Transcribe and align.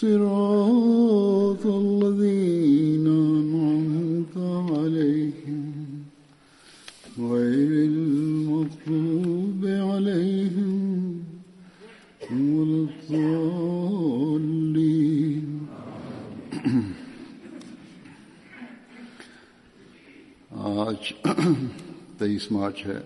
صراط 0.00 1.64
الذين 1.66 3.06
أنعمت 3.06 4.36
عليهم 4.76 5.72
غير 7.18 7.70
المغضوب 7.90 9.62
عليهم 9.64 11.24
ولا 12.30 12.88
الضالين. 12.88 13.86
Aujourd'hui, 20.50 21.16
23 22.18 23.00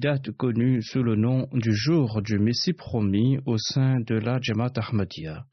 date 0.00 0.30
connue 0.30 0.80
sous 0.80 1.02
le 1.02 1.14
nom 1.14 1.46
du 1.52 1.74
jour 1.74 2.22
du 2.22 2.38
Messie 2.38 2.72
promis 2.72 3.38
au 3.44 3.58
sein 3.58 4.00
de 4.00 4.14
la 4.14 4.40
Jamaat 4.40 4.72
Ahmadiyya. 4.76 5.44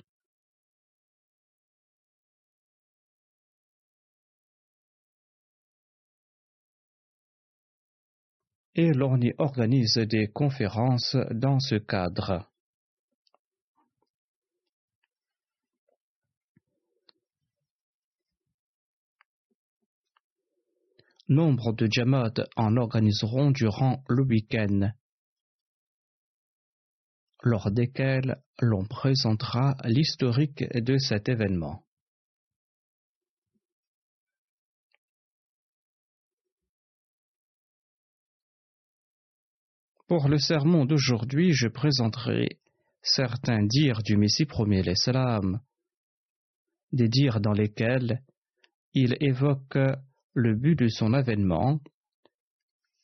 Et 8.75 8.94
l'on 8.94 9.19
y 9.19 9.34
organise 9.38 9.97
des 9.97 10.28
conférences 10.28 11.18
dans 11.31 11.59
ce 11.59 11.75
cadre. 11.75 12.50
Nombre 21.30 21.74
de 21.74 21.88
Jamaat 21.92 22.34
en 22.56 22.78
organiseront 22.78 23.52
durant 23.52 24.02
le 24.08 24.24
week-end, 24.24 24.92
lors 27.44 27.70
desquels 27.70 28.42
l'on 28.62 28.86
présentera 28.86 29.76
l'historique 29.84 30.64
de 30.74 30.98
cet 30.98 31.28
événement. 31.28 31.84
Pour 40.08 40.30
le 40.30 40.38
sermon 40.38 40.86
d'aujourd'hui, 40.86 41.52
je 41.52 41.68
présenterai 41.68 42.62
certains 43.02 43.66
dires 43.66 44.02
du 44.02 44.16
Messie 44.16 44.46
premier 44.46 44.82
l'Islam, 44.82 45.59
des 46.94 47.09
dires 47.09 47.42
dans 47.42 47.52
lesquels 47.52 48.24
il 48.94 49.18
évoque 49.20 49.78
le 50.38 50.53
but 50.53 50.75
de 50.75 50.88
son 50.88 51.14
avènement, 51.14 51.80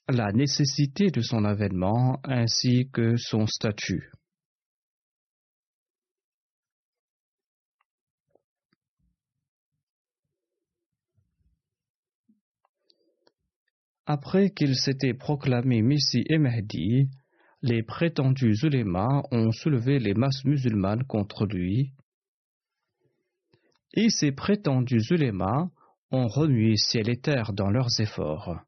la 0.08 0.32
nécessité 0.32 1.10
de 1.10 1.22
son 1.22 1.46
avènement 1.46 2.20
ainsi 2.24 2.92
que 2.94 3.18
son 3.18 3.48
statut. 3.48 4.12
Après 14.06 14.52
qu'il 14.52 14.76
s'était 14.76 15.16
proclamé 15.16 15.82
Messie 15.82 16.26
et 16.30 16.38
Mahdi, 16.38 17.10
les 17.64 17.82
prétendus 17.82 18.60
ulémas 18.62 19.24
ont 19.32 19.52
soulevé 19.52 19.98
les 19.98 20.14
masses 20.14 20.46
musulmanes 20.46 21.06
contre 21.06 21.48
lui, 21.48 21.94
et 23.96 24.10
ces 24.10 24.32
prétendus 24.32 25.02
ulémas 25.10 25.72
ont 26.14 26.28
remué 26.28 26.78
ciel 26.78 27.10
et 27.10 27.18
terre 27.18 27.54
dans 27.54 27.72
leurs 27.72 28.00
efforts. 28.00 28.62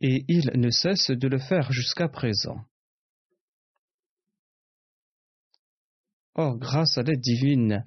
Et 0.00 0.24
ils 0.28 0.50
ne 0.54 0.70
cessent 0.70 1.10
de 1.10 1.28
le 1.28 1.38
faire 1.38 1.72
jusqu'à 1.72 2.08
présent. 2.08 2.60
Or, 6.34 6.56
grâce 6.58 6.98
à 6.98 7.02
l'aide 7.02 7.20
divine, 7.20 7.84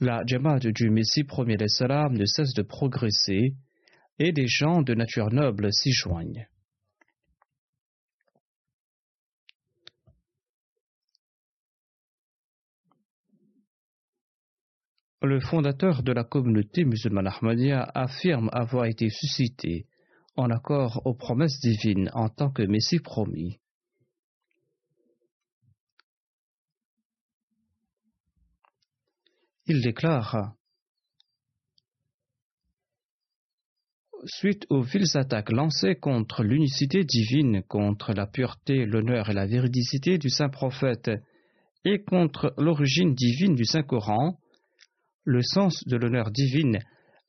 la 0.00 0.24
Jamaat 0.26 0.58
du 0.58 0.90
Messie 0.90 1.24
premier 1.24 1.56
salam 1.68 2.14
ne 2.14 2.26
cesse 2.26 2.52
de 2.54 2.62
progresser 2.62 3.54
et 4.18 4.32
des 4.32 4.46
gens 4.46 4.82
de 4.82 4.94
nature 4.94 5.30
noble 5.30 5.72
s'y 5.72 5.92
joignent. 5.92 6.46
Le 15.24 15.40
fondateur 15.40 16.02
de 16.02 16.12
la 16.12 16.22
communauté 16.22 16.84
musulmane 16.84 17.28
Ahmadiyya 17.28 17.90
affirme 17.94 18.50
avoir 18.52 18.84
été 18.84 19.08
suscité 19.08 19.86
en 20.36 20.50
accord 20.50 21.00
aux 21.06 21.14
promesses 21.14 21.58
divines 21.60 22.10
en 22.12 22.28
tant 22.28 22.50
que 22.50 22.62
Messie 22.62 22.98
promis. 22.98 23.58
Il 29.66 29.80
déclare 29.80 30.52
Suite 34.26 34.66
aux 34.68 34.82
viles 34.82 35.16
attaques 35.16 35.52
lancées 35.52 35.94
contre 35.94 36.42
l'unicité 36.42 37.02
divine, 37.02 37.62
contre 37.62 38.12
la 38.12 38.26
pureté, 38.26 38.84
l'honneur 38.84 39.30
et 39.30 39.34
la 39.34 39.46
véridicité 39.46 40.18
du 40.18 40.28
saint 40.28 40.50
prophète, 40.50 41.10
et 41.86 42.02
contre 42.02 42.52
l'origine 42.58 43.14
divine 43.14 43.54
du 43.54 43.64
Saint-Coran, 43.64 44.38
le 45.24 45.42
sens 45.42 45.86
de 45.86 45.96
l'honneur 45.96 46.30
divine 46.30 46.78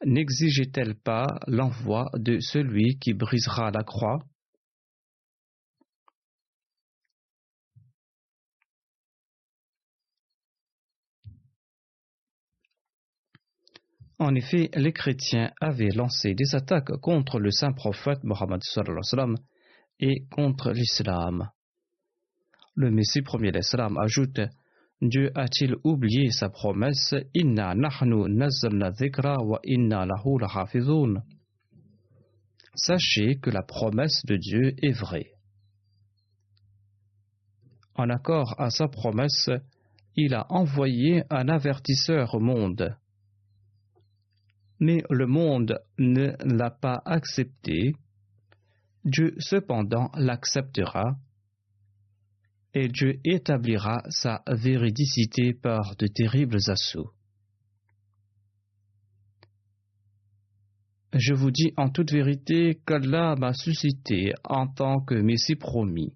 n'exigeait-elle 0.05 0.95
pas 0.95 1.27
l'envoi 1.47 2.09
de 2.15 2.39
celui 2.39 2.99
qui 2.99 3.13
brisera 3.13 3.71
la 3.71 3.83
croix? 3.83 4.19
En 14.17 14.33
effet, 14.33 14.69
les 14.75 14.93
chrétiens 14.93 15.51
avaient 15.59 15.91
lancé 15.91 16.35
des 16.35 16.55
attaques 16.55 16.95
contre 17.01 17.39
le 17.39 17.51
saint 17.51 17.73
prophète 17.73 18.23
Mohammed 18.23 18.61
et 19.99 20.25
contre 20.31 20.71
l'islam. 20.71 21.49
Le 22.75 22.91
Messie 22.91 23.21
premier 23.21 23.51
l'islam 23.51 23.97
ajoute 23.97 24.39
Dieu 25.01 25.31
a-t-il 25.35 25.75
oublié 25.83 26.31
sa 26.31 26.49
promesse? 26.49 27.13
Inna 27.33 27.75
nahnu 27.75 28.29
nazzalna 28.29 28.91
wa 29.41 29.59
inna. 29.63 30.05
Sachez 32.75 33.35
que 33.41 33.49
la 33.49 33.63
promesse 33.63 34.25
de 34.25 34.37
Dieu 34.37 34.73
est 34.81 34.91
vraie. 34.91 35.31
En 37.95 38.09
accord 38.09 38.55
à 38.57 38.69
sa 38.69 38.87
promesse, 38.87 39.49
il 40.15 40.33
a 40.33 40.45
envoyé 40.49 41.23
un 41.29 41.47
avertisseur 41.49 42.33
au 42.35 42.39
monde. 42.39 42.97
Mais 44.79 45.03
le 45.09 45.25
monde 45.25 45.79
ne 45.97 46.31
l'a 46.39 46.69
pas 46.69 47.01
accepté. 47.05 47.95
Dieu 49.03 49.35
cependant 49.39 50.09
l'acceptera 50.15 51.15
et 52.75 52.89
Dieu 52.89 53.19
établira 53.23 54.03
sa 54.09 54.43
véridicité 54.47 55.53
par 55.53 55.95
de 55.95 56.07
terribles 56.07 56.59
assauts. 56.67 57.11
Je 61.13 61.33
vous 61.33 61.51
dis 61.51 61.71
en 61.77 61.89
toute 61.89 62.11
vérité 62.11 62.81
qu'Allah 62.85 63.35
m'a 63.37 63.53
suscité 63.53 64.33
en 64.43 64.67
tant 64.67 64.99
que 64.99 65.15
Messie 65.15 65.55
promis, 65.55 66.13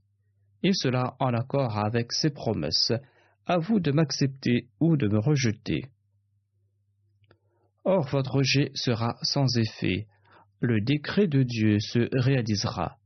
et 0.62 0.74
cela 0.74 1.16
en 1.22 1.34
accord 1.34 1.78
avec 1.78 2.12
ses 2.12 2.32
promesses, 2.32 2.92
à 3.46 3.58
vous 3.58 3.80
de 3.80 3.92
m'accepter 3.92 4.68
ou 4.82 4.98
de 4.98 5.08
me 5.08 5.20
rejeter. 5.20 5.86
Or 7.86 8.06
votre 8.10 8.34
rejet 8.34 8.72
sera 8.76 9.16
sans 9.22 9.48
effet, 9.58 10.08
le 10.60 10.82
décret 10.82 11.28
de 11.28 11.44
Dieu 11.44 11.80
se 11.80 12.10
réalisera 12.12 12.99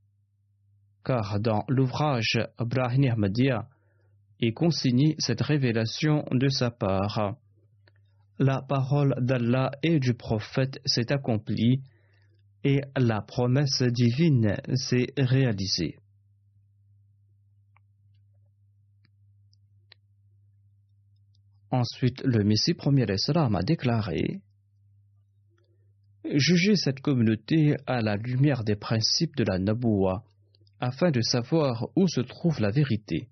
car 1.04 1.40
dans 1.40 1.66
l'ouvrage 1.68 2.40
Brahini 2.60 3.10
Ahmadiyya 3.10 3.68
est 4.40 4.54
consignée 4.54 5.16
cette 5.20 5.42
révélation 5.42 6.26
de 6.32 6.50
sa 6.50 6.72
part. 6.72 7.36
La 8.40 8.62
parole 8.62 9.16
d'Allah 9.20 9.72
et 9.84 10.00
du 10.00 10.14
prophète 10.14 10.80
s'est 10.86 11.12
accomplie 11.12 11.82
et 12.64 12.82
la 12.98 13.22
promesse 13.22 13.84
divine 13.84 14.56
s'est 14.76 15.08
réalisée. 15.18 15.98
Ensuite, 21.70 22.22
le 22.24 22.44
Messie 22.44 22.76
premier 22.76 23.06
Islam 23.12 23.56
a 23.56 23.64
déclaré 23.64 24.42
Jugez 26.24 26.76
cette 26.76 27.02
communauté 27.02 27.76
à 27.86 28.02
la 28.02 28.16
lumière 28.16 28.64
des 28.64 28.76
principes 28.76 29.36
de 29.36 29.44
la 29.44 29.60
Naboua 29.60 30.24
afin 30.84 31.12
de 31.12 31.22
savoir 31.22 31.88
où 31.96 32.10
se 32.10 32.20
trouve 32.20 32.60
la 32.60 32.70
vérité. 32.70 33.30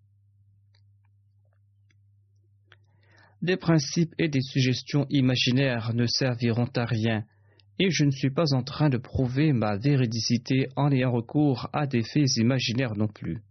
Des 3.42 3.58
principes 3.58 4.14
et 4.18 4.30
des 4.30 4.42
suggestions 4.42 5.06
imaginaires 5.10 5.94
ne 5.94 6.06
serviront 6.06 6.70
à 6.78 6.86
rien, 6.86 7.26
et 7.78 7.90
je 7.90 8.06
ne 8.06 8.12
suis 8.12 8.30
pas 8.30 8.54
en 8.54 8.64
train 8.64 8.88
de 8.88 8.98
prouver 8.98 9.52
ma 9.52 9.76
véridicité 9.76 10.70
en 10.78 10.92
ayant 10.92 11.12
recours 11.12 11.68
à 11.74 11.88
des 11.88 12.04
faits 12.04 12.38
imaginaires 12.38 12.96
non 12.96 13.10
plus. 13.10 13.42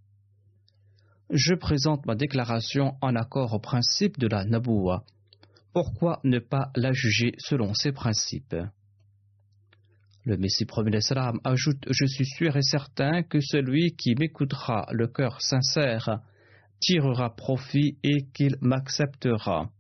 Je 1.29 1.55
présente 1.55 2.07
ma 2.07 2.15
déclaration 2.15 2.95
en 3.03 3.15
accord 3.15 3.53
au 3.53 3.59
principe 3.59 4.19
de 4.19 4.29
la 4.29 4.47
Naboua. 4.47 5.05
Pourquoi 5.75 6.21
ne 6.25 6.39
pas 6.39 6.71
la 6.75 6.93
juger 6.93 7.35
selon 7.37 7.75
ces 7.75 7.93
principes? 7.93 8.57
Le 10.25 10.37
Messie 10.37 10.67
premier 10.67 10.99
ajoute 11.45 11.87
Je 11.91 12.05
suis 12.05 12.27
sûr 12.27 12.57
et 12.57 12.63
certain 12.63 13.23
que 13.23 13.41
celui 13.41 13.97
qui 13.97 14.15
m'écoutera 14.15 14.87
le 14.93 15.07
cœur 15.07 15.41
sincère 15.41 16.21
tirera 16.81 17.35
profit 17.35 17.99
et 18.03 18.27
qu'il 18.35 18.57
m'acceptera. 18.61 19.71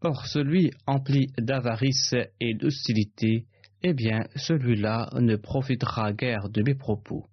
Or, 0.00 0.26
celui 0.26 0.72
empli 0.86 1.28
d'avarice 1.38 2.14
et 2.40 2.54
d'hostilité, 2.54 3.46
eh 3.84 3.94
bien, 3.94 4.26
celui-là 4.34 5.10
ne 5.20 5.36
profitera 5.36 6.12
guère 6.12 6.48
de 6.48 6.62
mes 6.62 6.74
propos. 6.74 7.26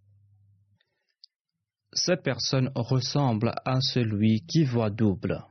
Cette 1.94 2.22
personne 2.22 2.72
ressemble 2.76 3.54
à 3.66 3.82
celui 3.82 4.42
qui 4.42 4.64
voit 4.64 4.92
double. 4.92 5.44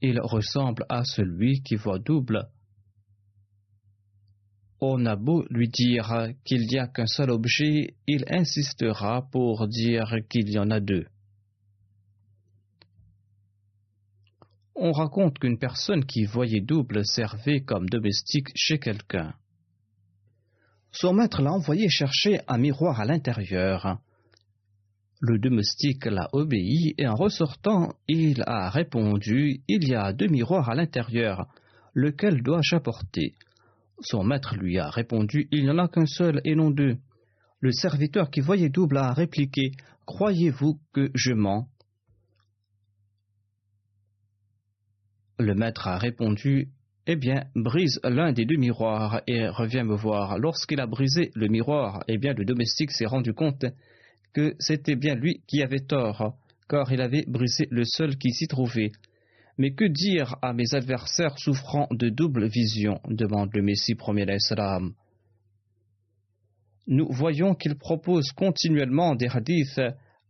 Il 0.00 0.20
ressemble 0.20 0.84
à 0.88 1.02
celui 1.04 1.62
qui 1.62 1.76
voit 1.76 1.98
double. 1.98 2.48
On 4.80 5.06
a 5.06 5.16
beau 5.16 5.44
lui 5.50 5.68
dire 5.68 6.28
qu'il 6.44 6.66
n'y 6.66 6.78
a 6.78 6.86
qu'un 6.86 7.06
seul 7.06 7.30
objet, 7.30 7.94
il 8.06 8.24
insistera 8.28 9.28
pour 9.30 9.66
dire 9.66 10.14
qu'il 10.28 10.48
y 10.50 10.58
en 10.58 10.70
a 10.70 10.78
deux. 10.78 11.06
On 14.76 14.92
raconte 14.92 15.40
qu'une 15.40 15.58
personne 15.58 16.04
qui 16.04 16.24
voyait 16.24 16.60
double 16.60 17.04
servait 17.04 17.62
comme 17.62 17.88
domestique 17.88 18.48
chez 18.54 18.78
quelqu'un. 18.78 19.34
Son 20.92 21.12
maître 21.12 21.42
l'a 21.42 21.52
envoyé 21.52 21.88
chercher 21.88 22.40
un 22.46 22.58
miroir 22.58 23.00
à 23.00 23.04
l'intérieur. 23.04 23.98
Le 25.20 25.36
domestique 25.38 26.04
l'a 26.04 26.28
obéi 26.32 26.94
et 26.96 27.08
en 27.08 27.16
ressortant, 27.16 27.92
il 28.06 28.44
a 28.46 28.70
répondu 28.70 29.62
Il 29.66 29.88
y 29.88 29.94
a 29.94 30.12
deux 30.12 30.28
miroirs 30.28 30.70
à 30.70 30.76
l'intérieur, 30.76 31.48
lequel 31.92 32.40
dois-je 32.42 32.76
apporter? 32.76 33.34
Son 34.00 34.22
maître 34.22 34.54
lui 34.54 34.78
a 34.78 34.88
répondu 34.88 35.48
Il 35.50 35.64
n'y 35.64 35.70
en 35.70 35.78
a 35.78 35.88
qu'un 35.88 36.06
seul 36.06 36.40
et 36.44 36.54
non 36.54 36.70
deux. 36.70 36.98
Le 37.58 37.72
serviteur 37.72 38.30
qui 38.30 38.40
voyait 38.40 38.68
double 38.68 38.98
a 38.98 39.12
répliqué 39.12 39.72
Croyez-vous 40.06 40.78
que 40.92 41.10
je 41.14 41.32
mens? 41.32 41.68
Le 45.40 45.54
maître 45.54 45.88
a 45.88 45.98
répondu 45.98 46.68
Eh 47.08 47.16
bien, 47.16 47.44
brise 47.56 47.98
l'un 48.04 48.32
des 48.32 48.44
deux 48.44 48.56
miroirs 48.56 49.22
et 49.26 49.48
reviens 49.48 49.82
me 49.82 49.96
voir. 49.96 50.38
Lorsqu'il 50.38 50.80
a 50.80 50.86
brisé 50.86 51.32
le 51.34 51.48
miroir, 51.48 52.04
eh 52.06 52.18
bien, 52.18 52.34
le 52.34 52.44
domestique 52.44 52.92
s'est 52.92 53.06
rendu 53.06 53.34
compte 53.34 53.64
que 54.32 54.54
c'était 54.58 54.96
bien 54.96 55.14
lui 55.14 55.42
qui 55.46 55.62
avait 55.62 55.80
tort, 55.80 56.36
car 56.68 56.92
il 56.92 57.00
avait 57.00 57.24
brisé 57.26 57.66
le 57.70 57.84
seul 57.84 58.16
qui 58.16 58.30
s'y 58.32 58.46
trouvait. 58.46 58.92
Mais 59.56 59.72
que 59.72 59.84
dire 59.84 60.36
à 60.42 60.52
mes 60.52 60.74
adversaires 60.74 61.38
souffrant 61.38 61.88
de 61.90 62.08
double 62.08 62.46
vision 62.48 63.00
demande 63.08 63.50
le 63.54 63.62
Messie 63.62 63.96
premier. 63.96 64.26
Nous 66.86 67.08
voyons 67.10 67.54
qu'ils 67.54 67.76
proposent 67.76 68.32
continuellement 68.32 69.14
des 69.14 69.28
hadiths 69.28 69.80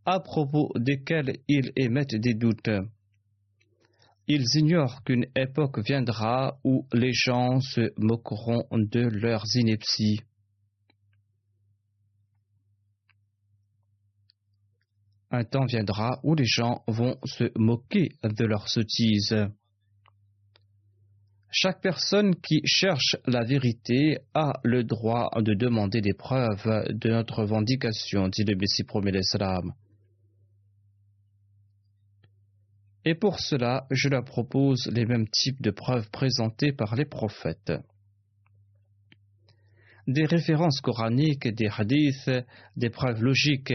à 0.05 0.19
propos 0.19 0.71
desquels 0.75 1.37
ils 1.47 1.71
émettent 1.75 2.15
des 2.15 2.33
doutes. 2.33 2.71
Ils 4.27 4.45
ignorent 4.55 5.03
qu'une 5.03 5.25
époque 5.35 5.79
viendra 5.79 6.59
où 6.63 6.85
les 6.93 7.13
gens 7.13 7.59
se 7.61 7.91
moqueront 7.97 8.63
de 8.71 9.01
leurs 9.01 9.45
inepties. 9.55 10.21
Un 15.31 15.43
temps 15.43 15.65
viendra 15.65 16.19
où 16.23 16.35
les 16.35 16.45
gens 16.45 16.83
vont 16.87 17.17
se 17.23 17.51
moquer 17.55 18.09
de 18.23 18.45
leurs 18.45 18.67
sottises. 18.67 19.35
Chaque 21.51 21.81
personne 21.81 22.35
qui 22.35 22.61
cherche 22.65 23.15
la 23.25 23.43
vérité 23.43 24.19
a 24.33 24.53
le 24.63 24.83
droit 24.83 25.29
de 25.37 25.53
demander 25.53 26.01
des 26.01 26.13
preuves 26.13 26.85
de 26.89 27.09
notre 27.09 27.41
revendication, 27.41 28.27
dit 28.27 28.43
le 28.43 28.55
Messie 28.55 28.83
promet 28.83 29.11
l'Islam. 29.11 29.73
Et 33.05 33.15
pour 33.15 33.39
cela, 33.39 33.87
je 33.89 34.09
leur 34.09 34.23
propose 34.25 34.87
les 34.93 35.05
mêmes 35.05 35.27
types 35.27 35.61
de 35.61 35.71
preuves 35.71 36.09
présentées 36.11 36.71
par 36.71 36.95
les 36.95 37.05
prophètes. 37.05 37.73
Des 40.05 40.25
références 40.25 40.81
coraniques, 40.81 41.47
des 41.47 41.69
hadiths, 41.75 42.29
des 42.75 42.89
preuves 42.89 43.23
logiques, 43.23 43.73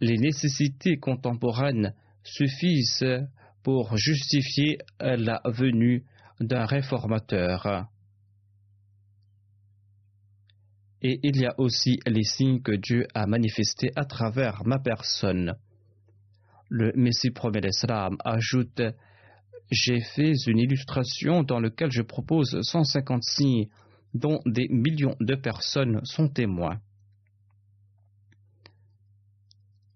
les 0.00 0.18
nécessités 0.18 0.98
contemporaines 0.98 1.94
suffisent 2.22 3.26
pour 3.62 3.96
justifier 3.96 4.78
la 5.00 5.40
venue 5.44 6.04
d'un 6.40 6.66
réformateur. 6.66 7.88
Et 11.02 11.20
il 11.22 11.36
y 11.36 11.46
a 11.46 11.54
aussi 11.58 11.98
les 12.06 12.24
signes 12.24 12.62
que 12.62 12.72
Dieu 12.72 13.06
a 13.14 13.26
manifestés 13.26 13.90
à 13.96 14.04
travers 14.04 14.64
ma 14.64 14.78
personne. 14.78 15.54
Le 16.68 16.92
Messie 16.96 17.30
promet 17.30 17.60
l'Islam 17.60 18.16
ajoute 18.24 18.82
J'ai 19.70 20.00
fait 20.00 20.32
une 20.46 20.58
illustration 20.58 21.42
dans 21.42 21.60
laquelle 21.60 21.90
je 21.90 22.02
propose 22.02 22.58
150 22.60 23.22
signes 23.22 23.68
dont 24.14 24.40
des 24.46 24.68
millions 24.68 25.16
de 25.20 25.34
personnes 25.34 26.00
sont 26.04 26.28
témoins. 26.28 26.80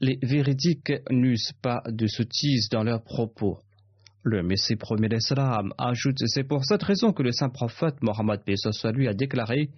Les 0.01 0.19
véridiques 0.23 0.93
n'usent 1.11 1.53
pas 1.61 1.83
de 1.87 2.07
sottises 2.07 2.69
dans 2.71 2.83
leurs 2.83 3.03
propos. 3.03 3.59
Le 4.23 4.43
Messie 4.43 4.77
premier 4.77 5.09
d'Islam 5.09 5.73
ajoute 5.79 6.19
C'est 6.27 6.45
pour 6.45 6.65
cette 6.65 6.83
raison 6.83 7.13
que 7.13 7.23
le 7.23 7.33
saint 7.33 7.49
prophète 7.49 8.03
Mohammed 8.03 8.41
lui 8.95 9.09
a 9.09 9.15
déclaré 9.15 9.71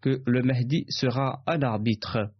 que 0.00 0.22
le 0.24 0.42
Mahdi 0.42 0.84
sera 0.88 1.42
un 1.46 1.62
arbitre. 1.62 2.30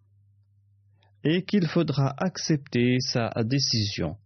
et 1.24 1.44
qu'il 1.44 1.66
faudra 1.66 2.14
accepter 2.16 2.98
sa 3.00 3.30
décision. 3.42 4.16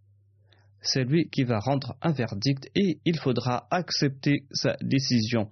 C'est 0.83 1.05
lui 1.05 1.31
qui 1.31 1.43
va 1.43 1.59
rendre 1.59 1.97
un 2.03 2.13
verdict 2.13 2.69
et 2.75 2.99
il 3.07 3.19
faudra 3.19 3.67
accepter 3.71 4.45
sa 4.53 4.77
décision. 4.83 5.49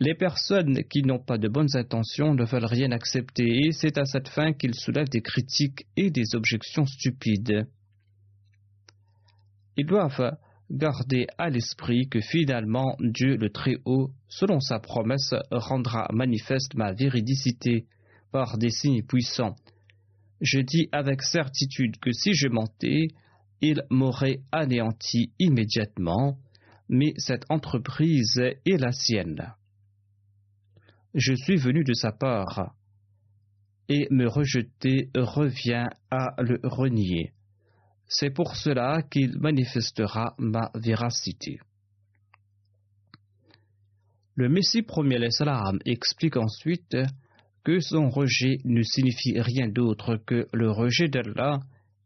Les 0.00 0.14
personnes 0.14 0.84
qui 0.84 1.02
n'ont 1.02 1.18
pas 1.18 1.38
de 1.38 1.48
bonnes 1.48 1.74
intentions 1.76 2.32
ne 2.32 2.44
veulent 2.44 2.64
rien 2.64 2.92
accepter 2.92 3.66
et 3.66 3.72
c'est 3.72 3.98
à 3.98 4.04
cette 4.04 4.28
fin 4.28 4.52
qu'ils 4.52 4.76
soulèvent 4.76 5.08
des 5.08 5.22
critiques 5.22 5.86
et 5.96 6.10
des 6.10 6.36
objections 6.36 6.86
stupides. 6.86 7.66
Ils 9.76 9.86
doivent 9.86 10.36
garder 10.70 11.26
à 11.36 11.50
l'esprit 11.50 12.08
que 12.08 12.20
finalement 12.20 12.94
Dieu 13.00 13.36
le 13.36 13.50
Très-Haut, 13.50 14.12
selon 14.28 14.60
sa 14.60 14.78
promesse, 14.78 15.34
rendra 15.50 16.06
manifeste 16.12 16.74
ma 16.74 16.92
véridicité 16.92 17.86
par 18.30 18.56
des 18.56 18.70
signes 18.70 19.02
puissants. 19.02 19.56
Je 20.40 20.60
dis 20.60 20.88
avec 20.92 21.22
certitude 21.22 21.98
que 21.98 22.12
si 22.12 22.34
je 22.34 22.46
mentais, 22.46 23.08
il 23.60 23.82
m'aurait 23.90 24.42
anéanti 24.52 25.32
immédiatement, 25.40 26.38
mais 26.88 27.14
cette 27.16 27.46
entreprise 27.48 28.38
est 28.38 28.78
la 28.78 28.92
sienne 28.92 29.54
je 31.14 31.34
suis 31.34 31.56
venu 31.56 31.84
de 31.84 31.94
sa 31.94 32.12
part, 32.12 32.74
et 33.88 34.06
me 34.10 34.28
rejeter 34.28 35.10
revient 35.14 35.88
à 36.10 36.34
le 36.42 36.60
renier. 36.62 37.32
C'est 38.06 38.30
pour 38.30 38.56
cela 38.56 39.02
qu'il 39.02 39.38
manifestera 39.38 40.34
ma 40.38 40.70
véracité. 40.74 41.58
Le 44.34 44.48
Messie 44.48 44.82
premier 44.82 45.18
l'Islam 45.18 45.78
explique 45.84 46.36
ensuite 46.36 46.96
que 47.64 47.80
son 47.80 48.08
rejet 48.08 48.58
ne 48.64 48.82
signifie 48.82 49.40
rien 49.40 49.68
d'autre 49.68 50.16
que 50.16 50.46
le 50.52 50.70
rejet 50.70 51.08
d'Allah 51.08 51.60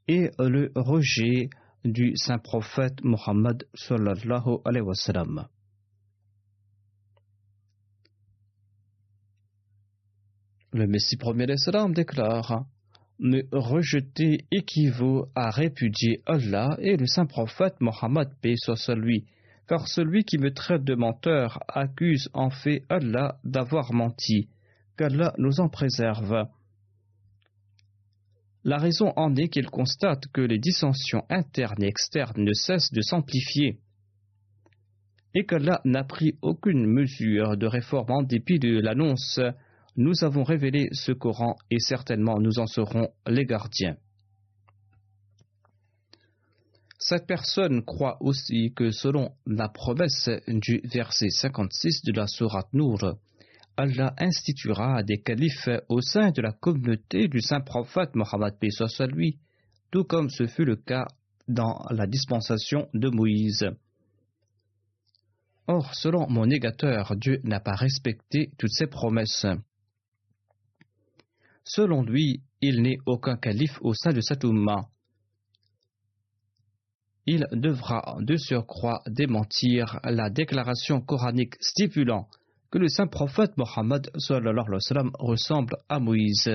et 0.09 0.30
le 0.38 0.73
rejet 0.75 1.50
du 1.85 2.12
saint 2.16 2.38
prophète 2.38 3.02
Mohammed 3.04 3.64
sallallahu 3.75 4.59
alayhi 4.64 4.85
wa 4.85 4.94
sallam. 4.94 5.47
Le 10.75 10.87
Messie 10.87 11.19
premier 11.19 11.45
l'Islam 11.45 11.93
déclare 11.93 12.64
Me 13.19 13.43
rejeter 13.52 14.47
équivaut 14.50 15.29
à 15.35 15.50
répudier 15.50 16.23
Allah 16.25 16.79
et 16.81 16.97
le 16.97 17.07
saint 17.07 17.26
prophète 17.26 17.79
Mohammed 17.81 18.31
paix 18.41 18.55
soit 18.57 18.95
lui, 18.95 19.26
car 19.69 19.87
celui 19.87 20.25
qui 20.25 20.38
me 20.38 20.50
traite 20.55 20.83
de 20.83 20.95
menteur 20.95 21.61
accuse 21.69 22.31
en 22.33 22.49
fait 22.49 22.85
Allah 22.88 23.38
d'avoir 23.45 23.93
menti, 23.93 24.49
qu'Allah 24.97 25.35
nous 25.37 25.61
en 25.61 25.69
préserve. 25.69 26.49
La 28.64 28.79
raison 28.79 29.12
en 29.17 29.37
est 29.37 29.49
qu'il 29.49 29.69
constate 29.69 30.26
que 30.33 30.41
les 30.41 30.59
dissensions 30.59 31.26
internes 31.29 31.83
et 31.83 31.88
externes 31.88 32.43
ne 32.43 32.55
cessent 32.55 32.93
de 32.93 33.02
s'amplifier 33.02 33.79
et 35.35 35.45
qu'Allah 35.45 35.83
n'a 35.85 36.05
pris 36.05 36.38
aucune 36.41 36.87
mesure 36.87 37.59
de 37.59 37.67
réforme 37.67 38.11
en 38.11 38.23
dépit 38.23 38.59
de 38.59 38.81
l'annonce 38.81 39.38
nous 39.96 40.25
avons 40.25 40.42
révélé 40.42 40.88
ce 40.92 41.12
Coran 41.12 41.56
et 41.70 41.78
certainement 41.78 42.40
nous 42.40 42.58
en 42.58 42.66
serons 42.66 43.08
les 43.26 43.44
gardiens. 43.44 43.96
Cette 46.99 47.26
personne 47.26 47.84
croit 47.84 48.16
aussi 48.20 48.72
que 48.75 48.92
selon 48.92 49.32
la 49.44 49.68
promesse 49.68 50.30
du 50.46 50.80
verset 50.84 51.30
56 51.30 52.02
de 52.04 52.12
la 52.12 52.26
Sourate 52.28 52.72
Nour, 52.72 53.18
Allah 53.76 54.14
instituera 54.18 55.02
des 55.02 55.20
califes 55.20 55.68
au 55.88 56.00
sein 56.00 56.30
de 56.30 56.42
la 56.42 56.52
communauté 56.52 57.26
du 57.26 57.40
saint 57.40 57.61
prophète 57.61 58.14
Mohammed 58.14 58.54
soit 58.70 59.06
lui, 59.06 59.40
tout 59.90 60.04
comme 60.04 60.30
ce 60.30 60.46
fut 60.46 60.64
le 60.64 60.76
cas 60.76 61.06
dans 61.49 61.84
la 61.90 62.06
dispensation 62.06 62.88
de 62.94 63.08
Moïse. 63.08 63.68
Or, 65.66 65.94
selon 65.94 66.28
mon 66.28 66.46
négateur, 66.46 67.16
Dieu 67.16 67.40
n'a 67.44 67.61
pas 67.61 67.75
respecté 67.75 68.52
toutes 68.58 68.72
ses 68.72 68.87
promesses. 68.87 69.46
Selon 71.64 72.02
lui, 72.02 72.42
il 72.61 72.83
n'est 72.83 72.99
aucun 73.07 73.37
calife 73.37 73.78
au 73.83 73.95
sein 73.95 74.12
de 74.12 74.21
Ummah. 74.47 74.88
Il 77.26 77.47
devra 77.52 78.16
de 78.21 78.37
surcroît 78.37 79.02
démentir 79.07 80.00
la 80.02 80.28
déclaration 80.28 81.00
coranique 81.00 81.54
stipulant 81.61 82.28
que 82.71 82.78
le 82.78 82.88
saint 82.88 83.07
prophète 83.07 83.57
Mohammed 83.57 84.11
ressemble 85.19 85.76
à 85.88 86.00
Moïse. 86.00 86.50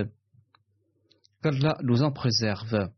Qu'Allah 1.42 1.78
nous 1.84 2.04
en 2.04 2.12
préserve. 2.12 2.90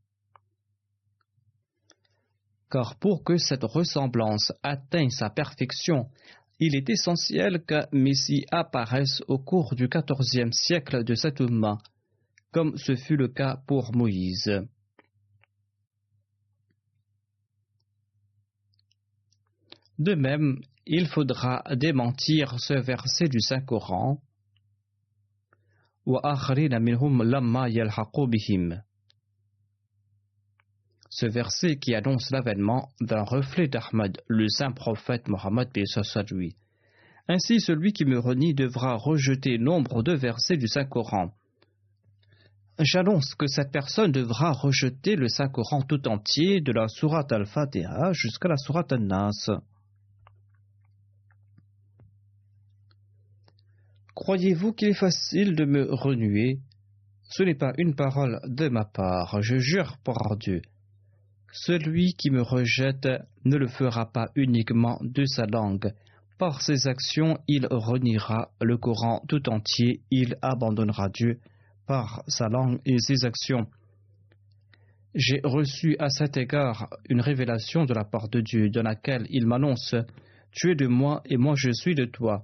Car 2.72 2.96
pour 2.98 3.24
que 3.24 3.38
cette 3.38 3.64
ressemblance 3.64 4.54
atteigne 4.64 5.10
sa 5.10 5.30
perfection, 5.30 6.10
il 6.60 6.76
est 6.76 6.90
essentiel 6.90 7.64
qu'un 7.66 7.88
Messie 7.92 8.46
apparaisse 8.52 9.22
au 9.28 9.38
cours 9.38 9.76
du 9.76 9.90
quatorzième 9.90 10.54
siècle 10.54 11.04
de 11.04 11.16
cette 11.16 11.42
comme 12.52 12.78
ce 12.78 12.96
fut 12.96 13.18
le 13.18 13.28
cas 13.28 13.58
pour 13.68 13.96
Moïse. 13.96 14.62
De 20.00 20.16
même, 20.16 20.62
il 20.86 21.08
faudra 21.08 21.64
démentir 21.76 22.60
ce 22.60 22.74
verset 22.74 23.28
du 23.28 23.42
Saint-Coran. 23.42 24.22
Ce 31.12 31.26
verset 31.26 31.78
qui 31.78 31.94
annonce 31.96 32.32
l'avènement 32.32 32.90
d'un 33.02 33.24
reflet 33.24 33.68
d'Ahmad, 33.68 34.22
le 34.28 34.48
saint 34.48 34.72
prophète 34.72 35.28
Mohammed 35.28 35.70
lui. 36.32 36.56
Ainsi, 37.28 37.60
celui 37.60 37.92
qui 37.94 38.06
me 38.06 38.18
renie 38.18 38.54
devra 38.56 38.96
rejeter 38.96 39.58
nombre 39.58 40.02
de 40.02 40.14
versets 40.14 40.58
du 40.58 40.68
Saint-Coran 40.68 41.34
J'annonce 42.82 43.36
que 43.36 43.48
cette 43.48 43.74
personne 43.74 44.14
devra 44.14 44.54
rejeter 44.54 45.18
le 45.18 45.28
Saint-Coran 45.28 45.82
tout 45.82 46.08
entier, 46.08 46.62
de 46.62 46.72
la 46.72 46.88
Sourate 46.88 47.30
Al-Fatiha 47.34 48.14
jusqu'à 48.14 48.48
la 48.48 48.56
Sourate 48.56 48.94
Al-Nas. 48.94 49.50
Croyez-vous 54.16 54.72
qu'il 54.72 54.88
est 54.88 54.94
facile 54.94 55.58
de 55.58 55.66
me 55.66 55.94
renuer 55.94 56.60
Ce 57.24 57.44
n'est 57.44 57.56
pas 57.56 57.74
une 57.78 57.96
parole 57.96 58.40
de 58.48 58.70
ma 58.70 58.86
part, 58.86 59.42
je 59.42 59.58
jure 59.58 59.98
par 60.06 60.38
Dieu. 60.38 60.62
Celui 61.52 62.14
qui 62.14 62.30
me 62.30 62.42
rejette 62.42 63.10
ne 63.44 63.58
le 63.58 63.68
fera 63.68 64.10
pas 64.10 64.30
uniquement 64.36 65.00
de 65.02 65.26
sa 65.26 65.46
langue. 65.48 65.92
Par 66.38 66.62
ses 66.62 66.88
actions, 66.88 67.40
il 67.50 67.68
reniera 67.70 68.52
le 68.62 68.78
Coran 68.78 69.22
tout 69.28 69.50
entier, 69.50 70.00
il 70.12 70.38
abandonnera 70.42 71.10
Dieu 71.10 71.42
par 71.90 72.24
sa 72.28 72.50
langue 72.50 72.80
et 72.86 73.00
ses 73.00 73.26
actions. 73.26 73.66
J'ai 75.16 75.42
reçu 75.44 75.96
à 75.98 76.10
cet 76.10 76.38
égard 76.38 76.88
une 77.10 77.20
révélation 77.20 77.86
de 77.86 77.96
la 77.96 78.04
part 78.04 78.30
de 78.30 78.42
Dieu 78.42 78.70
dans 78.70 78.84
laquelle 78.84 79.26
il 79.32 79.48
m'annonce 79.48 79.96
Tu 80.52 80.70
es 80.70 80.76
de 80.76 80.86
moi 80.86 81.24
et 81.26 81.38
moi 81.38 81.56
je 81.58 81.72
suis 81.72 81.96
de 81.96 82.06
toi. 82.06 82.44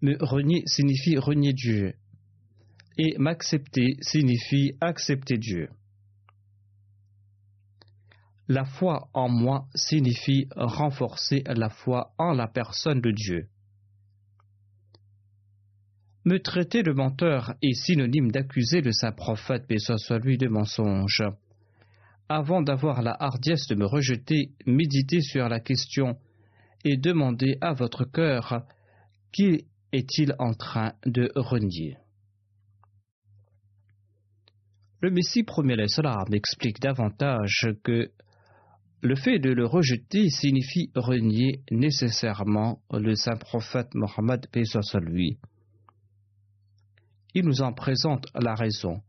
Me 0.00 0.16
renier 0.24 0.62
signifie 0.64 1.18
renier 1.18 1.52
Dieu 1.52 1.92
et 2.96 3.14
m'accepter 3.18 3.98
signifie 4.00 4.72
accepter 4.80 5.36
Dieu. 5.36 5.68
La 8.48 8.64
foi 8.64 9.10
en 9.12 9.28
moi 9.28 9.66
signifie 9.74 10.48
renforcer 10.56 11.42
la 11.46 11.68
foi 11.68 12.14
en 12.16 12.32
la 12.32 12.48
personne 12.48 13.02
de 13.02 13.10
Dieu. 13.10 13.48
Me 16.30 16.38
traiter 16.38 16.84
de 16.84 16.92
menteur 16.92 17.54
est 17.60 17.74
synonyme 17.74 18.30
d'accuser 18.30 18.82
le 18.82 18.92
saint 18.92 19.10
prophète, 19.10 19.64
soit 19.96 20.20
lui 20.20 20.38
de 20.38 20.46
mensonge. 20.46 21.24
Avant 22.28 22.62
d'avoir 22.62 23.02
la 23.02 23.16
hardiesse 23.18 23.66
de 23.66 23.74
me 23.74 23.84
rejeter, 23.84 24.52
méditez 24.64 25.22
sur 25.22 25.48
la 25.48 25.58
question 25.58 26.16
et 26.84 26.96
demandez 26.96 27.58
à 27.60 27.72
votre 27.72 28.04
cœur 28.04 28.62
qui 29.32 29.66
est-il 29.90 30.36
en 30.38 30.54
train 30.54 30.92
de 31.04 31.32
renier? 31.34 31.96
Le 35.00 35.10
Messie 35.10 35.42
premier 35.42 35.74
l'Islam 35.74 36.32
explique 36.32 36.78
davantage 36.78 37.66
que 37.82 38.12
le 39.02 39.16
fait 39.16 39.40
de 39.40 39.50
le 39.50 39.66
rejeter 39.66 40.30
signifie 40.30 40.92
renier 40.94 41.64
nécessairement 41.72 42.80
le 42.92 43.16
saint 43.16 43.36
prophète 43.36 43.88
Mohammed, 43.94 44.46
lui 45.00 45.36
il 47.34 47.44
nous 47.44 47.62
en 47.62 47.72
présente 47.72 48.26
la 48.34 48.54
raison. 48.54 49.02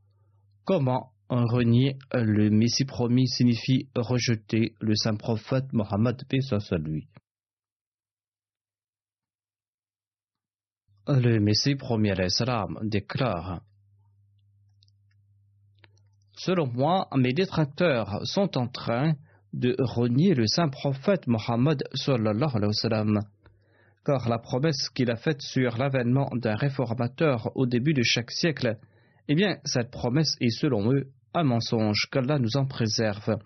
Comment 0.65 1.11
renier 1.29 1.97
le 2.13 2.49
Messie 2.49 2.85
promis 2.85 3.27
signifie 3.27 3.89
rejeter 3.95 4.75
le 4.81 4.95
saint 4.95 5.15
prophète 5.15 5.71
Mohammed 5.71 6.21
soit 6.41 6.77
lui. 6.77 7.07
Le 11.07 11.39
Messie 11.39 11.75
premier 11.75 12.13
l'Islam 12.15 12.77
déclare 12.83 13.61
Selon 16.37 16.67
moi, 16.67 17.07
mes 17.15 17.33
détracteurs 17.33 18.25
sont 18.25 18.57
en 18.57 18.67
train 18.67 19.13
de 19.53 19.75
renier 19.79 20.33
le 20.33 20.47
saint 20.47 20.69
prophète 20.69 21.27
Mohammed 21.27 21.83
sallallahu 21.93 22.55
alayhi 22.55 22.71
wa 22.83 23.21
car 24.05 24.27
la 24.29 24.39
promesse 24.39 24.89
qu'il 24.89 25.11
a 25.11 25.15
faite 25.15 25.41
sur 25.41 25.77
l'avènement 25.77 26.29
d'un 26.33 26.55
réformateur 26.55 27.51
au 27.55 27.65
début 27.65 27.93
de 27.93 28.03
chaque 28.03 28.31
siècle, 28.31 28.77
eh 29.27 29.35
bien, 29.35 29.57
cette 29.63 29.91
promesse 29.91 30.35
est 30.41 30.49
selon 30.49 30.91
eux 30.91 31.07
un 31.33 31.43
mensonge, 31.43 32.07
qu'Allah 32.11 32.39
nous 32.39 32.57
en 32.57 32.65
préserve. 32.65 33.37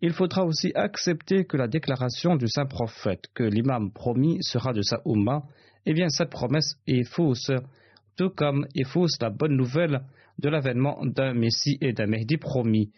Il 0.00 0.12
faudra 0.12 0.44
aussi 0.44 0.72
accepter 0.74 1.44
que 1.44 1.56
la 1.56 1.68
déclaration 1.68 2.36
du 2.36 2.48
saint 2.48 2.66
prophète 2.66 3.26
que 3.34 3.44
l'imam 3.44 3.92
promis 3.92 4.38
sera 4.42 4.72
de 4.72 4.82
sa 4.82 5.00
Ummah, 5.06 5.42
eh 5.86 5.94
bien, 5.94 6.08
cette 6.08 6.30
promesse 6.30 6.76
est 6.86 7.04
fausse, 7.04 7.50
tout 8.16 8.30
comme 8.30 8.66
est 8.74 8.84
fausse 8.84 9.20
la 9.20 9.30
bonne 9.30 9.56
nouvelle 9.56 10.00
de 10.38 10.48
l'avènement 10.48 10.98
d'un 11.04 11.34
Messie 11.34 11.78
et 11.80 11.92
d'un 11.92 12.06
Mehdi 12.06 12.36
promis, 12.36 12.90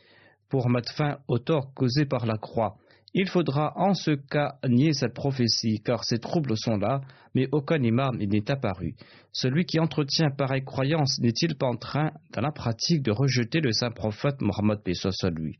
pour 0.48 0.70
mettre 0.70 0.92
fin 0.94 1.18
au 1.28 1.38
tort 1.38 1.74
causé 1.74 2.06
par 2.06 2.26
la 2.26 2.38
croix. 2.38 2.76
Il 3.18 3.30
faudra 3.30 3.72
en 3.76 3.94
ce 3.94 4.10
cas 4.10 4.56
nier 4.68 4.92
cette 4.92 5.14
prophétie, 5.14 5.80
car 5.82 6.04
ces 6.04 6.18
troubles 6.18 6.54
sont 6.54 6.76
là, 6.76 7.00
mais 7.34 7.48
aucun 7.50 7.82
imam 7.82 8.18
n'est 8.18 8.50
apparu. 8.50 8.94
Celui 9.32 9.64
qui 9.64 9.80
entretient 9.80 10.28
pareille 10.28 10.66
croyance 10.66 11.18
n'est-il 11.20 11.56
pas 11.56 11.66
en 11.66 11.76
train, 11.76 12.10
dans 12.34 12.42
la 12.42 12.52
pratique, 12.52 13.02
de 13.02 13.10
rejeter 13.10 13.62
le 13.62 13.72
saint 13.72 13.90
prophète 13.90 14.42
Mohammed 14.42 14.80
à 14.86 15.30
lui? 15.30 15.58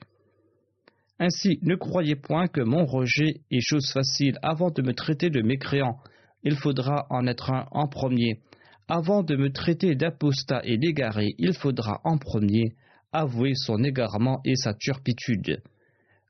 Ainsi, 1.18 1.58
ne 1.62 1.76
croyez 1.76 2.14
point 2.14 2.46
que 2.46 2.60
mon 2.60 2.84
rejet 2.84 3.40
est 3.50 3.66
chose 3.66 3.90
facile. 3.90 4.38
Avant 4.42 4.70
de 4.70 4.82
me 4.82 4.92
traiter 4.92 5.30
de 5.30 5.40
mécréant, 5.40 5.96
il 6.42 6.56
faudra 6.56 7.06
en 7.08 7.26
être 7.26 7.50
un 7.50 7.68
en 7.70 7.88
premier. 7.88 8.40
Avant 8.86 9.22
de 9.22 9.34
me 9.34 9.50
traiter 9.50 9.94
d'apostat 9.94 10.60
et 10.64 10.76
d'égaré, 10.76 11.34
il 11.38 11.54
faudra 11.54 12.02
en 12.04 12.18
premier 12.18 12.75
avouer 13.12 13.54
son 13.54 13.82
égarement 13.82 14.42
et 14.44 14.56
sa 14.56 14.75
turpitude. 14.75 15.62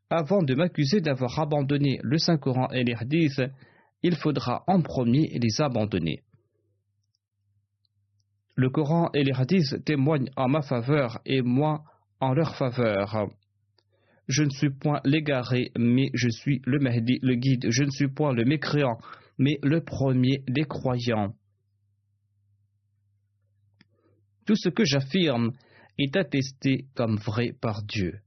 Avant 0.09 0.43
de 0.43 0.55
m'accuser 0.55 1.01
d'avoir 1.01 1.39
abandonné 1.39 1.99
le 2.03 2.19
Saint-Coran 2.19 2.69
et 2.71 2.85
les 2.85 2.95
hadiths, 2.95 3.43
il 4.03 4.15
faudra 4.15 4.63
en 4.69 4.81
premier 4.81 5.37
les 5.39 5.61
abandonner. 5.61 6.23
Le 8.55 8.71
Coran 8.71 9.11
et 9.15 9.25
les 9.25 9.33
hadiths 9.33 9.85
témoignent 9.85 10.31
en 10.37 10.49
ma 10.49 10.63
faveur 10.63 11.21
et 11.27 11.43
moi 11.43 11.83
en 12.21 12.33
leur 12.35 12.57
faveur. 12.57 13.29
Je 14.29 14.43
ne 14.43 14.51
suis 14.51 14.71
point 14.71 15.01
l'égaré, 15.05 15.71
mais 15.77 16.11
je 16.15 16.29
suis 16.29 16.63
le 16.65 16.79
Mahdi, 16.79 17.19
le 17.23 17.35
guide. 17.35 17.67
Je 17.69 17.85
ne 17.85 17.91
suis 17.91 18.09
point 18.09 18.33
le 18.33 18.45
mécréant, 18.45 18.99
mais 19.39 19.59
le 19.63 19.83
premier 19.83 20.43
des 20.49 20.65
croyants. 20.65 21.35
Tout 24.47 24.57
ce 24.57 24.69
que 24.69 24.85
j'affirme 24.85 25.53
est 25.99 26.17
attesté 26.17 26.87
comme 26.95 27.17
vrai 27.17 27.53
par 27.61 27.83
Dieu. 27.83 28.21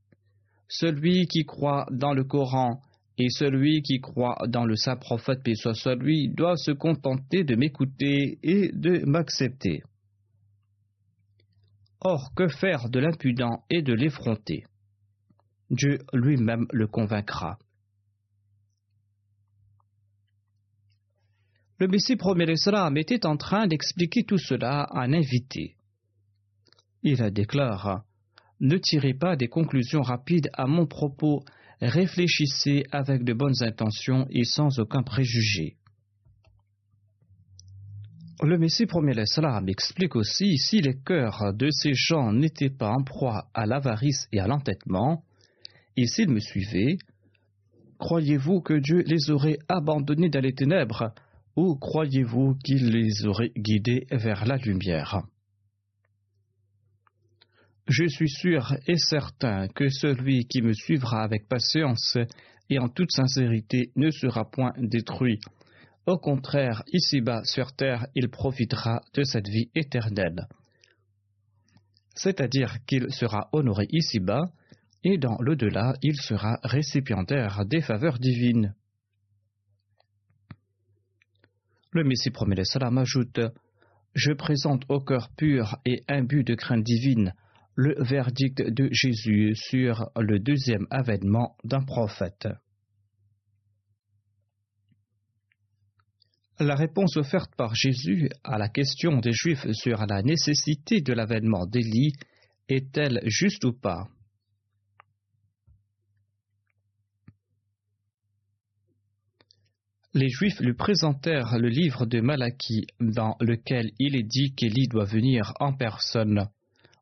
Celui 0.70 1.26
qui 1.26 1.46
croit 1.46 1.88
dans 1.92 2.14
le 2.14 2.24
Coran 2.24 2.80
et 3.18 3.30
celui 3.30 3.82
qui 3.82 4.00
croit 4.00 4.38
dans 4.48 4.66
le 4.66 4.76
saint 4.76 4.96
prophète, 4.96 5.44
paix 5.44 5.56
soit 5.56 5.96
lui, 5.96 6.30
doit 6.30 6.56
se 6.56 6.72
contenter 6.72 7.44
de 7.44 7.56
m'écouter 7.56 8.40
et 8.44 8.72
de 8.72 9.04
m'accepter. 9.06 9.84
Or, 12.02 12.32
que 12.36 12.48
faire 12.48 12.90
de 12.90 13.00
l'impudent 13.00 13.66
et 13.70 13.82
de 13.82 13.94
l'effronté? 13.94 14.64
Dieu 15.70 15.98
lui-même 16.14 16.66
le 16.72 16.88
convaincra. 16.88 17.58
Le 21.80 21.88
Messie 21.88 22.16
premier 22.16 22.46
l'Islam 22.46 22.96
était 22.98 23.26
en 23.26 23.38
train 23.38 23.68
d'expliquer 23.68 24.24
tout 24.24 24.38
cela 24.38 24.84
à 24.84 25.02
un 25.02 25.14
invité. 25.14 25.76
Il 27.04 27.18
déclare 27.32 28.04
Ne 28.60 28.78
tirez 28.78 29.14
pas 29.14 29.36
des 29.36 29.48
conclusions 29.48 30.02
rapides 30.02 30.50
à 30.54 30.68
mon 30.68 30.86
propos, 30.86 31.44
réfléchissez 31.82 32.84
avec 32.92 33.24
de 33.24 33.34
bonnes 33.34 33.64
intentions 33.64 34.28
et 34.30 34.44
sans 34.44 34.80
aucun 34.80 35.02
préjugé. 35.04 35.78
Le 38.42 38.58
Messie 38.58 38.86
premier 38.86 39.14
l'Islam 39.14 39.68
explique 39.68 40.16
aussi 40.16 40.58
si 40.58 40.80
les 40.80 40.98
cœurs 40.98 41.54
de 41.54 41.70
ces 41.72 41.94
gens 41.94 42.32
n'étaient 42.32 42.70
pas 42.70 42.90
en 42.90 43.04
proie 43.04 43.50
à 43.54 43.66
l'avarice 43.66 44.28
et 44.32 44.40
à 44.40 44.48
l'entêtement, 44.48 45.24
et 45.98 46.08
s'ils 46.08 46.30
me 46.30 46.40
suivaient, 46.40 46.98
croyez-vous 47.98 48.62
que 48.62 48.74
Dieu 48.74 49.04
les 49.06 49.30
aurait 49.30 49.60
abandonnés 49.68 50.30
dans 50.30 50.40
les 50.40 50.54
ténèbres, 50.54 51.14
ou 51.58 51.76
croyez-vous 51.76 52.56
qu'il 52.64 52.92
les 52.92 53.26
aurait 53.26 53.52
guidés 53.58 54.08
vers 54.10 54.46
la 54.46 54.56
lumière? 54.56 55.22
Je 57.90 58.08
suis 58.08 58.30
sûr 58.30 58.76
et 58.86 58.98
certain 58.98 59.68
que 59.68 59.90
celui 59.90 60.46
qui 60.46 60.62
me 60.62 60.74
suivra 60.74 61.24
avec 61.24 61.48
patience 61.48 62.18
et 62.70 62.78
en 62.78 62.88
toute 62.88 63.12
sincérité 63.12 63.92
ne 63.96 64.12
sera 64.12 64.46
point 64.46 64.74
détruit. 64.78 65.40
Au 66.06 66.20
contraire, 66.20 66.84
ici-bas 66.94 67.44
sur 67.46 67.72
terre, 67.76 68.06
il 68.14 68.30
profitera 68.30 69.02
de 69.16 69.24
cette 69.24 69.48
vie 69.48 69.72
éternelle. 69.74 70.48
C'est-à-dire 72.14 72.78
qu'il 72.86 73.12
sera 73.12 73.50
honoré 73.54 73.88
ici-bas 73.90 74.52
et 75.04 75.18
dans 75.18 75.38
l'au-delà, 75.40 75.96
il 76.04 76.16
sera 76.16 76.60
récipiendaire 76.64 77.66
des 77.66 77.82
faveurs 77.82 78.20
divines. 78.20 78.76
Le 81.92 82.04
Messie 82.04 82.30
promet 82.30 82.64
salam 82.66 83.00
ajoute 83.00 83.40
Je 84.14 84.34
présente 84.34 84.84
au 84.90 85.00
cœur 85.00 85.30
pur 85.36 85.78
et 85.86 86.04
imbu 86.08 86.44
de 86.44 86.54
crainte 86.54 86.84
divine 86.84 87.34
le 87.82 87.96
verdict 88.04 88.62
de 88.62 88.90
Jésus 88.92 89.56
sur 89.56 90.12
le 90.20 90.38
deuxième 90.38 90.86
avènement 90.90 91.56
d'un 91.64 91.82
prophète. 91.82 92.50
La 96.60 96.76
réponse 96.76 97.16
offerte 97.16 97.56
par 97.56 97.74
Jésus 97.76 98.30
à 98.44 98.58
la 98.58 98.68
question 98.68 99.22
des 99.22 99.32
Juifs 99.32 99.66
sur 99.72 100.06
la 100.06 100.22
nécessité 100.24 101.00
de 101.00 101.14
l'avènement 101.14 101.66
d'Élie 101.66 102.12
est-elle 102.68 103.22
juste 103.24 103.64
ou 103.64 103.72
pas? 103.72 104.10
Les 110.14 110.28
Juifs 110.28 110.60
lui 110.60 110.74
présentèrent 110.74 111.58
le 111.58 111.70
livre 111.70 112.06
de 112.06 112.20
Malachie 112.20 112.88
dans 113.00 113.38
lequel 113.40 113.92
il 114.00 114.18
est 114.18 114.28
dit 114.28 114.54
qu'Élie 114.54 114.90
doit 114.90 115.06
venir 115.06 115.54
en 115.62 115.72
personne. 115.72 116.50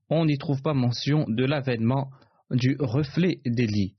On 0.10 0.26
n'y 0.26 0.38
trouve 0.38 0.62
pas 0.62 0.74
mention 0.74 1.26
de 1.28 1.46
l'avènement 1.46 2.10
du 2.52 2.76
reflet 2.80 3.40
d'Élie. 3.46 3.96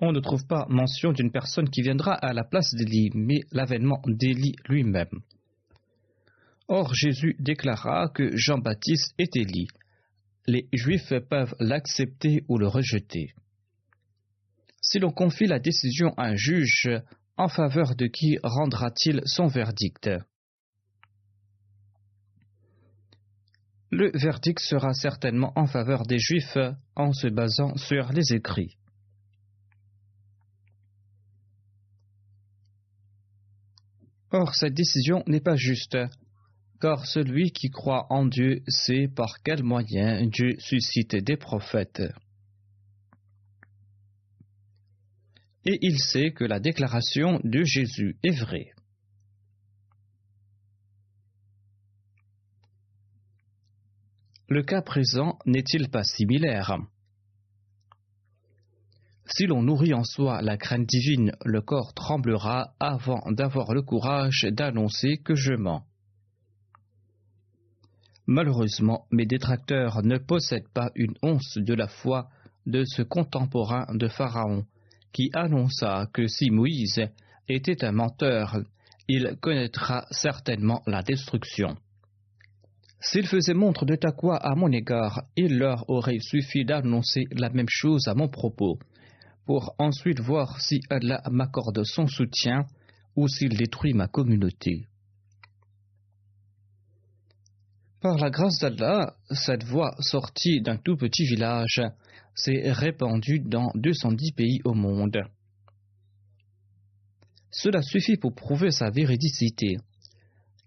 On 0.00 0.12
ne 0.12 0.20
trouve 0.20 0.46
pas 0.46 0.66
mention 0.68 1.12
d'une 1.12 1.30
personne 1.30 1.70
qui 1.70 1.82
viendra 1.82 2.14
à 2.14 2.32
la 2.32 2.42
place 2.42 2.74
d'Élie, 2.74 3.10
mais 3.14 3.40
l'avènement 3.52 4.02
d'Élie 4.06 4.56
lui-même. 4.68 5.20
Or 6.66 6.92
Jésus 6.94 7.36
déclara 7.38 8.08
que 8.08 8.36
Jean-Baptiste 8.36 9.14
est 9.18 9.36
Élie. 9.36 9.68
Les 10.46 10.68
Juifs 10.72 11.12
peuvent 11.28 11.54
l'accepter 11.60 12.44
ou 12.48 12.58
le 12.58 12.66
rejeter 12.66 13.34
si 14.82 14.98
l'on 14.98 15.12
confie 15.12 15.46
la 15.46 15.60
décision 15.60 16.12
à 16.16 16.26
un 16.26 16.36
juge, 16.36 16.90
en 17.36 17.48
faveur 17.48 17.94
de 17.94 18.06
qui 18.08 18.38
rendra-t-il 18.42 19.22
son 19.24 19.46
verdict? 19.46 20.10
Le 23.92 24.10
verdict 24.14 24.58
sera 24.58 24.94
certainement 24.94 25.52
en 25.54 25.66
faveur 25.66 26.04
des 26.04 26.18
Juifs 26.18 26.58
en 26.96 27.12
se 27.12 27.28
basant 27.28 27.76
sur 27.76 28.10
les 28.12 28.32
écrits. 28.32 28.76
Or, 34.32 34.54
cette 34.54 34.74
décision 34.74 35.22
n'est 35.26 35.40
pas 35.40 35.56
juste, 35.56 35.96
car 36.80 37.06
celui 37.06 37.52
qui 37.52 37.68
croit 37.68 38.06
en 38.10 38.24
Dieu 38.26 38.62
sait 38.66 39.06
par 39.14 39.42
quel 39.44 39.62
moyen 39.62 40.26
Dieu 40.26 40.56
suscite 40.58 41.14
des 41.14 41.36
prophètes. 41.36 42.02
et 45.64 45.78
il 45.82 45.98
sait 45.98 46.32
que 46.32 46.44
la 46.44 46.60
déclaration 46.60 47.40
de 47.44 47.62
Jésus 47.64 48.16
est 48.22 48.36
vraie. 48.36 48.71
Le 54.48 54.62
cas 54.62 54.82
présent 54.82 55.38
n'est-il 55.46 55.88
pas 55.88 56.04
similaire? 56.04 56.78
Si 59.26 59.46
l'on 59.46 59.62
nourrit 59.62 59.94
en 59.94 60.04
soi 60.04 60.42
la 60.42 60.56
crainte 60.56 60.86
divine, 60.86 61.32
le 61.44 61.62
corps 61.62 61.94
tremblera 61.94 62.74
avant 62.80 63.22
d'avoir 63.30 63.72
le 63.72 63.82
courage 63.82 64.46
d'annoncer 64.50 65.18
que 65.18 65.34
je 65.34 65.54
mens. 65.54 65.84
Malheureusement, 68.26 69.06
mes 69.10 69.26
détracteurs 69.26 70.02
ne 70.02 70.18
possèdent 70.18 70.68
pas 70.68 70.90
une 70.94 71.14
once 71.22 71.56
de 71.56 71.74
la 71.74 71.88
foi 71.88 72.28
de 72.66 72.84
ce 72.84 73.02
contemporain 73.02 73.86
de 73.94 74.08
Pharaon, 74.08 74.66
qui 75.12 75.30
annonça 75.34 76.08
que 76.12 76.26
si 76.26 76.50
Moïse 76.50 77.00
était 77.48 77.84
un 77.84 77.92
menteur, 77.92 78.58
il 79.08 79.36
connaîtra 79.40 80.06
certainement 80.10 80.82
la 80.86 81.02
destruction. 81.02 81.76
S'ils 83.04 83.26
faisaient 83.26 83.52
montre 83.52 83.84
de 83.84 83.96
taqwa 83.96 84.36
à 84.36 84.54
mon 84.54 84.70
égard, 84.70 85.24
il 85.36 85.58
leur 85.58 85.90
aurait 85.90 86.20
suffi 86.20 86.64
d'annoncer 86.64 87.24
la 87.32 87.50
même 87.50 87.68
chose 87.68 88.06
à 88.06 88.14
mon 88.14 88.28
propos, 88.28 88.78
pour 89.44 89.74
ensuite 89.78 90.20
voir 90.20 90.60
si 90.60 90.80
Allah 90.88 91.20
m'accorde 91.28 91.82
son 91.82 92.06
soutien 92.06 92.64
ou 93.16 93.26
s'il 93.26 93.56
détruit 93.56 93.92
ma 93.92 94.06
communauté. 94.06 94.86
Par 98.00 98.16
la 98.18 98.30
grâce 98.30 98.60
d'Allah, 98.60 99.16
cette 99.30 99.64
voix 99.64 99.96
sortie 99.98 100.60
d'un 100.60 100.76
tout 100.76 100.96
petit 100.96 101.24
village 101.24 101.82
s'est 102.36 102.70
répandue 102.70 103.40
dans 103.40 103.72
210 103.74 104.32
pays 104.32 104.60
au 104.64 104.74
monde. 104.74 105.18
Cela 107.50 107.82
suffit 107.82 108.16
pour 108.16 108.34
prouver 108.34 108.70
sa 108.70 108.90
véridicité. 108.90 109.76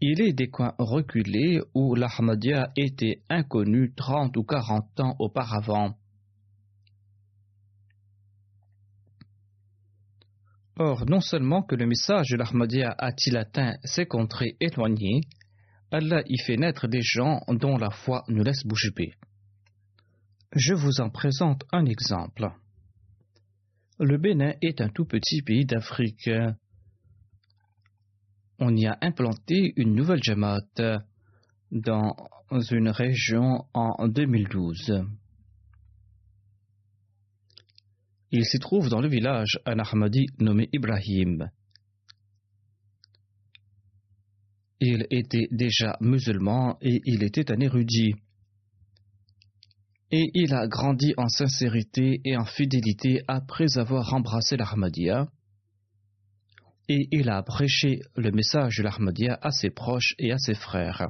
Il 0.01 0.21
est 0.21 0.33
des 0.33 0.49
coins 0.49 0.75
reculés 0.77 1.61
où 1.73 1.95
l'Ahmadiyya 1.95 2.71
était 2.75 3.21
inconnu 3.29 3.93
30 3.95 4.35
ou 4.37 4.43
40 4.43 4.99
ans 4.99 5.15
auparavant. 5.19 5.95
Or, 10.77 11.05
non 11.05 11.21
seulement 11.21 11.63
que 11.63 11.75
le 11.75 11.85
message 11.85 12.27
de 12.31 12.35
l'Ahmadiyya 12.35 12.93
a-t-il 12.97 13.37
atteint 13.37 13.77
ces 13.85 14.05
contrées 14.05 14.57
éloignées, 14.59 15.21
Allah 15.91 16.21
y 16.27 16.37
fait 16.39 16.57
naître 16.57 16.87
des 16.87 17.01
gens 17.01 17.39
dont 17.47 17.77
la 17.77 17.89
foi 17.89 18.25
nous 18.27 18.43
laisse 18.43 18.65
bouche 18.65 18.93
bée. 18.93 19.13
Je 20.53 20.73
vous 20.73 20.99
en 20.99 21.09
présente 21.09 21.63
un 21.71 21.85
exemple. 21.85 22.49
Le 23.99 24.17
Bénin 24.17 24.55
est 24.61 24.81
un 24.81 24.89
tout 24.89 25.05
petit 25.05 25.41
pays 25.41 25.65
d'Afrique. 25.65 26.29
On 28.59 28.75
y 28.75 28.85
a 28.85 28.97
implanté 29.01 29.73
une 29.75 29.95
nouvelle 29.95 30.23
Jamaat 30.23 31.01
dans 31.71 32.15
une 32.71 32.89
région 32.89 33.65
en 33.73 34.07
2012. 34.07 35.05
Il 38.31 38.45
s'y 38.45 38.59
trouve 38.59 38.89
dans 38.89 39.01
le 39.01 39.07
village 39.07 39.59
un 39.65 39.79
Ahmadi 39.79 40.25
nommé 40.39 40.69
Ibrahim. 40.73 41.49
Il 44.79 45.07
était 45.09 45.47
déjà 45.51 45.97
musulman 46.01 46.77
et 46.81 47.01
il 47.05 47.23
était 47.23 47.51
un 47.51 47.59
érudit. 47.59 48.13
Et 50.11 50.29
il 50.33 50.53
a 50.53 50.67
grandi 50.67 51.13
en 51.17 51.27
sincérité 51.27 52.21
et 52.23 52.37
en 52.37 52.45
fidélité 52.45 53.21
après 53.27 53.77
avoir 53.77 54.13
embrassé 54.13 54.57
l'Ahmadiyya. 54.57 55.27
Et 56.87 57.07
il 57.11 57.29
a 57.29 57.41
prêché 57.41 58.01
le 58.15 58.31
message 58.31 58.77
de 58.77 58.83
l'Ahmadiyya 58.83 59.39
à 59.41 59.51
ses 59.51 59.71
proches 59.71 60.13
et 60.19 60.31
à 60.31 60.37
ses 60.37 60.53
frères. 60.53 61.09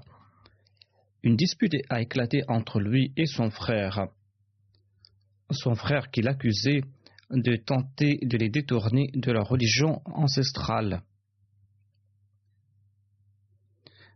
Une 1.23 1.35
dispute 1.35 1.75
a 1.89 2.01
éclaté 2.01 2.43
entre 2.47 2.79
lui 2.79 3.11
et 3.17 3.25
son 3.25 3.49
frère. 3.49 4.07
Son 5.51 5.75
frère 5.75 6.11
qui 6.11 6.21
l'accusait 6.21 6.81
de 7.31 7.55
tenter 7.55 8.19
de 8.21 8.38
les 8.38 8.49
détourner 8.49 9.09
de 9.13 9.31
leur 9.31 9.47
religion 9.47 10.01
ancestrale. 10.05 11.01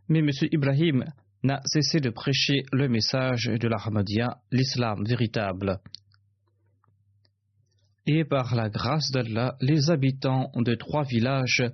Mais 0.08 0.20
M. 0.20 0.30
Ibrahim 0.50 1.04
n'a 1.42 1.60
cessé 1.64 2.00
de 2.00 2.10
prêcher 2.10 2.62
le 2.72 2.88
message 2.88 3.46
de 3.46 3.68
l'Ahmadiyya, 3.68 4.40
l'islam 4.50 5.04
véritable. 5.04 5.80
Et 8.06 8.24
par 8.24 8.54
la 8.54 8.68
grâce 8.68 9.10
d'Allah, 9.10 9.56
les 9.60 9.90
habitants 9.90 10.50
de 10.56 10.74
trois 10.74 11.04
villages 11.04 11.64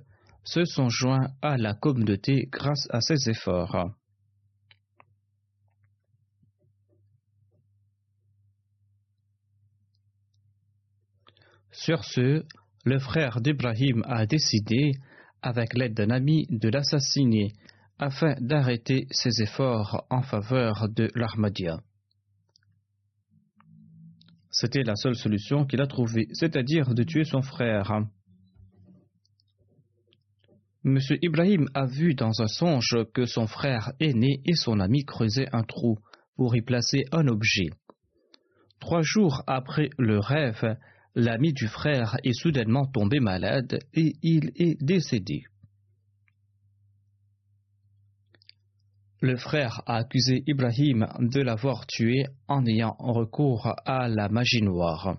se 0.43 0.65
sont 0.65 0.89
joints 0.89 1.29
à 1.41 1.57
la 1.57 1.73
communauté 1.73 2.47
grâce 2.51 2.87
à 2.91 3.01
ses 3.01 3.29
efforts. 3.29 3.91
Sur 11.71 12.03
ce, 12.03 12.43
le 12.85 12.99
frère 12.99 13.39
d'Ibrahim 13.39 14.03
a 14.07 14.25
décidé, 14.25 14.93
avec 15.41 15.73
l'aide 15.73 15.93
d'un 15.93 16.09
ami, 16.09 16.47
de 16.49 16.69
l'assassiner 16.69 17.51
afin 17.99 18.35
d'arrêter 18.39 19.07
ses 19.11 19.41
efforts 19.41 20.05
en 20.09 20.21
faveur 20.21 20.87
de 20.89 21.09
l'Ahmadiyya. 21.15 21.79
C'était 24.59 24.81
la 24.81 24.95
seule 24.95 25.15
solution 25.15 25.65
qu'il 25.65 25.81
a 25.81 25.85
trouvée, 25.85 26.29
c'est-à-dire 26.33 26.95
de 26.95 27.03
tuer 27.03 27.25
son 27.25 27.43
frère. 27.43 27.91
M. 30.83 30.97
Ibrahim 31.21 31.67
a 31.75 31.85
vu 31.85 32.15
dans 32.15 32.41
un 32.41 32.47
songe 32.47 32.97
que 33.13 33.27
son 33.27 33.45
frère 33.45 33.93
aîné 33.99 34.41
et 34.45 34.55
son 34.55 34.79
ami 34.79 35.05
creusaient 35.05 35.47
un 35.51 35.61
trou 35.61 35.99
pour 36.35 36.55
y 36.55 36.63
placer 36.63 37.05
un 37.11 37.27
objet. 37.27 37.69
Trois 38.79 39.03
jours 39.03 39.43
après 39.45 39.91
le 39.99 40.17
rêve, 40.17 40.75
l'ami 41.13 41.53
du 41.53 41.67
frère 41.67 42.17
est 42.23 42.33
soudainement 42.33 42.87
tombé 42.87 43.19
malade 43.19 43.77
et 43.93 44.13
il 44.23 44.53
est 44.55 44.83
décédé. 44.83 45.43
Le 49.19 49.35
frère 49.35 49.81
a 49.87 49.95
accusé 49.95 50.43
Ibrahim 50.45 51.07
de 51.19 51.41
l'avoir 51.41 51.87
tué 51.87 52.25
en 52.47 52.63
ayant 52.67 52.95
recours 52.99 53.73
à 53.85 54.07
la 54.07 54.29
magie 54.29 54.61
noire. 54.61 55.17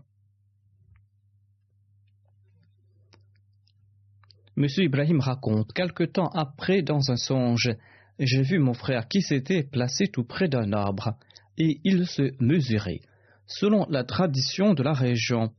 Monsieur 4.54 4.84
Ibrahim 4.84 5.18
raconte, 5.18 5.72
quelque 5.72 6.04
temps 6.04 6.30
après, 6.34 6.82
dans 6.82 7.10
un 7.10 7.16
songe, 7.16 7.70
j'ai 8.20 8.42
vu 8.42 8.60
mon 8.60 8.72
frère 8.72 9.08
qui 9.08 9.20
s'était 9.20 9.64
placé 9.64 10.06
tout 10.06 10.24
près 10.24 10.48
d'un 10.48 10.72
arbre, 10.72 11.14
et 11.56 11.80
il 11.82 12.06
se 12.06 12.32
mesurait. 12.40 13.00
Selon 13.46 13.84
la 13.88 14.04
tradition 14.04 14.74
de 14.74 14.82
la 14.84 14.92
région, 14.92 15.50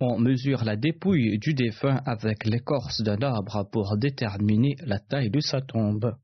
on 0.00 0.18
mesure 0.18 0.64
la 0.64 0.76
dépouille 0.76 1.38
du 1.38 1.52
défunt 1.52 2.00
avec 2.06 2.46
l'écorce 2.46 3.02
d'un 3.02 3.20
arbre 3.20 3.68
pour 3.70 3.98
déterminer 3.98 4.76
la 4.86 5.00
taille 5.00 5.30
de 5.30 5.40
sa 5.40 5.60
tombe. 5.60 6.16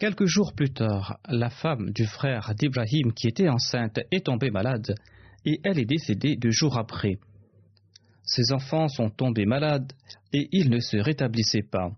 Quelques 0.00 0.24
jours 0.24 0.54
plus 0.54 0.72
tard, 0.72 1.18
la 1.28 1.50
femme 1.50 1.90
du 1.90 2.06
frère 2.06 2.54
d'Ibrahim 2.54 3.12
qui 3.12 3.28
était 3.28 3.50
enceinte 3.50 4.00
est 4.10 4.24
tombée 4.24 4.50
malade 4.50 4.94
et 5.44 5.60
elle 5.62 5.78
est 5.78 5.84
décédée 5.84 6.36
deux 6.36 6.50
jours 6.50 6.78
après. 6.78 7.18
Ses 8.22 8.50
enfants 8.50 8.88
sont 8.88 9.10
tombés 9.10 9.44
malades 9.44 9.92
et 10.32 10.48
ils 10.52 10.70
ne 10.70 10.80
se 10.80 10.96
rétablissaient 10.96 11.68
pas. 11.70 11.90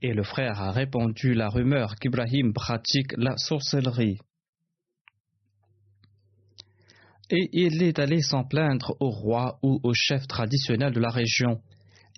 Et 0.00 0.14
le 0.14 0.22
frère 0.22 0.62
a 0.62 0.70
répandu 0.70 1.34
la 1.34 1.50
rumeur 1.50 1.96
qu'Ibrahim 1.96 2.54
pratique 2.54 3.12
la 3.18 3.36
sorcellerie. 3.36 4.16
Et 7.28 7.50
il 7.52 7.82
est 7.82 7.98
allé 7.98 8.22
s'en 8.22 8.44
plaindre 8.44 8.96
au 8.98 9.10
roi 9.10 9.58
ou 9.62 9.78
au 9.82 9.92
chef 9.92 10.26
traditionnel 10.26 10.94
de 10.94 11.00
la 11.00 11.10
région, 11.10 11.60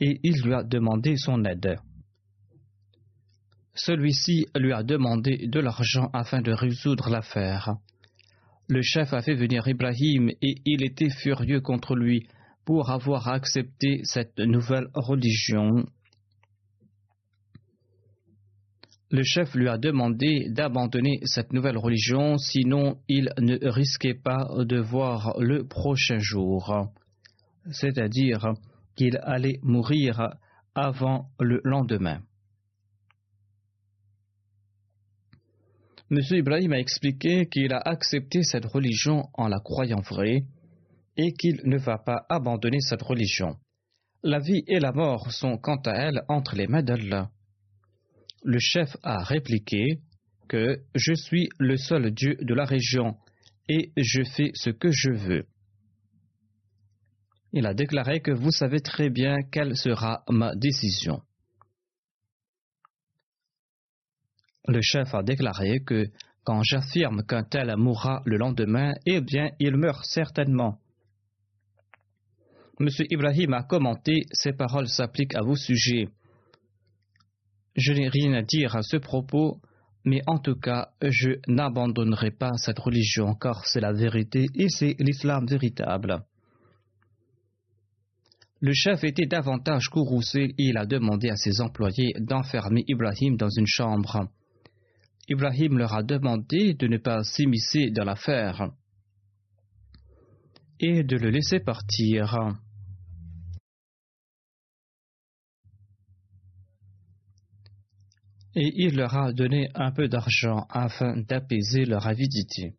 et 0.01 0.21
il 0.23 0.43
lui 0.43 0.55
a 0.55 0.63
demandé 0.63 1.17
son 1.17 1.45
aide. 1.45 1.77
Celui-ci 3.75 4.47
lui 4.55 4.73
a 4.73 4.83
demandé 4.83 5.47
de 5.47 5.61
l'argent 5.61 6.11
afin 6.13 6.43
de 6.43 6.53
résoudre 6.53 7.09
l'affaire. 7.09 7.77
Le 8.69 8.83
chef 8.83 9.13
a 9.13 9.23
fait 9.23 9.35
venir 9.35 9.67
Ibrahim 9.67 10.31
et 10.31 10.55
il 10.65 10.85
était 10.85 11.11
furieux 11.11 11.61
contre 11.61 11.95
lui 11.95 12.29
pour 12.65 12.91
avoir 12.91 13.29
accepté 13.29 14.01
cette 14.05 14.39
nouvelle 14.39 14.89
religion. 14.95 15.85
Le 19.11 19.23
chef 19.23 19.55
lui 19.55 19.69
a 19.69 19.77
demandé 19.77 20.47
d'abandonner 20.51 21.21
cette 21.25 21.53
nouvelle 21.53 21.77
religion, 21.77 22.39
sinon 22.39 22.99
il 23.09 23.31
ne 23.39 23.59
risquait 23.69 24.15
pas 24.15 24.49
de 24.59 24.79
voir 24.79 25.35
le 25.39 25.67
prochain 25.67 26.19
jour, 26.19 26.89
c'est-à-dire 27.71 28.55
qu'il 28.97 29.19
allait 29.23 29.59
mourir 29.63 30.35
avant 30.75 31.29
le 31.39 31.61
lendemain. 31.65 32.23
M. 36.13 36.19
Ibrahim 36.31 36.75
a 36.75 36.79
expliqué 36.79 37.47
qu'il 37.47 37.73
a 37.73 37.79
accepté 37.79 38.43
cette 38.43 38.67
religion 38.67 39.31
en 39.33 39.49
la 39.49 39.61
croyant 39.61 40.03
vraie 40.03 40.45
et 41.17 41.33
qu'il 41.33 41.63
ne 41.65 41.79
va 41.79 41.97
pas 41.97 42.27
abandonner 42.29 42.81
cette 42.81 43.01
religion. 43.01 43.57
La 44.23 44.39
vie 44.39 44.63
et 44.67 44.79
la 44.79 44.93
mort 44.93 45.33
sont 45.33 45.57
quant 45.57 45.81
à 45.87 45.93
elles 45.93 46.23
entre 46.29 46.55
les 46.55 46.67
mains 46.67 46.83
d'Allah. 46.83 47.31
Le 48.45 48.59
chef 48.59 48.95
a 49.03 49.25
répliqué 49.25 50.01
que 50.49 50.83
je 50.95 51.15
suis 51.15 51.49
le 51.59 51.79
seul 51.79 52.11
Dieu 52.11 52.37
de 52.43 52.53
la 52.53 52.67
région 52.67 53.17
et 53.71 53.91
je 53.97 54.23
fais 54.23 54.51
ce 54.53 54.69
que 54.69 54.91
je 54.91 55.13
veux. 55.13 55.47
Il 57.55 57.65
a 57.65 57.73
déclaré 57.73 58.21
que 58.21 58.33
vous 58.33 58.51
savez 58.51 58.81
très 58.81 59.09
bien 59.09 59.39
quelle 59.51 59.79
sera 59.79 60.25
ma 60.29 60.55
décision. 60.57 61.23
Le 64.69 64.81
chef 64.81 65.15
a 65.15 65.23
déclaré 65.23 65.81
que 65.81 66.07
quand 66.45 66.63
j'affirme 66.63 67.23
qu'un 67.25 67.45
tel 67.45 67.75
mourra 67.77 68.23
le 68.25 68.37
lendemain, 68.37 68.95
eh 69.07 69.21
bien, 69.21 69.51
il 69.59 69.77
meurt 69.77 70.05
certainement. 70.05 70.79
M. 72.81 72.89
Ibrahim 73.11 73.55
a 73.55 73.63
commenté 73.63 74.23
Ces 74.33 74.53
paroles 74.53 74.89
s'appliquent 74.89 75.37
à 75.37 75.43
vos 75.43 75.57
sujets. 75.57 76.09
Je 77.77 77.93
n'ai 77.93 78.09
rien 78.09 78.33
à 78.35 78.43
dire 78.43 78.77
à 78.77 78.83
ce 78.83 78.97
propos, 78.97 79.61
mais 80.05 80.21
en 80.27 80.39
tout 80.39 80.57
cas, 80.57 80.91
je 81.01 81.31
n'abandonnerai 81.47 82.33
pas 82.33 82.53
cette 82.57 82.79
religion 82.79 83.35
car 83.35 83.67
c'est 83.67 83.81
la 83.81 83.93
vérité 83.93 84.47
et 84.55 84.69
c'est 84.69 84.97
l'islam 84.99 85.47
véritable. 85.47 86.23
Le 88.61 88.73
chef 88.73 89.03
était 89.05 89.27
davantage 89.27 89.89
courroucé 89.89 90.55
et 90.59 90.65
il 90.65 90.77
a 90.77 90.87
demandé 90.87 91.31
à 91.31 91.37
ses 91.37 91.61
employés 91.61 92.15
d'enfermer 92.21 92.85
Ibrahim 92.87 93.37
dans 93.37 93.49
une 93.49 93.67
chambre. 93.67 94.29
Ibrahim 95.29 95.79
leur 95.79 95.95
a 95.95 96.03
demandé 96.03 96.75
de 96.75 96.87
ne 96.87 96.99
pas 96.99 97.23
s'immiscer 97.23 97.91
dans 97.91 98.05
l'affaire 98.05 98.71
et 100.81 101.05
de 101.05 101.17
le 101.17 101.31
laisser 101.31 101.61
partir. 101.61 102.37
Et 108.55 108.71
il 108.77 108.97
leur 108.97 109.17
a 109.17 109.33
donné 109.33 109.69
un 109.75 109.93
peu 109.93 110.09
d'argent 110.09 110.67
afin 110.69 111.17
d'apaiser 111.17 111.85
leur 111.85 112.07
avidité. 112.07 112.75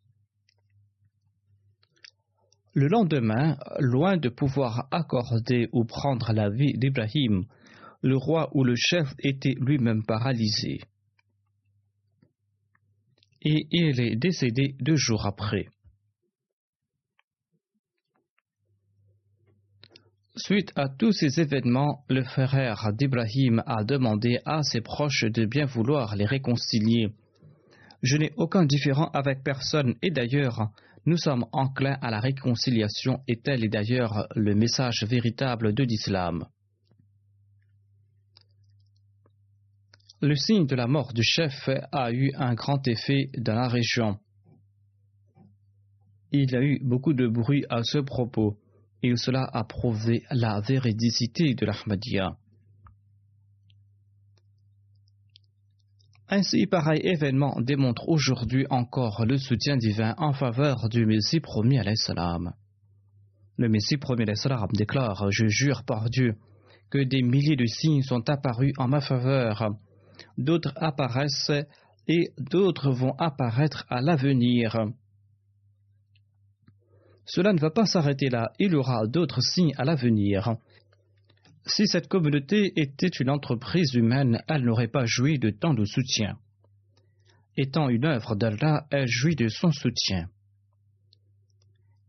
Le 2.75 2.88
lendemain, 2.88 3.58
loin 3.79 4.17
de 4.17 4.29
pouvoir 4.29 4.88
accorder 4.91 5.69
ou 5.71 5.86
prendre 5.86 6.34
la 6.34 6.49
vie 6.49 6.73
d'Ibrahim, 6.77 7.45
le 8.01 8.17
roi 8.17 8.49
ou 8.53 8.63
le 8.63 8.75
chef 8.75 9.13
était 9.19 9.56
lui-même 9.60 10.03
paralysé. 10.03 10.82
Et 13.43 13.67
il 13.71 13.99
est 13.99 14.15
décédé 14.15 14.75
deux 14.79 14.95
jours 14.95 15.25
après. 15.25 15.67
Suite 20.36 20.71
à 20.75 20.89
tous 20.89 21.12
ces 21.12 21.39
événements, 21.39 22.03
le 22.10 22.23
frère 22.23 22.91
d'Ibrahim 22.93 23.62
a 23.67 23.84
demandé 23.84 24.39
à 24.45 24.63
ses 24.63 24.82
proches 24.82 25.25
de 25.25 25.45
bien 25.45 25.65
vouloir 25.65 26.15
les 26.15 26.25
réconcilier. 26.25 27.10
Je 28.01 28.17
n'ai 28.17 28.32
aucun 28.38 28.65
différent 28.65 29.12
avec 29.13 29.43
personne 29.43 29.93
et 30.01 30.10
d'ailleurs, 30.10 30.71
nous 31.06 31.17
sommes 31.17 31.45
enclins 31.51 31.99
à 32.01 32.10
la 32.10 32.19
réconciliation 32.19 33.19
et 33.27 33.41
tel 33.41 33.63
est 33.63 33.69
d'ailleurs 33.69 34.27
le 34.36 34.56
message 34.56 35.03
véritable 35.03 35.73
de 35.73 35.84
l'islam. 35.84 36.45
Le 40.24 40.38
signe 40.38 40.66
de 40.66 40.76
la 40.78 40.88
mort 40.88 41.12
du 41.12 41.22
chef 41.22 41.70
a 41.92 42.14
eu 42.14 42.32
un 42.36 42.54
grand 42.54 42.88
effet 42.88 43.30
dans 43.38 43.56
la 43.56 43.68
région. 43.68 44.18
Il 46.32 46.50
y 46.50 46.56
a 46.56 46.62
eu 46.62 46.80
beaucoup 46.82 47.12
de 47.12 47.28
bruit 47.28 47.66
à 47.70 47.84
ce 47.84 47.98
propos 47.98 48.58
et 49.02 49.18
cela 49.18 49.46
a 49.52 49.66
prouvé 49.66 50.24
la 50.32 50.62
véridicité 50.62 51.56
de 51.56 51.66
l'Ahmadiyya. 51.66 52.38
Ainsi, 56.30 56.68
pareil 56.68 57.02
événement 57.04 57.60
démontre 57.60 58.08
aujourd'hui 58.08 58.66
encore 58.70 59.26
le 59.26 59.38
soutien 59.38 59.76
divin 59.76 60.16
en 60.18 60.32
faveur 60.32 60.88
du 60.88 61.06
Messie 61.06 61.42
promis 61.42 61.80
à 61.80 61.84
l'Islam. 61.84 62.54
Le 63.58 63.68
Messie 63.68 63.98
promis 63.98 64.24
à 64.24 64.28
l'Islam 64.28 64.70
déclare 64.72 65.30
Je 65.32 65.48
jure 65.48 65.84
par 65.84 66.10
Dieu 66.10 66.38
que 66.90 67.04
des 67.04 67.24
milliers 67.24 67.58
de 67.58 67.66
signes 67.66 68.04
sont 68.04 68.30
apparus 68.30 68.72
en 68.78 68.88
ma 68.88 69.02
faveur, 69.02 69.76
d'autres 70.38 70.74
apparaissent 70.76 71.52
et 72.08 72.32
d'autres 72.38 72.91
vont 72.91 73.15
apparaître 73.17 73.86
à 73.89 74.02
l'avenir. 74.02 74.76
Cela 77.26 77.54
ne 77.54 77.60
va 77.60 77.69
pas 77.69 77.86
s'arrêter 77.86 78.30
là, 78.30 78.52
il 78.60 78.74
y 78.74 78.76
aura 78.76 79.08
d'autres 79.08 79.41
signes 79.41 79.74
à 79.78 79.86
l'avenir. 79.86 80.56
Si 81.65 81.88
cette 81.88 82.10
communauté 82.10 82.74
était 82.76 83.08
une 83.08 83.30
entreprise 83.30 83.93
humaine, 83.93 84.41
elle 84.50 84.65
n'aurait 84.65 84.89
pas 84.89 85.06
joui 85.06 85.39
de 85.39 85.50
tant 85.50 85.74
de 85.74 85.86
soutien. 85.86 86.38
Étant 87.56 87.88
une 87.88 88.06
œuvre 88.06 88.36
d'Allah, 88.36 88.86
elle 88.91 89.08
jouit 89.08 89.36
de 89.36 89.48
son 89.48 89.72
soutien. 89.72 90.28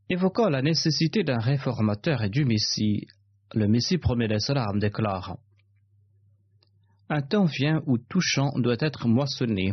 Évoquant 0.09 0.49
la 0.49 0.63
nécessité 0.63 1.23
d'un 1.23 1.39
réformateur 1.39 2.23
et 2.23 2.31
du 2.31 2.45
Messie, 2.45 3.07
le 3.55 3.69
Messie 3.69 3.99
promet 3.99 4.39
salams 4.41 4.81
déclare 4.81 5.39
Un 7.09 7.23
temps 7.23 7.45
vient 7.45 7.83
où 7.87 7.99
tout 7.99 8.21
champ 8.21 8.53
doit 8.57 8.77
être 8.81 9.09
moissonné. 9.09 9.73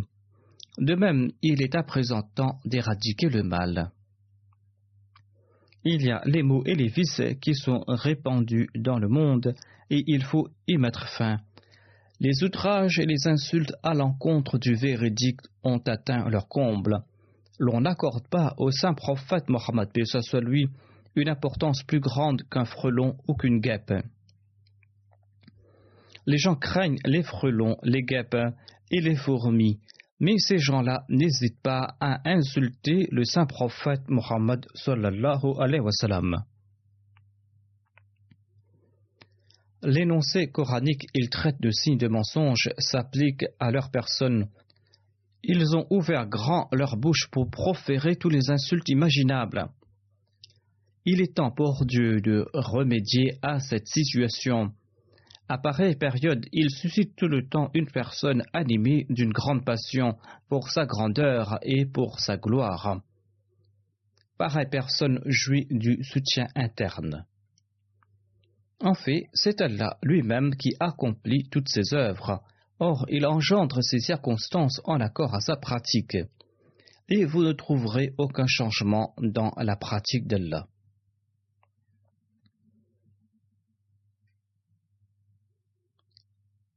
De 0.78 0.96
même, 0.96 1.32
il 1.42 1.62
est 1.62 1.76
à 1.76 1.84
présent 1.84 2.22
temps 2.22 2.60
d'éradiquer 2.66 3.30
le 3.30 3.44
mal 3.44 3.92
il 5.84 6.04
y 6.04 6.12
a 6.12 6.22
les 6.26 6.44
maux 6.44 6.64
et 6.66 6.76
les 6.76 6.88
vices 6.88 7.22
qui 7.42 7.56
sont 7.56 7.84
répandus 7.88 8.70
dans 8.76 9.00
le 9.00 9.08
monde 9.08 9.56
et 9.90 10.04
il 10.08 10.24
faut 10.24 10.48
y 10.68 10.78
mettre 10.78 11.08
fin. 11.08 11.38
Les 12.20 12.44
outrages 12.44 13.00
et 13.00 13.06
les 13.06 13.28
insultes 13.28 13.74
à 13.82 13.94
l'encontre 13.94 14.60
du 14.60 14.76
véridique 14.76 15.40
ont 15.64 15.82
atteint 15.88 16.30
leur 16.30 16.48
comble. 16.48 17.02
L'on 17.60 17.82
n'accorde 17.82 18.28
pas 18.28 18.54
au 18.58 18.72
saint 18.72 18.94
prophète 18.94 19.50
Mohammed 19.50 19.90
soit 20.06 20.42
lui 20.42 20.68
une 21.16 21.30
importance 21.30 21.84
plus 21.84 22.00
grande 22.00 22.44
qu'un 22.50 22.66
frelon 22.66 23.18
ou 23.28 23.34
qu'une 23.34 23.60
guêpe. 23.60 23.94
Les 26.26 26.38
gens 26.38 26.56
craignent 26.56 27.00
les 27.06 27.24
frelons, 27.24 27.78
les 27.84 28.04
guêpes 28.04 28.38
et 28.92 29.02
les 29.02 29.16
fourmis, 29.16 29.80
mais 30.20 30.38
ces 30.38 30.60
gens-là 30.60 31.04
n'hésitent 31.10 31.62
pas 31.64 31.96
à 32.00 32.22
insulter 32.30 33.08
le 33.12 33.24
saint 33.24 33.48
prophète 33.48 34.08
Mohammed 34.08 34.66
sallallahu 34.76 35.60
alayhi 35.60 35.82
wa 35.82 35.92
sallam. 35.92 36.44
L'énoncé 39.84 40.52
coranique 40.52 41.08
il 41.16 41.30
traite 41.30 41.60
de 41.60 41.72
signes 41.72 41.98
de 41.98 42.08
mensonge 42.08 42.70
s'applique 42.78 43.46
à 43.60 43.72
leur 43.72 43.90
personne. 43.90 44.48
Ils 45.44 45.76
ont 45.76 45.88
ouvert 45.90 46.28
grand 46.28 46.68
leur 46.72 46.98
bouche 46.98 47.28
pour 47.32 47.50
proférer 47.50 48.16
tous 48.16 48.30
les 48.30 48.52
insultes 48.52 48.90
imaginables. 48.90 49.70
Il 51.06 51.20
est 51.20 51.36
temps 51.36 51.50
pour 51.50 51.84
Dieu 51.88 52.22
de 52.22 52.46
remédier 52.54 53.40
à 53.42 53.60
cette 53.60 53.88
situation 53.88 54.72
à 55.52 55.58
pareille 55.58 55.98
période, 55.98 56.46
il 56.54 56.70
suscite 56.70 57.14
tout 57.18 57.28
le 57.28 57.46
temps 57.46 57.72
une 57.74 57.92
personne 57.92 58.42
animée 58.54 59.06
d'une 59.10 59.34
grande 59.34 59.66
passion 59.66 60.18
pour 60.48 60.70
sa 60.70 60.86
grandeur 60.86 61.60
et 61.62 61.86
pour 61.86 62.22
sa 62.22 62.38
gloire. 62.38 63.02
Pareille 64.38 64.70
personne 64.72 65.20
jouit 65.26 65.68
du 65.70 66.02
soutien 66.06 66.48
interne. 66.56 67.26
En 68.80 68.94
fait, 68.94 69.28
c'est 69.34 69.60
Allah 69.60 69.98
lui-même 70.02 70.56
qui 70.56 70.74
accomplit 70.80 71.50
toutes 71.50 71.68
ses 71.68 71.94
œuvres. 71.94 72.42
Or, 72.80 73.06
il 73.10 73.26
engendre 73.26 73.84
ces 73.84 74.00
circonstances 74.00 74.80
en 74.86 75.02
accord 75.02 75.36
à 75.36 75.42
sa 75.42 75.58
pratique. 75.58 76.18
Et 77.10 77.26
vous 77.26 77.44
ne 77.44 77.52
trouverez 77.52 78.14
aucun 78.18 78.48
changement 78.48 79.14
dans 79.18 79.52
la 79.58 79.76
pratique 79.76 80.28
d'Allah. 80.28 80.66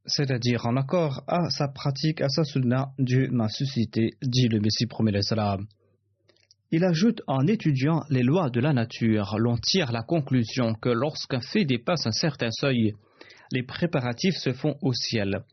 C'est-à-dire 0.05 0.65
en 0.65 0.75
accord 0.77 1.23
à 1.27 1.49
sa 1.49 1.67
pratique, 1.67 2.21
à 2.21 2.29
sa 2.29 2.43
sunna, 2.43 2.91
Dieu 2.99 3.29
m'a 3.31 3.49
suscité, 3.49 4.11
dit 4.21 4.47
le 4.47 4.59
Messie 4.59 4.85
premier 4.85 5.21
salam. 5.21 5.65
Il 6.71 6.83
ajoute 6.83 7.21
en 7.27 7.47
étudiant 7.47 8.03
les 8.09 8.23
lois 8.23 8.49
de 8.49 8.59
la 8.59 8.73
nature, 8.73 9.35
l'on 9.37 9.57
tire 9.57 9.91
la 9.91 10.03
conclusion 10.03 10.73
que 10.73 10.89
lorsqu'un 10.89 11.39
fait 11.39 11.65
dépasse 11.65 12.05
un 12.05 12.11
certain 12.11 12.51
seuil, 12.51 12.93
les 13.51 13.63
préparatifs 13.63 14.37
se 14.37 14.51
font 14.51 14.75
au 14.81 14.93
ciel. 14.93 15.43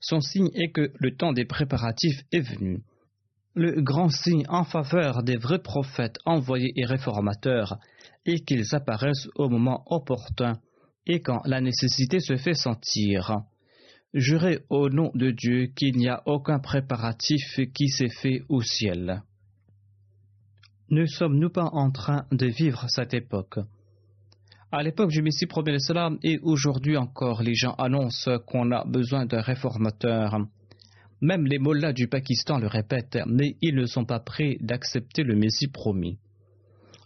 Son 0.00 0.20
signe 0.20 0.50
est 0.54 0.72
que 0.72 0.92
le 0.98 1.16
temps 1.16 1.32
des 1.32 1.44
préparatifs 1.44 2.22
est 2.32 2.40
venu. 2.40 2.82
Le 3.54 3.80
grand 3.80 4.08
signe 4.08 4.44
en 4.48 4.64
faveur 4.64 5.22
des 5.22 5.36
vrais 5.36 5.62
prophètes 5.62 6.18
envoyés 6.24 6.72
et 6.76 6.84
réformateurs 6.84 7.78
est 8.26 8.44
qu'ils 8.44 8.74
apparaissent 8.74 9.28
au 9.36 9.48
moment 9.48 9.84
opportun 9.86 10.54
et 11.06 11.20
quand 11.20 11.40
la 11.44 11.60
nécessité 11.60 12.20
se 12.20 12.36
fait 12.36 12.54
sentir. 12.54 13.44
Jurez 14.14 14.60
au 14.70 14.90
nom 14.90 15.10
de 15.16 15.32
Dieu 15.32 15.66
qu'il 15.74 15.96
n'y 15.96 16.08
a 16.08 16.22
aucun 16.26 16.60
préparatif 16.60 17.58
qui 17.74 17.88
s'est 17.88 18.08
fait 18.08 18.42
au 18.48 18.62
ciel. 18.62 19.24
Ne 20.88 21.04
sommes-nous 21.04 21.50
pas 21.50 21.68
en 21.72 21.90
train 21.90 22.24
de 22.30 22.46
vivre 22.46 22.84
cette 22.88 23.12
époque? 23.12 23.58
À 24.70 24.84
l'époque 24.84 25.10
du 25.10 25.20
Messie 25.20 25.46
premier 25.46 25.80
salam 25.80 26.18
et 26.22 26.38
aujourd'hui 26.42 26.96
encore, 26.96 27.42
les 27.42 27.56
gens 27.56 27.74
annoncent 27.74 28.38
qu'on 28.46 28.70
a 28.70 28.84
besoin 28.84 29.26
d'un 29.26 29.40
réformateur. 29.40 30.46
Même 31.20 31.46
les 31.46 31.58
mollahs 31.58 31.92
du 31.92 32.06
Pakistan 32.06 32.58
le 32.58 32.68
répètent, 32.68 33.18
mais 33.26 33.56
ils 33.62 33.74
ne 33.74 33.86
sont 33.86 34.04
pas 34.04 34.20
prêts 34.20 34.58
d'accepter 34.60 35.24
le 35.24 35.34
Messie 35.34 35.68
promis. 35.68 36.18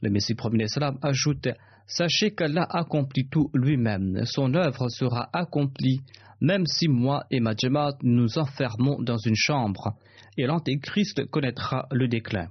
Le 0.02 0.10
Messie 0.10 0.34
premier 0.34 0.68
salam 0.68 0.98
ajoute 1.00 1.48
Sachez 1.88 2.34
qu'Allah 2.34 2.66
accomplit 2.70 3.28
tout 3.28 3.50
lui-même. 3.54 4.24
Son 4.26 4.54
œuvre 4.54 4.88
sera 4.90 5.28
accomplie 5.32 6.02
même 6.40 6.66
si 6.66 6.88
moi 6.88 7.24
et 7.30 7.40
ma 7.40 7.54
nous 8.02 8.38
enfermons 8.38 9.02
dans 9.02 9.16
une 9.18 9.34
chambre, 9.34 9.96
et 10.36 10.46
l'Antéchrist 10.46 11.24
connaîtra 11.30 11.86
le 11.90 12.06
déclin. 12.06 12.48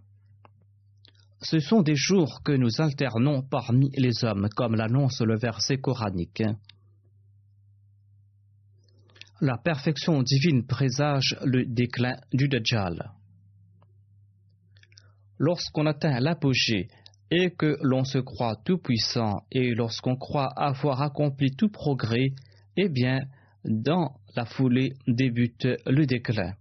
Ce 1.41 1.59
sont 1.59 1.83
des 1.83 1.95
jours 1.95 2.41
que 2.43 2.51
nous 2.51 2.81
alternons 2.81 3.43
parmi 3.43 3.91
les 3.95 4.25
hommes, 4.25 4.49
comme 4.55 4.75
l'annonce 4.75 5.21
le 5.21 5.37
verset 5.37 5.77
coranique. 5.77 6.43
La 9.39 9.57
perfection 9.57 10.23
divine 10.23 10.65
présage 10.65 11.37
le 11.45 11.65
déclin 11.65 12.15
du 12.33 12.49
Dajjal. 12.49 13.11
Lorsqu'on 15.37 15.85
atteint 15.85 16.19
l'apogée 16.19 16.87
et 17.31 17.51
que 17.51 17.77
l'on 17.81 18.03
se 18.03 18.19
croit 18.19 18.55
tout-puissant 18.63 19.43
et 19.51 19.73
lorsqu'on 19.73 20.15
croit 20.15 20.49
avoir 20.55 21.01
accompli 21.01 21.51
tout 21.55 21.69
progrès, 21.69 22.31
eh 22.77 22.89
bien, 22.89 23.19
dans 23.65 24.15
la 24.35 24.45
foulée 24.45 24.93
débute 25.07 25.67
le 25.85 26.05
déclin. 26.05 26.53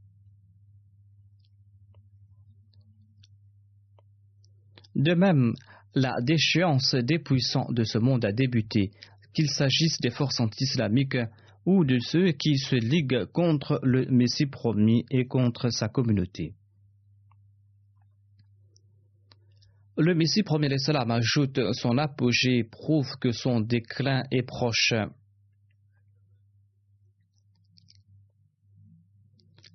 De 4.97 5.15
même, 5.15 5.55
la 5.95 6.15
déchéance 6.23 6.95
des 6.95 7.19
puissants 7.19 7.71
de 7.71 7.85
ce 7.85 7.99
monde 7.99 8.25
a 8.25 8.33
débuté, 8.33 8.91
qu'il 9.35 9.49
s'agisse 9.51 10.01
des 10.01 10.11
forces 10.11 10.41
anti-islamiques 10.41 11.19
ou 11.67 11.85
de 11.85 11.99
ceux 11.99 12.33
qui 12.33 12.57
se 12.57 12.77
liguent 12.77 13.27
contre 13.27 13.79
le 13.83 14.07
Messie 14.07 14.47
promis 14.47 15.05
et 15.11 15.27
contre 15.27 15.69
sa 15.69 15.89
communauté. 15.89 16.55
Le 19.99 20.15
Messie 20.15 20.43
premier 20.43 20.69
l'Islam 20.69 21.11
ajoute 21.11 21.59
son 21.73 21.97
apogée 21.97 22.65
prouve 22.65 23.17
que 23.19 23.33
son 23.33 23.61
déclin 23.61 24.25
est 24.31 24.43
proche. 24.43 24.93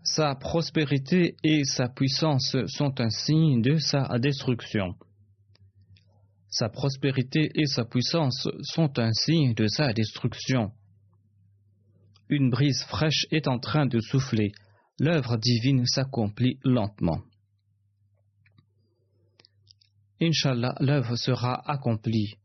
Sa 0.03 0.35
prospérité 0.35 1.35
et 1.43 1.63
sa 1.63 1.89
puissance 1.89 2.55
sont 2.67 3.01
un 3.01 3.09
signe 3.09 3.63
de 3.63 3.77
sa 3.77 4.07
destruction. 4.19 4.93
Sa 6.49 6.69
prospérité 6.69 7.49
et 7.55 7.65
sa 7.65 7.85
puissance 7.85 8.47
sont 8.61 8.99
un 8.99 9.13
signe 9.13 9.55
de 9.55 9.65
sa 9.67 9.91
destruction. 9.91 10.71
Une 12.29 12.51
brise 12.51 12.83
fraîche 12.83 13.25
est 13.31 13.47
en 13.47 13.57
train 13.57 13.87
de 13.87 13.99
souffler. 13.99 14.51
L'œuvre 14.99 15.37
divine 15.37 15.87
s'accomplit 15.87 16.59
lentement. 16.63 17.23
Inch'Allah, 20.21 20.75
l'œuvre 20.79 21.15
sera 21.15 21.67
accomplie. 21.69 22.35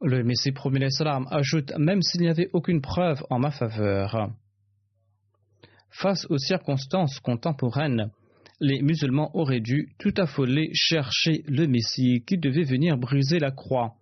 Le 0.00 0.24
Messie 0.24 0.52
promis 0.52 0.80
l'Islam 0.80 1.26
ajoute 1.30 1.72
Même 1.78 2.02
s'il 2.02 2.22
n'y 2.22 2.28
avait 2.28 2.50
aucune 2.52 2.80
preuve 2.80 3.24
en 3.30 3.38
ma 3.38 3.50
faveur, 3.50 4.32
face 5.90 6.26
aux 6.28 6.38
circonstances 6.38 7.20
contemporaines, 7.20 8.10
les 8.60 8.82
musulmans 8.82 9.30
auraient 9.34 9.60
dû, 9.60 9.94
tout 9.98 10.12
affolés, 10.16 10.70
chercher 10.74 11.44
le 11.46 11.66
Messie 11.66 12.24
qui 12.26 12.36
devait 12.36 12.64
venir 12.64 12.96
briser 12.96 13.38
la 13.38 13.52
croix. 13.52 13.94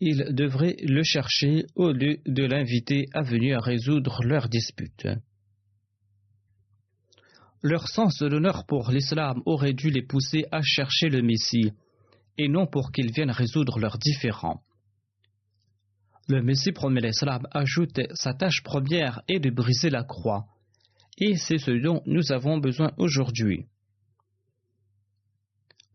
Ils 0.00 0.34
devraient 0.34 0.76
le 0.82 1.02
chercher 1.04 1.66
au 1.76 1.92
lieu 1.92 2.18
de 2.26 2.44
l'inviter 2.44 3.06
à 3.12 3.22
venir 3.22 3.60
résoudre 3.60 4.24
leurs 4.24 4.48
disputes. 4.48 5.06
Leur 7.62 7.88
sens 7.88 8.18
de 8.18 8.26
l'honneur 8.26 8.64
pour 8.66 8.90
l'islam 8.90 9.42
aurait 9.44 9.74
dû 9.74 9.90
les 9.90 10.02
pousser 10.02 10.46
à 10.50 10.62
chercher 10.62 11.08
le 11.08 11.20
Messie, 11.20 11.72
et 12.38 12.48
non 12.48 12.66
pour 12.66 12.90
qu'ils 12.90 13.12
viennent 13.12 13.30
résoudre 13.30 13.78
leurs 13.78 13.98
différends. 13.98 14.62
Le 16.28 16.42
Messie 16.42 16.72
promet 16.72 17.00
l'islam 17.00 17.46
ajoute 17.50 18.00
sa 18.14 18.32
tâche 18.32 18.62
première 18.62 19.20
est 19.28 19.40
de 19.40 19.50
briser 19.50 19.90
la 19.90 20.04
croix, 20.04 20.46
et 21.18 21.36
c'est 21.36 21.58
ce 21.58 21.70
dont 21.70 22.02
nous 22.06 22.32
avons 22.32 22.58
besoin 22.58 22.92
aujourd'hui. 22.96 23.66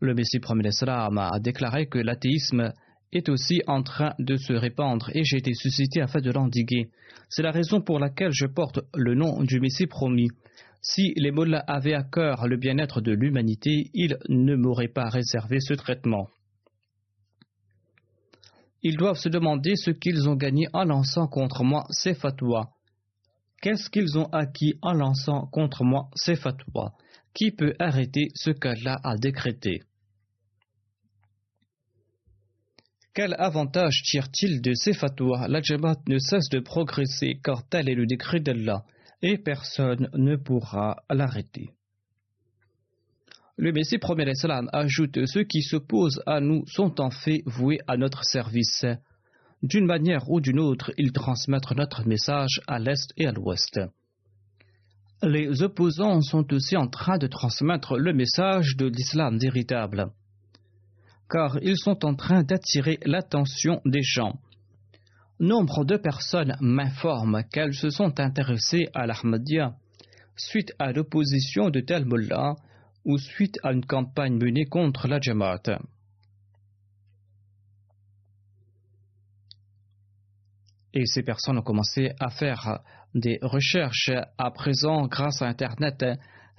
Le 0.00 0.14
Messie 0.14 0.38
promet 0.38 0.62
l'islam 0.62 1.18
a 1.18 1.40
déclaré 1.40 1.88
que 1.88 1.98
l'athéisme 1.98 2.72
est 3.12 3.28
aussi 3.28 3.62
en 3.66 3.82
train 3.82 4.14
de 4.18 4.36
se 4.36 4.52
répandre 4.52 5.10
et 5.14 5.24
j'ai 5.24 5.38
été 5.38 5.54
suscité 5.54 6.00
afin 6.00 6.20
de 6.20 6.30
l'endiguer. 6.30 6.90
C'est 7.28 7.42
la 7.42 7.50
raison 7.50 7.80
pour 7.80 7.98
laquelle 7.98 8.32
je 8.32 8.46
porte 8.46 8.80
le 8.94 9.14
nom 9.14 9.42
du 9.42 9.58
Messie 9.60 9.86
promis. 9.86 10.28
Si 10.88 11.12
les 11.16 11.32
mollahs 11.32 11.64
avaient 11.66 11.94
à 11.94 12.04
cœur 12.04 12.46
le 12.46 12.56
bien-être 12.56 13.00
de 13.00 13.10
l'humanité, 13.10 13.90
ils 13.92 14.18
ne 14.28 14.54
m'auraient 14.54 14.86
pas 14.86 15.08
réservé 15.08 15.58
ce 15.58 15.74
traitement. 15.74 16.28
Ils 18.82 18.96
doivent 18.96 19.18
se 19.18 19.28
demander 19.28 19.74
ce 19.74 19.90
qu'ils 19.90 20.28
ont 20.28 20.36
gagné 20.36 20.68
en 20.72 20.84
lançant 20.84 21.26
contre 21.26 21.64
moi 21.64 21.86
ces 21.90 22.14
fatwas. 22.14 22.70
Qu'est-ce 23.60 23.90
qu'ils 23.90 24.16
ont 24.16 24.26
acquis 24.26 24.74
en 24.80 24.92
lançant 24.92 25.46
contre 25.48 25.82
moi 25.82 26.08
ces 26.14 26.36
fatwas? 26.36 26.92
Qui 27.34 27.50
peut 27.50 27.74
arrêter 27.80 28.28
ce 28.36 28.50
qu'Allah 28.50 29.00
a 29.02 29.16
décrété 29.16 29.80
Quel 33.12 33.34
avantage 33.40 34.02
tire-t-il 34.04 34.62
de 34.62 34.72
ces 34.74 34.92
fatwas? 34.92 35.48
La 35.48 35.60
ne 36.06 36.18
cesse 36.18 36.48
de 36.48 36.60
progresser 36.60 37.40
car 37.42 37.68
tel 37.68 37.88
est 37.88 37.96
le 37.96 38.06
décret 38.06 38.38
d'Allah 38.38 38.84
et 39.22 39.38
personne 39.38 40.08
ne 40.14 40.36
pourra 40.36 40.96
l'arrêter. 41.10 41.70
Le 43.58 43.72
Messie 43.72 43.98
promet 43.98 44.26
l'Islam 44.26 44.68
ajoute 44.72 45.24
Ceux 45.26 45.44
qui 45.44 45.62
s'opposent 45.62 46.22
à 46.26 46.40
nous 46.40 46.66
sont 46.66 47.00
en 47.00 47.10
fait 47.10 47.42
voués 47.46 47.78
à 47.86 47.96
notre 47.96 48.24
service. 48.24 48.84
D'une 49.62 49.86
manière 49.86 50.30
ou 50.30 50.40
d'une 50.40 50.60
autre, 50.60 50.92
ils 50.98 51.12
transmettent 51.12 51.74
notre 51.74 52.06
message 52.06 52.60
à 52.66 52.78
l'Est 52.78 53.12
et 53.16 53.26
à 53.26 53.32
l'Ouest. 53.32 53.80
Les 55.22 55.62
opposants 55.62 56.20
sont 56.20 56.52
aussi 56.52 56.76
en 56.76 56.88
train 56.88 57.16
de 57.16 57.26
transmettre 57.26 57.96
le 57.96 58.12
message 58.12 58.76
de 58.76 58.86
l'islam 58.86 59.38
véritable, 59.38 60.10
car 61.30 61.56
ils 61.62 61.78
sont 61.78 62.04
en 62.04 62.14
train 62.14 62.42
d'attirer 62.42 62.98
l'attention 63.06 63.80
des 63.86 64.02
gens 64.02 64.38
Nombre 65.38 65.84
de 65.84 65.98
personnes 65.98 66.56
m'informent 66.60 67.44
qu'elles 67.52 67.74
se 67.74 67.90
sont 67.90 68.20
intéressées 68.20 68.88
à 68.94 69.06
l'Ahmadiyya 69.06 69.76
suite 70.34 70.72
à 70.78 70.92
l'opposition 70.92 71.68
de 71.68 71.80
tel 71.80 72.06
mullah 72.06 72.56
ou 73.04 73.18
suite 73.18 73.58
à 73.62 73.72
une 73.72 73.84
campagne 73.84 74.38
menée 74.38 74.64
contre 74.64 75.08
la 75.08 75.20
Jamaat. 75.20 75.78
Et 80.94 81.04
ces 81.04 81.22
personnes 81.22 81.58
ont 81.58 81.62
commencé 81.62 82.12
à 82.18 82.30
faire 82.30 82.80
des 83.14 83.38
recherches. 83.42 84.10
À 84.38 84.50
présent, 84.50 85.06
grâce 85.06 85.42
à 85.42 85.46
Internet, 85.46 86.02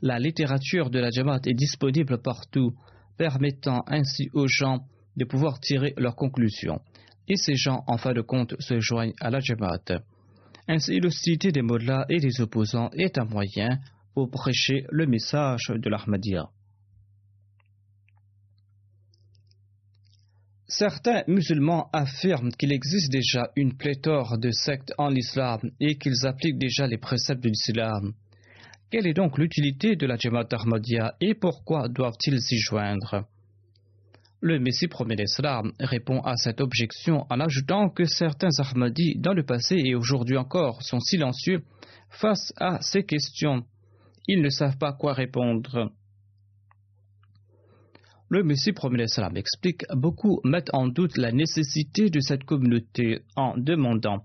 la 0.02 0.20
littérature 0.20 0.92
de 0.92 1.00
la 1.00 1.10
Jamaat 1.10 1.42
est 1.48 1.56
disponible 1.56 2.22
partout, 2.22 2.76
permettant 3.18 3.84
ainsi 3.88 4.30
aux 4.34 4.48
gens 4.48 4.86
de 5.16 5.26
pouvoir 5.26 5.60
tirer 5.60 5.96
leurs 5.98 6.16
conclusions 6.16 6.80
et 7.28 7.36
ces 7.36 7.56
gens, 7.56 7.84
en 7.88 7.98
fin 7.98 8.14
de 8.14 8.22
compte, 8.22 8.56
se 8.60 8.80
joignent 8.80 9.14
à 9.20 9.30
la 9.30 9.40
Jamaat. 9.40 10.02
Ainsi, 10.68 11.00
l'hostilité 11.00 11.52
des 11.52 11.62
mollahs 11.62 12.06
et 12.10 12.20
des 12.20 12.42
opposants 12.42 12.90
est 12.94 13.18
un 13.18 13.26
moyen 13.26 13.80
pour 14.14 14.30
prêcher 14.30 14.86
le 14.90 15.06
message 15.06 15.68
de 15.70 15.90
l'Ahmadiyya. 15.90 16.50
Certains 20.70 21.24
musulmans 21.28 21.90
affirment 21.94 22.52
qu'il 22.52 22.74
existe 22.74 23.10
déjà 23.10 23.52
une 23.56 23.78
pléthore 23.78 24.38
de 24.38 24.52
sectes 24.52 24.94
en 24.98 25.16
islam 25.16 25.60
et 25.80 25.98
qu'ils 25.98 26.26
appliquent 26.26 26.58
déjà 26.58 26.88
les 26.88 26.98
préceptes 26.98 27.42
de 27.42 27.50
l'islam. 27.50 28.14
Quelle 28.92 29.08
est 29.08 29.14
donc 29.14 29.38
l'utilité 29.38 29.96
de 29.96 30.06
la 30.06 30.18
Jamaat 30.18 30.50
Ahmadiyya 30.52 31.16
et 31.22 31.36
pourquoi 31.36 31.88
doivent-ils 31.88 32.42
s'y 32.42 32.58
joindre? 32.60 33.26
Le 34.40 34.60
Messie 34.60 34.88
promet 34.88 35.16
l'Islam 35.16 35.72
répond 35.80 36.22
à 36.22 36.36
cette 36.36 36.62
objection 36.62 37.26
en 37.30 37.40
ajoutant 37.40 37.90
que 37.90 38.06
certains 38.06 38.50
Ahmadis 38.60 39.16
dans 39.18 39.34
le 39.34 39.44
passé 39.44 39.78
et 39.78 39.96
aujourd'hui 39.96 40.38
encore 40.38 40.84
sont 40.84 41.00
silencieux 41.00 41.64
face 42.10 42.54
à 42.58 42.80
ces 42.82 43.04
questions. 43.04 43.64
Ils 44.28 44.42
ne 44.42 44.50
savent 44.50 44.78
pas 44.78 44.94
quoi 44.94 45.14
répondre. 45.14 45.92
Le 48.30 48.44
Messie 48.44 48.74
promet 48.74 49.00
l'Islam 49.00 49.38
explique 49.38 49.86
beaucoup 49.96 50.40
mettent 50.44 50.74
en 50.74 50.88
doute 50.88 51.18
la 51.18 51.32
nécessité 51.32 52.10
de 52.10 52.20
cette 52.20 52.44
communauté 52.44 53.22
en 53.36 53.58
demandant 53.58 54.22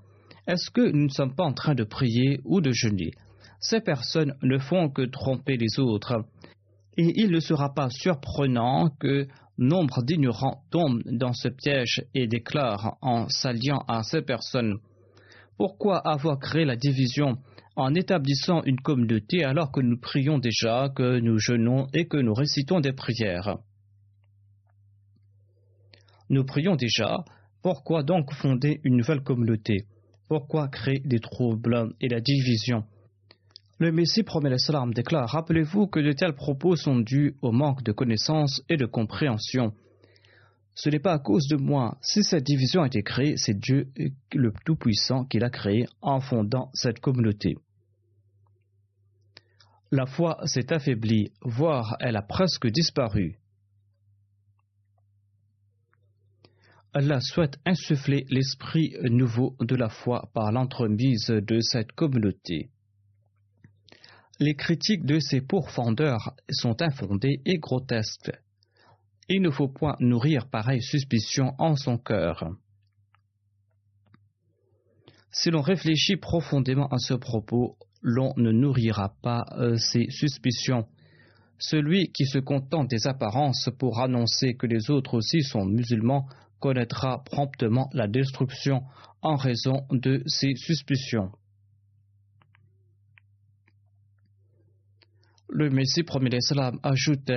Est-ce 0.46 0.70
que 0.70 0.90
nous 0.90 1.04
ne 1.04 1.08
sommes 1.08 1.34
pas 1.34 1.44
en 1.44 1.54
train 1.54 1.74
de 1.74 1.84
prier 1.84 2.40
ou 2.44 2.60
de 2.60 2.72
jeûner? 2.72 3.12
Ces 3.60 3.80
personnes 3.80 4.34
ne 4.42 4.58
font 4.58 4.90
que 4.90 5.02
tromper 5.02 5.56
les 5.56 5.78
autres. 5.78 6.24
Et 6.98 7.12
il 7.22 7.30
ne 7.30 7.40
sera 7.40 7.72
pas 7.72 7.88
surprenant 7.88 8.90
que 9.00 9.26
nombre 9.58 10.02
d'ignorants 10.02 10.62
tombent 10.70 11.02
dans 11.04 11.32
ce 11.32 11.48
piège 11.48 12.04
et 12.14 12.26
déclarent 12.26 12.96
en 13.02 13.28
s'alliant 13.28 13.84
à 13.88 14.02
ces 14.02 14.22
personnes. 14.22 14.78
Pourquoi 15.56 15.98
avoir 15.98 16.38
créé 16.38 16.64
la 16.64 16.76
division 16.76 17.36
en 17.76 17.94
établissant 17.94 18.62
une 18.64 18.80
communauté 18.80 19.44
alors 19.44 19.70
que 19.70 19.80
nous 19.80 19.98
prions 19.98 20.38
déjà, 20.38 20.88
que 20.94 21.20
nous 21.20 21.38
jeûnons 21.38 21.86
et 21.94 22.06
que 22.06 22.16
nous 22.16 22.34
récitons 22.34 22.80
des 22.80 22.92
prières? 22.92 23.58
Nous 26.30 26.44
prions 26.44 26.76
déjà, 26.76 27.24
pourquoi 27.62 28.02
donc 28.02 28.32
fonder 28.32 28.80
une 28.84 28.96
nouvelle 28.96 29.22
communauté? 29.22 29.86
Pourquoi 30.28 30.68
créer 30.68 31.00
des 31.04 31.20
troubles 31.20 31.94
et 32.00 32.08
la 32.08 32.20
division? 32.20 32.84
Le 33.82 33.90
Messie 33.90 34.22
promet 34.22 34.48
l'Islam 34.48 34.94
déclare 34.94 35.28
Rappelez-vous 35.28 35.88
que 35.88 35.98
de 35.98 36.12
tels 36.12 36.34
propos 36.34 36.76
sont 36.76 37.00
dus 37.00 37.34
au 37.42 37.50
manque 37.50 37.82
de 37.82 37.90
connaissance 37.90 38.62
et 38.68 38.76
de 38.76 38.86
compréhension. 38.86 39.72
Ce 40.74 40.88
n'est 40.88 41.00
pas 41.00 41.14
à 41.14 41.18
cause 41.18 41.48
de 41.48 41.56
moi. 41.56 41.98
Si 42.00 42.22
cette 42.22 42.44
division 42.44 42.82
a 42.82 42.86
été 42.86 43.02
créée, 43.02 43.36
c'est 43.36 43.58
Dieu 43.58 43.88
le 44.32 44.52
Tout-Puissant 44.64 45.24
qui 45.24 45.40
l'a 45.40 45.50
créée 45.50 45.86
en 46.00 46.20
fondant 46.20 46.70
cette 46.74 47.00
communauté. 47.00 47.56
La 49.90 50.06
foi 50.06 50.38
s'est 50.44 50.72
affaiblie, 50.72 51.32
voire 51.42 51.96
elle 51.98 52.16
a 52.16 52.22
presque 52.22 52.68
disparu. 52.68 53.36
Allah 56.94 57.20
souhaite 57.20 57.58
insuffler 57.66 58.26
l'esprit 58.30 58.94
nouveau 59.02 59.56
de 59.60 59.74
la 59.74 59.88
foi 59.88 60.30
par 60.34 60.52
l'entremise 60.52 61.26
de 61.26 61.60
cette 61.60 61.92
communauté. 61.92 62.70
Les 64.42 64.56
critiques 64.56 65.04
de 65.04 65.20
ces 65.20 65.40
pourfendeurs 65.40 66.34
sont 66.50 66.82
infondées 66.82 67.40
et 67.46 67.58
grotesques. 67.58 68.32
Il 69.28 69.40
ne 69.40 69.50
faut 69.50 69.68
point 69.68 69.94
nourrir 70.00 70.48
pareille 70.48 70.82
suspicion 70.82 71.54
en 71.58 71.76
son 71.76 71.96
cœur. 71.96 72.50
Si 75.30 75.52
l'on 75.52 75.60
réfléchit 75.60 76.16
profondément 76.16 76.88
à 76.88 76.98
ce 76.98 77.14
propos, 77.14 77.76
l'on 78.00 78.34
ne 78.36 78.50
nourrira 78.50 79.14
pas 79.22 79.44
euh, 79.52 79.76
ces 79.76 80.10
suspicions. 80.10 80.88
Celui 81.60 82.10
qui 82.10 82.26
se 82.26 82.38
contente 82.38 82.90
des 82.90 83.06
apparences 83.06 83.70
pour 83.78 84.00
annoncer 84.00 84.54
que 84.54 84.66
les 84.66 84.90
autres 84.90 85.14
aussi 85.14 85.42
sont 85.44 85.66
musulmans 85.66 86.26
connaîtra 86.58 87.22
promptement 87.22 87.88
la 87.92 88.08
destruction 88.08 88.82
en 89.20 89.36
raison 89.36 89.86
de 89.92 90.24
ses 90.26 90.56
suspicions. 90.56 91.30
Le 95.54 95.68
Messie 95.68 96.02
premier 96.02 96.30
l'Islam 96.30 96.78
ajoute 96.82 97.30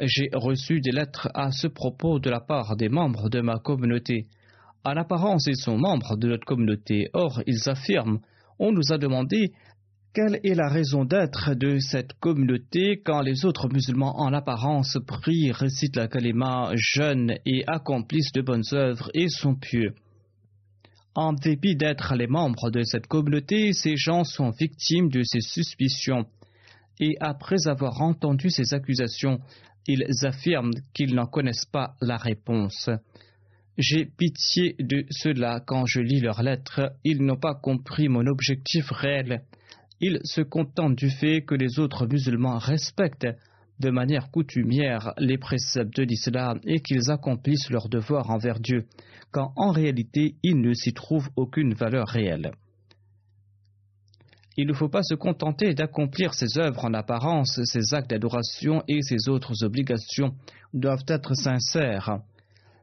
J'ai 0.00 0.30
reçu 0.32 0.80
des 0.80 0.90
lettres 0.90 1.28
à 1.34 1.52
ce 1.52 1.66
propos 1.66 2.18
de 2.18 2.30
la 2.30 2.40
part 2.40 2.76
des 2.76 2.88
membres 2.88 3.28
de 3.28 3.42
ma 3.42 3.58
communauté. 3.58 4.26
En 4.86 4.96
apparence, 4.96 5.44
ils 5.46 5.56
sont 5.58 5.76
membres 5.76 6.16
de 6.16 6.28
notre 6.28 6.46
communauté. 6.46 7.10
Or, 7.12 7.42
ils 7.46 7.68
affirment 7.68 8.20
On 8.58 8.72
nous 8.72 8.90
a 8.90 8.96
demandé 8.96 9.52
quelle 10.14 10.40
est 10.44 10.54
la 10.54 10.70
raison 10.70 11.04
d'être 11.04 11.54
de 11.54 11.78
cette 11.78 12.14
communauté 12.14 13.02
quand 13.04 13.20
les 13.20 13.44
autres 13.44 13.68
musulmans 13.68 14.18
en 14.18 14.32
apparence 14.32 14.96
prient, 15.06 15.52
récitent 15.52 15.96
la 15.96 16.08
kalima, 16.08 16.70
jeûnent 16.74 17.36
et 17.44 17.64
accomplissent 17.66 18.32
de 18.32 18.40
bonnes 18.40 18.64
œuvres 18.72 19.10
et 19.12 19.28
sont 19.28 19.56
pieux 19.56 19.92
En 21.14 21.34
dépit 21.34 21.76
d'être 21.76 22.14
les 22.14 22.28
membres 22.28 22.70
de 22.70 22.82
cette 22.82 23.08
communauté, 23.08 23.74
ces 23.74 23.98
gens 23.98 24.24
sont 24.24 24.52
victimes 24.58 25.10
de 25.10 25.20
ces 25.22 25.42
suspicions 25.42 26.24
et 27.00 27.16
après 27.20 27.66
avoir 27.66 28.00
entendu 28.02 28.50
ces 28.50 28.74
accusations, 28.74 29.40
ils 29.86 30.04
affirment 30.22 30.74
qu'ils 30.94 31.14
n'en 31.14 31.26
connaissent 31.26 31.66
pas 31.66 31.94
la 32.00 32.16
réponse. 32.16 32.90
J'ai 33.78 34.06
pitié 34.06 34.74
de 34.80 35.04
ceux-là 35.10 35.60
quand 35.64 35.86
je 35.86 36.00
lis 36.00 36.20
leurs 36.20 36.42
lettres, 36.42 36.92
ils 37.04 37.22
n'ont 37.22 37.38
pas 37.38 37.54
compris 37.54 38.08
mon 38.08 38.26
objectif 38.26 38.90
réel. 38.90 39.42
Ils 40.00 40.20
se 40.24 40.40
contentent 40.40 40.96
du 40.96 41.10
fait 41.10 41.42
que 41.42 41.54
les 41.54 41.78
autres 41.78 42.06
musulmans 42.06 42.58
respectent 42.58 43.28
de 43.78 43.90
manière 43.90 44.30
coutumière 44.30 45.14
les 45.18 45.38
préceptes 45.38 45.96
de 45.96 46.02
l'islam 46.02 46.58
et 46.64 46.80
qu'ils 46.80 47.10
accomplissent 47.10 47.70
leur 47.70 47.88
devoir 47.88 48.30
envers 48.30 48.58
Dieu, 48.58 48.86
quand 49.30 49.52
en 49.56 49.70
réalité 49.70 50.34
il 50.42 50.60
ne 50.60 50.74
s'y 50.74 50.92
trouve 50.92 51.28
aucune 51.36 51.74
valeur 51.74 52.08
réelle. 52.08 52.50
Il 54.60 54.66
ne 54.66 54.72
faut 54.72 54.88
pas 54.88 55.04
se 55.04 55.14
contenter 55.14 55.72
d'accomplir 55.72 56.34
ses 56.34 56.58
œuvres 56.58 56.84
en 56.84 56.92
apparence, 56.92 57.60
ses 57.62 57.94
actes 57.94 58.10
d'adoration 58.10 58.82
et 58.88 59.02
ses 59.02 59.28
autres 59.28 59.62
obligations 59.62 60.34
doivent 60.74 61.04
être 61.06 61.34
sincères. 61.34 62.18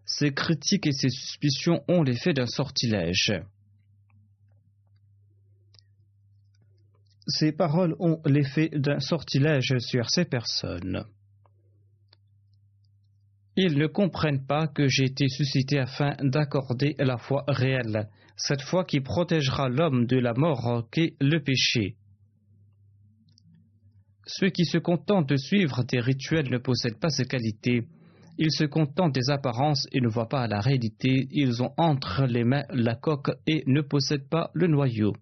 Ces 0.05 0.33
critiques 0.33 0.87
et 0.87 0.93
ces 0.93 1.09
suspicions 1.09 1.83
ont 1.89 2.01
l'effet 2.01 2.31
d'un 2.31 2.45
sortilège. 2.45 3.33
Ces 7.27 7.51
paroles 7.51 7.97
ont 7.99 8.21
l'effet 8.25 8.69
d'un 8.69 9.01
sortilège 9.01 9.77
sur 9.79 10.09
ces 10.09 10.23
personnes. 10.23 11.03
Ils 13.57 13.77
ne 13.77 13.87
comprennent 13.87 14.45
pas 14.45 14.67
que 14.67 14.87
j'ai 14.87 15.05
été 15.05 15.27
suscité 15.29 15.79
afin 15.79 16.15
d'accorder 16.21 16.95
la 16.99 17.17
foi 17.17 17.43
réelle 17.47 18.09
cette 18.37 18.61
foi 18.61 18.83
qui 18.83 18.99
protégera 18.99 19.69
l'homme 19.69 20.05
de 20.05 20.17
la 20.17 20.33
mort 20.33 20.87
qu'est 20.91 21.15
le 21.21 21.41
péché. 21.41 21.95
Ceux 24.27 24.49
qui 24.49 24.65
se 24.65 24.77
contentent 24.77 25.29
de 25.29 25.37
suivre 25.37 25.83
des 25.83 25.99
rituels 25.99 26.49
ne 26.49 26.57
possèdent 26.57 26.99
pas 26.99 27.09
ces 27.09 27.25
qualités. 27.25 27.87
Ils 28.37 28.51
se 28.51 28.65
contentent 28.65 29.13
des 29.13 29.29
apparences 29.29 29.87
et 29.93 30.01
ne 30.01 30.09
voient 30.09 30.27
pas 30.27 30.47
la 30.47 30.59
réalité. 30.59 31.27
Ils 31.31 31.63
ont 31.63 31.73
entre 31.77 32.25
les 32.25 32.43
mains 32.43 32.65
la 32.71 32.95
coque 32.95 33.31
et 33.47 33.63
ne 33.67 33.81
possèdent 33.81 34.27
pas 34.27 34.49
le 34.53 34.67
noyau. 34.67 35.13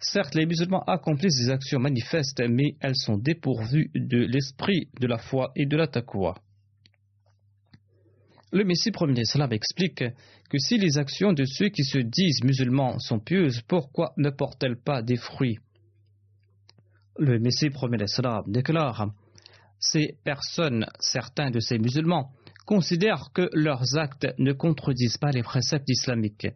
Certes, 0.00 0.34
les 0.34 0.44
musulmans 0.44 0.82
accomplissent 0.86 1.38
des 1.38 1.50
actions 1.50 1.78
manifestes, 1.78 2.42
mais 2.46 2.76
elles 2.80 2.96
sont 2.96 3.16
dépourvues 3.16 3.90
de 3.94 4.18
l'esprit, 4.18 4.88
de 5.00 5.06
la 5.06 5.16
foi 5.16 5.52
et 5.56 5.64
de 5.64 5.76
la 5.76 5.86
taqwa. 5.86 6.34
Le 8.54 8.62
Messie 8.62 8.92
premier 8.92 9.14
d'Islam 9.14 9.52
explique 9.52 10.04
que 10.48 10.58
si 10.58 10.78
les 10.78 10.96
actions 10.96 11.32
de 11.32 11.44
ceux 11.44 11.70
qui 11.70 11.82
se 11.82 11.98
disent 11.98 12.44
musulmans 12.44 13.00
sont 13.00 13.18
pieuses, 13.18 13.62
pourquoi 13.66 14.12
ne 14.16 14.30
portent-elles 14.30 14.80
pas 14.80 15.02
des 15.02 15.16
fruits? 15.16 15.58
Le 17.18 17.40
Messie 17.40 17.70
premier 17.70 17.96
d'Islam 17.96 18.44
déclare 18.46 19.10
Ces 19.80 20.18
personnes, 20.22 20.86
certains 21.00 21.50
de 21.50 21.58
ces 21.58 21.80
musulmans, 21.80 22.30
considèrent 22.64 23.32
que 23.34 23.50
leurs 23.54 23.96
actes 23.96 24.32
ne 24.38 24.52
contredisent 24.52 25.18
pas 25.18 25.32
les 25.32 25.42
préceptes 25.42 25.90
islamiques. 25.90 26.46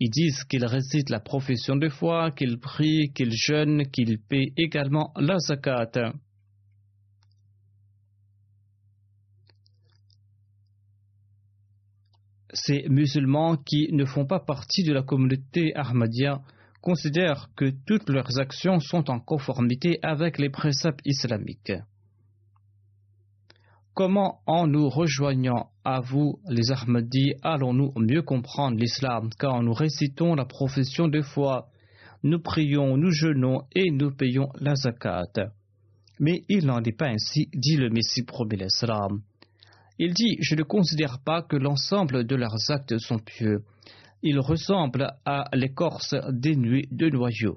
Ils 0.00 0.08
disent 0.08 0.44
qu'ils 0.44 0.64
récitent 0.64 1.10
la 1.10 1.20
profession 1.20 1.76
de 1.76 1.90
foi, 1.90 2.30
qu'ils 2.30 2.58
prient, 2.58 3.12
qu'ils 3.14 3.36
jeûnent, 3.36 3.86
qu'ils 3.90 4.18
paient 4.18 4.54
également 4.56 5.12
la 5.16 5.38
zakat. 5.38 6.14
Ces 12.52 12.84
musulmans 12.88 13.56
qui 13.56 13.88
ne 13.92 14.04
font 14.04 14.26
pas 14.26 14.40
partie 14.40 14.84
de 14.84 14.92
la 14.92 15.02
communauté 15.02 15.74
Ahmadiyya 15.74 16.40
considèrent 16.80 17.50
que 17.56 17.72
toutes 17.86 18.08
leurs 18.08 18.38
actions 18.38 18.80
sont 18.80 19.10
en 19.10 19.20
conformité 19.20 19.98
avec 20.02 20.38
les 20.38 20.50
préceptes 20.50 21.00
islamiques. 21.04 21.72
Comment, 23.94 24.40
en 24.46 24.68
nous 24.68 24.88
rejoignant 24.88 25.70
à 25.84 26.00
vous, 26.00 26.38
les 26.48 26.70
Ahmadis, 26.70 27.34
allons-nous 27.42 27.90
mieux 27.96 28.22
comprendre 28.22 28.78
l'islam 28.78 29.28
quand 29.38 29.60
nous 29.62 29.72
récitons 29.72 30.36
la 30.36 30.44
profession 30.44 31.08
de 31.08 31.20
foi, 31.20 31.68
nous 32.22 32.38
prions, 32.38 32.96
nous 32.96 33.10
jeûnons 33.10 33.62
et 33.74 33.90
nous 33.90 34.12
payons 34.12 34.50
la 34.60 34.76
zakat 34.76 35.50
Mais 36.20 36.44
il 36.48 36.66
n'en 36.66 36.80
est 36.82 36.96
pas 36.96 37.08
ainsi, 37.08 37.48
dit 37.52 37.76
le 37.76 37.90
Messie 37.90 38.22
promis 38.22 38.56
l'islam. 38.56 39.22
Il 39.98 40.14
dit 40.14 40.36
Je 40.40 40.54
ne 40.54 40.62
considère 40.62 41.18
pas 41.24 41.42
que 41.42 41.56
l'ensemble 41.56 42.24
de 42.24 42.36
leurs 42.36 42.70
actes 42.70 42.98
sont 42.98 43.18
pieux. 43.18 43.64
Ils 44.22 44.40
ressemblent 44.40 45.12
à 45.24 45.44
l'écorce 45.54 46.14
dénuée 46.30 46.88
de 46.90 47.08
noyaux. 47.08 47.56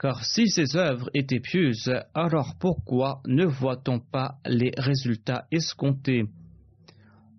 Car 0.00 0.24
si 0.24 0.48
ces 0.48 0.76
œuvres 0.76 1.10
étaient 1.12 1.40
pieuses, 1.40 1.92
alors 2.14 2.54
pourquoi 2.60 3.20
ne 3.26 3.44
voit-on 3.44 3.98
pas 3.98 4.36
les 4.46 4.70
résultats 4.76 5.46
escomptés? 5.50 6.24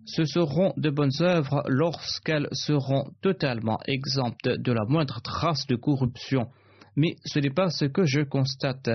Ce 0.04 0.24
seront 0.24 0.74
de 0.76 0.90
bonnes 0.90 1.20
œuvres 1.20 1.62
lorsqu'elles 1.68 2.48
seront 2.52 3.04
totalement 3.22 3.78
exemptes 3.86 4.48
de 4.48 4.72
la 4.72 4.84
moindre 4.84 5.20
trace 5.22 5.66
de 5.68 5.76
corruption, 5.76 6.48
mais 6.96 7.16
ce 7.24 7.38
n'est 7.38 7.54
pas 7.54 7.70
ce 7.70 7.84
que 7.84 8.04
je 8.04 8.22
constate. 8.22 8.90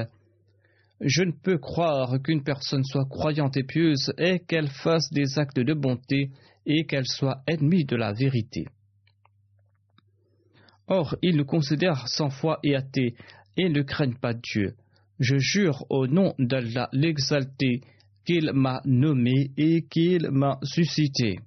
Je 1.01 1.23
ne 1.23 1.31
peux 1.31 1.57
croire 1.57 2.21
qu'une 2.21 2.43
personne 2.43 2.83
soit 2.83 3.05
croyante 3.05 3.57
et 3.57 3.63
pieuse 3.63 4.13
et 4.17 4.39
qu'elle 4.39 4.69
fasse 4.69 5.11
des 5.11 5.37
actes 5.37 5.59
de 5.59 5.73
bonté 5.73 6.31
et 6.65 6.85
qu'elle 6.85 7.05
soit 7.05 7.43
ennemie 7.47 7.85
de 7.85 7.95
la 7.95 8.13
vérité. 8.13 8.65
Or, 10.87 11.15
ils 11.21 11.35
nous 11.35 11.45
considèrent 11.45 12.07
sans 12.07 12.29
foi 12.29 12.59
et 12.63 12.75
athées 12.75 13.15
et 13.57 13.69
ne 13.69 13.81
craignent 13.81 14.19
pas 14.19 14.33
Dieu. 14.33 14.75
Je 15.19 15.37
jure 15.37 15.85
au 15.89 16.07
nom 16.07 16.33
d'Allah 16.39 16.89
l'exalté 16.91 17.81
qu'il 18.25 18.51
m'a 18.53 18.81
nommé 18.85 19.51
et 19.57 19.83
qu'il 19.83 20.29
m'a 20.31 20.59
suscité. 20.63 21.39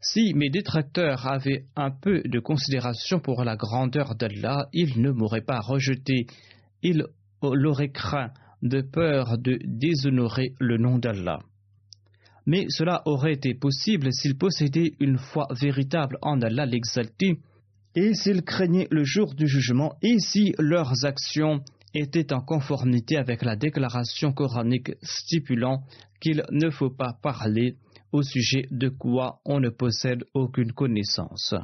Si 0.00 0.34
mes 0.34 0.50
détracteurs 0.50 1.26
avaient 1.26 1.64
un 1.76 1.90
peu 1.90 2.22
de 2.24 2.38
considération 2.38 3.20
pour 3.20 3.42
la 3.42 3.56
grandeur 3.56 4.14
d'Allah, 4.14 4.68
ils 4.72 5.00
ne 5.00 5.10
m'auraient 5.10 5.40
pas 5.40 5.60
rejeté. 5.60 6.26
Ils 6.82 7.06
l'aurait 7.52 7.90
craint 7.90 8.30
de 8.62 8.80
peur 8.80 9.36
de 9.38 9.58
déshonorer 9.64 10.54
le 10.58 10.78
nom 10.78 10.98
d'Allah. 10.98 11.40
Mais 12.46 12.66
cela 12.68 13.02
aurait 13.06 13.32
été 13.32 13.54
possible 13.54 14.12
s'ils 14.12 14.38
possédaient 14.38 14.94
une 15.00 15.18
foi 15.18 15.46
véritable 15.60 16.18
en 16.22 16.40
Allah 16.40 16.66
l'exalté, 16.66 17.40
et 17.94 18.14
s'ils 18.14 18.42
craignaient 18.42 18.88
le 18.90 19.04
jour 19.04 19.34
du 19.34 19.46
jugement, 19.46 19.96
et 20.02 20.18
si 20.18 20.54
leurs 20.58 21.04
actions 21.04 21.62
étaient 21.94 22.32
en 22.32 22.40
conformité 22.40 23.16
avec 23.16 23.44
la 23.44 23.56
déclaration 23.56 24.32
coranique 24.32 24.92
stipulant 25.02 25.84
qu'il 26.20 26.42
ne 26.50 26.70
faut 26.70 26.90
pas 26.90 27.16
parler 27.22 27.76
au 28.12 28.22
sujet 28.22 28.66
de 28.70 28.88
quoi 28.88 29.40
on 29.44 29.60
ne 29.60 29.70
possède 29.70 30.24
aucune 30.34 30.72
connaissance. 30.72 31.54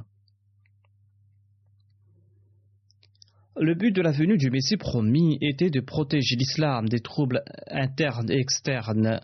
Le 3.63 3.75
but 3.75 3.95
de 3.95 4.01
la 4.01 4.11
venue 4.11 4.39
du 4.39 4.51
Messie 4.51 4.79
promis 4.79 5.37
était 5.43 5.69
de 5.69 5.81
protéger 5.81 6.35
l'islam 6.35 6.89
des 6.89 7.01
troubles 7.01 7.43
internes 7.67 8.31
et 8.31 8.39
externes. 8.39 9.21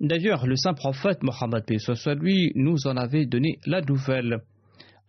D'ailleurs, 0.00 0.46
le 0.46 0.56
saint 0.56 0.72
prophète 0.72 1.22
Mohammed 1.22 1.62
lui 2.18 2.52
nous 2.54 2.86
en 2.86 2.96
avait 2.96 3.26
donné 3.26 3.58
la 3.66 3.82
nouvelle. 3.82 4.38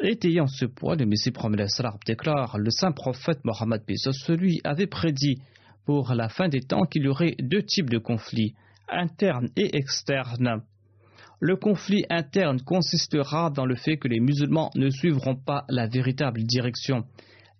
Étayant 0.02 0.48
ce 0.48 0.66
point, 0.66 0.98
le 0.98 1.06
Messie 1.06 1.32
promis 1.32 1.56
déclare 2.06 2.58
Le 2.58 2.70
saint 2.72 2.92
prophète 2.92 3.40
Mohammed 3.46 3.84
lui 4.34 4.60
avait 4.66 4.88
prédit 4.88 5.38
pour 5.86 6.14
la 6.14 6.28
fin 6.28 6.50
des 6.50 6.60
temps 6.60 6.84
qu'il 6.84 7.04
y 7.04 7.08
aurait 7.08 7.38
deux 7.40 7.64
types 7.64 7.90
de 7.90 8.00
conflits, 8.00 8.54
internes 8.90 9.48
et 9.56 9.78
externes. 9.78 10.62
Le 11.44 11.56
conflit 11.56 12.06
interne 12.12 12.62
consistera 12.62 13.50
dans 13.50 13.66
le 13.66 13.76
fait 13.76 13.98
que 13.98 14.08
les 14.08 14.20
musulmans 14.20 14.70
ne 14.76 14.92
suivront 14.92 15.36
pas 15.36 15.66
la 15.70 15.88
véritable 15.88 16.44
direction. 16.44 17.04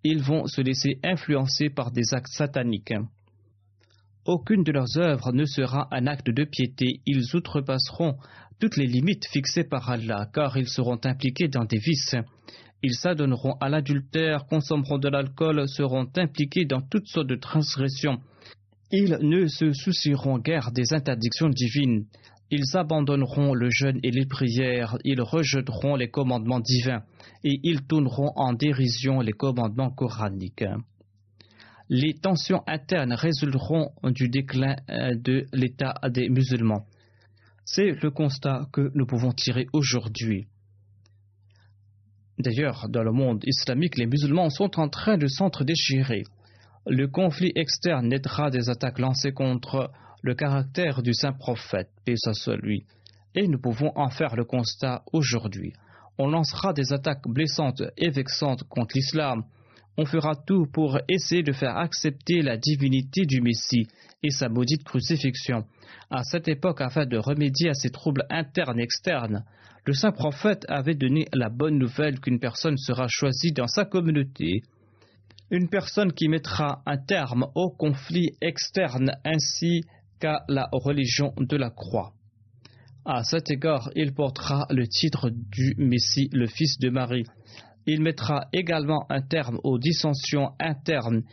Ils 0.04 0.22
vont 0.22 0.46
se 0.46 0.62
laisser 0.62 1.00
influencer 1.04 1.72
par 1.72 1.90
des 1.90 2.14
actes 2.14 2.32
sataniques. 2.32 2.94
Aucune 4.26 4.64
de 4.64 4.72
leurs 4.72 5.00
œuvres 5.00 5.32
ne 5.34 5.46
sera 5.46 5.88
un 5.90 6.06
acte 6.06 6.30
de 6.30 6.44
piété. 6.44 7.02
Ils 7.08 7.36
outrepasseront 7.36 8.18
toutes 8.60 8.78
les 8.78 8.86
limites 8.86 9.26
fixées 9.26 9.64
par 9.64 9.90
Allah, 9.90 10.30
car 10.32 10.58
ils 10.58 10.70
seront 10.70 11.00
impliqués 11.04 11.48
dans 11.48 11.66
des 11.66 11.80
vices. 11.80 12.16
Ils 12.84 12.94
s'adonneront 12.94 13.54
à 13.60 13.68
l'adultère, 13.68 14.46
consommeront 14.46 15.00
de 15.00 15.10
l'alcool, 15.10 15.68
seront 15.68 16.08
impliqués 16.18 16.66
dans 16.66 16.82
toutes 16.82 17.08
sortes 17.08 17.30
de 17.30 17.36
transgressions. 17.36 18.20
Ils 18.92 19.18
ne 19.22 19.48
se 19.48 19.74
soucieront 19.74 20.38
guère 20.38 20.72
des 20.72 20.94
interdictions 20.94 21.50
divines. 21.50 22.06
Ils 22.52 22.76
abandonneront 22.76 23.54
le 23.54 23.70
jeûne 23.70 24.00
et 24.04 24.12
les 24.12 24.26
prières, 24.26 24.98
ils 25.06 25.22
rejetteront 25.22 25.96
les 25.96 26.10
commandements 26.10 26.60
divins, 26.60 27.04
et 27.46 27.60
ils 27.64 27.82
tourneront 27.88 28.34
en 28.36 28.52
dérision 28.52 29.22
les 29.22 29.32
commandements 29.32 29.90
coraniques. 29.90 30.66
Les 31.88 32.14
tensions 32.14 32.62
internes 32.68 33.14
résulteront 33.14 33.92
du 34.04 34.28
déclin 34.28 34.76
euh, 34.90 35.16
de 35.16 35.46
l'état 35.54 35.96
des 36.10 36.30
musulmans. 36.30 36.86
C'est 37.64 37.92
le 38.02 38.12
constat 38.12 38.68
que 38.74 38.92
nous 38.96 39.06
pouvons 39.06 39.32
tirer 39.32 39.68
aujourd'hui. 39.72 40.48
D'ailleurs, 42.38 42.90
dans 42.90 43.04
le 43.04 43.12
monde 43.12 43.44
islamique, 43.46 43.98
les 43.98 44.08
musulmans 44.08 44.50
sont 44.50 44.80
en 44.80 44.90
train 44.90 45.18
de 45.18 45.28
s'entre-déchirer. 45.28 46.24
Le 46.88 47.08
conflit 47.08 47.52
externe 47.56 48.08
naîtra 48.08 48.50
des 48.50 48.70
attaques 48.70 49.00
lancées 49.00 49.32
contre 49.32 49.92
le 50.22 50.36
caractère 50.36 51.02
du 51.02 51.14
saint 51.14 51.34
prophète, 51.34 51.90
paix 52.06 52.16
soit 52.16 52.58
lui, 52.58 52.86
et 53.36 53.48
nous 53.48 53.60
pouvons 53.60 53.92
en 53.96 54.10
faire 54.10 54.36
le 54.36 54.44
constat 54.44 55.04
aujourd'hui. 55.14 55.74
On 56.18 56.28
lancera 56.28 56.74
des 56.74 56.94
attaques 56.94 57.28
blessantes 57.28 57.84
et 57.98 58.10
vexantes 58.10 58.64
contre 58.64 58.96
l'islam. 58.96 59.44
On 59.98 60.06
fera 60.06 60.36
tout 60.36 60.68
pour 60.72 61.00
essayer 61.08 61.44
de 61.44 61.52
faire 61.52 61.78
accepter 61.78 62.42
la 62.42 62.58
divinité 62.58 63.26
du 63.26 63.42
Messie 63.42 63.88
et 64.24 64.30
sa 64.30 64.50
maudite 64.50 64.84
crucifixion. 64.84 65.66
À 66.10 66.24
cette 66.24 66.48
époque, 66.48 66.82
afin 66.82 67.06
de 67.06 67.18
remédier 67.18 67.70
à 67.70 67.74
ces 67.74 67.90
troubles 67.90 68.26
internes 68.30 68.80
et 68.80 68.84
externes, 68.84 69.44
le 69.86 69.94
saint 69.94 70.12
prophète 70.12 70.66
avait 70.70 70.96
donné 70.96 71.26
la 71.34 71.50
bonne 71.50 71.78
nouvelle 71.78 72.20
qu'une 72.20 72.40
personne 72.40 72.78
sera 72.78 73.08
choisie 73.10 73.52
dans 73.52 73.68
sa 73.68 73.86
communauté 73.86 74.62
une 75.52 75.68
personne 75.68 76.14
qui 76.14 76.30
mettra 76.30 76.82
un 76.86 76.98
terme 76.98 77.48
au 77.56 77.70
conflit 77.70 78.32
externe 78.40 79.12
ainsi 79.26 79.84
la 80.48 80.70
religion 80.72 81.34
de 81.38 81.58
la 81.58 81.70
croix. 81.70 82.14
À 83.06 83.24
cet 83.24 83.50
égard, 83.50 83.90
il 83.96 84.14
portera 84.14 84.68
le 84.70 84.88
titre 84.88 85.32
du 85.32 85.74
Messie, 85.78 86.30
le 86.32 86.48
Fils 86.48 86.78
de 86.80 86.90
Marie. 86.90 87.26
Il 87.88 88.02
mettra 88.02 88.48
également 88.54 89.06
un 89.10 89.22
terme 89.22 89.60
aux 89.64 89.80
dissensions 89.80 90.52
internes 90.60 91.24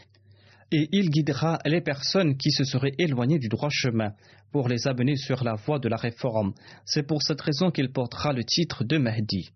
et 0.70 0.88
il 0.92 1.10
guidera 1.10 1.58
les 1.64 1.80
personnes 1.80 2.36
qui 2.36 2.50
se 2.50 2.64
seraient 2.64 2.94
éloignées 2.98 3.38
du 3.38 3.48
droit 3.48 3.70
chemin 3.70 4.12
pour 4.50 4.68
les 4.68 4.86
amener 4.86 5.16
sur 5.16 5.44
la 5.44 5.54
voie 5.54 5.78
de 5.78 5.88
la 5.88 5.96
réforme. 5.96 6.54
C'est 6.84 7.06
pour 7.06 7.22
cette 7.22 7.40
raison 7.40 7.70
qu'il 7.70 7.90
portera 7.92 8.32
le 8.32 8.44
titre 8.44 8.84
de 8.84 8.98
Mahdi. 8.98 9.50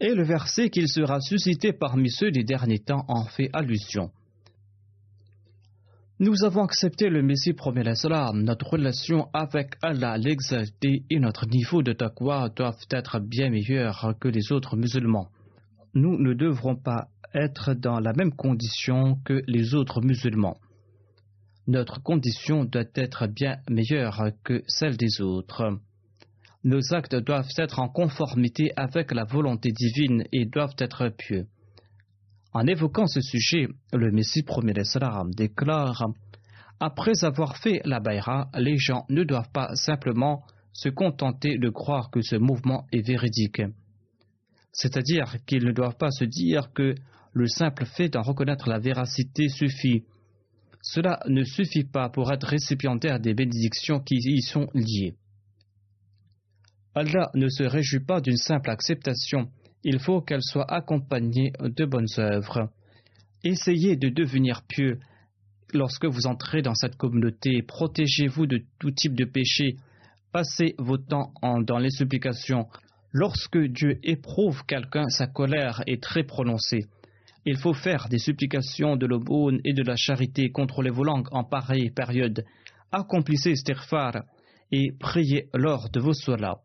Et 0.00 0.14
le 0.14 0.24
verset 0.24 0.70
qu'il 0.70 0.88
sera 0.88 1.20
suscité 1.20 1.72
parmi 1.72 2.10
ceux 2.10 2.30
des 2.30 2.44
derniers 2.44 2.78
temps 2.78 3.04
en 3.08 3.24
fait 3.24 3.48
allusion. 3.52 4.10
Nous 6.18 6.44
avons 6.44 6.64
accepté 6.64 7.10
le 7.10 7.20
Messie 7.20 7.52
premier 7.52 7.82
l'Islam. 7.82 8.42
Notre 8.42 8.70
relation 8.70 9.28
avec 9.34 9.74
Allah 9.82 10.16
l'exalté 10.16 11.04
et 11.10 11.18
notre 11.20 11.46
niveau 11.46 11.82
de 11.82 11.92
taqwa 11.92 12.48
doivent 12.48 12.86
être 12.90 13.20
bien 13.20 13.50
meilleurs 13.50 14.14
que 14.18 14.28
les 14.28 14.50
autres 14.50 14.78
musulmans. 14.78 15.28
Nous 15.92 16.16
ne 16.18 16.32
devrons 16.32 16.74
pas 16.74 17.08
être 17.34 17.74
dans 17.74 18.00
la 18.00 18.14
même 18.14 18.32
condition 18.32 19.16
que 19.26 19.42
les 19.46 19.74
autres 19.74 20.00
musulmans. 20.00 20.56
Notre 21.66 22.02
condition 22.02 22.64
doit 22.64 22.84
être 22.94 23.26
bien 23.26 23.58
meilleure 23.68 24.30
que 24.42 24.62
celle 24.68 24.96
des 24.96 25.20
autres. 25.20 25.80
Nos 26.64 26.94
actes 26.94 27.16
doivent 27.16 27.52
être 27.58 27.78
en 27.78 27.90
conformité 27.90 28.70
avec 28.76 29.12
la 29.12 29.24
volonté 29.24 29.70
divine 29.70 30.24
et 30.32 30.46
doivent 30.46 30.76
être 30.78 31.10
pieux. 31.10 31.46
En 32.58 32.66
évoquant 32.66 33.06
ce 33.06 33.20
sujet, 33.20 33.68
le 33.92 34.10
Messie 34.10 34.42
premier 34.42 34.72
déclare 34.72 36.08
Après 36.80 37.22
avoir 37.22 37.58
fait 37.58 37.82
la 37.84 38.00
baïra, 38.00 38.48
les 38.56 38.78
gens 38.78 39.04
ne 39.10 39.24
doivent 39.24 39.52
pas 39.52 39.74
simplement 39.74 40.42
se 40.72 40.88
contenter 40.88 41.58
de 41.58 41.68
croire 41.68 42.10
que 42.10 42.22
ce 42.22 42.36
mouvement 42.36 42.86
est 42.92 43.06
véridique. 43.06 43.60
C'est-à-dire 44.72 45.36
qu'ils 45.44 45.66
ne 45.66 45.72
doivent 45.72 45.98
pas 45.98 46.10
se 46.10 46.24
dire 46.24 46.72
que 46.72 46.94
le 47.34 47.46
simple 47.46 47.84
fait 47.84 48.08
d'en 48.08 48.22
reconnaître 48.22 48.70
la 48.70 48.78
véracité 48.78 49.50
suffit. 49.50 50.04
Cela 50.80 51.20
ne 51.28 51.44
suffit 51.44 51.84
pas 51.84 52.08
pour 52.08 52.32
être 52.32 52.46
récipiendaire 52.46 53.20
des 53.20 53.34
bénédictions 53.34 54.00
qui 54.00 54.14
y 54.14 54.40
sont 54.40 54.68
liées. 54.72 55.14
Allah 56.94 57.28
ne 57.34 57.48
se 57.50 57.64
réjouit 57.64 58.06
pas 58.06 58.22
d'une 58.22 58.38
simple 58.38 58.70
acceptation, 58.70 59.50
il 59.88 60.00
faut 60.00 60.20
qu'elle 60.20 60.42
soit 60.42 60.68
accompagnée 60.68 61.52
de 61.60 61.84
bonnes 61.84 62.08
œuvres. 62.18 62.70
Essayez 63.44 63.94
de 63.94 64.08
devenir 64.08 64.62
pieux. 64.66 64.98
Lorsque 65.72 66.06
vous 66.06 66.26
entrez 66.26 66.60
dans 66.60 66.74
cette 66.74 66.96
communauté, 66.96 67.62
protégez-vous 67.62 68.46
de 68.46 68.64
tout 68.80 68.90
type 68.90 69.14
de 69.14 69.24
péché. 69.24 69.76
Passez 70.32 70.74
vos 70.78 70.98
temps 70.98 71.32
dans 71.62 71.78
les 71.78 71.90
supplications. 71.90 72.66
Lorsque 73.12 73.58
Dieu 73.58 74.00
éprouve 74.02 74.64
quelqu'un, 74.66 75.08
sa 75.08 75.28
colère 75.28 75.84
est 75.86 76.02
très 76.02 76.24
prononcée. 76.24 76.86
Il 77.44 77.56
faut 77.56 77.72
faire 77.72 78.08
des 78.08 78.18
supplications 78.18 78.96
de 78.96 79.06
l'aumône 79.06 79.60
et 79.64 79.72
de 79.72 79.84
la 79.84 79.94
charité 79.94 80.50
contre 80.50 80.82
les 80.82 80.90
langues 80.90 81.28
en 81.30 81.44
pareille 81.44 81.90
période. 81.90 82.44
Accomplissez 82.90 83.54
stirfar 83.54 84.24
et 84.72 84.90
priez 84.98 85.48
lors 85.54 85.90
de 85.90 86.00
vos 86.00 86.12
solas. 86.12 86.58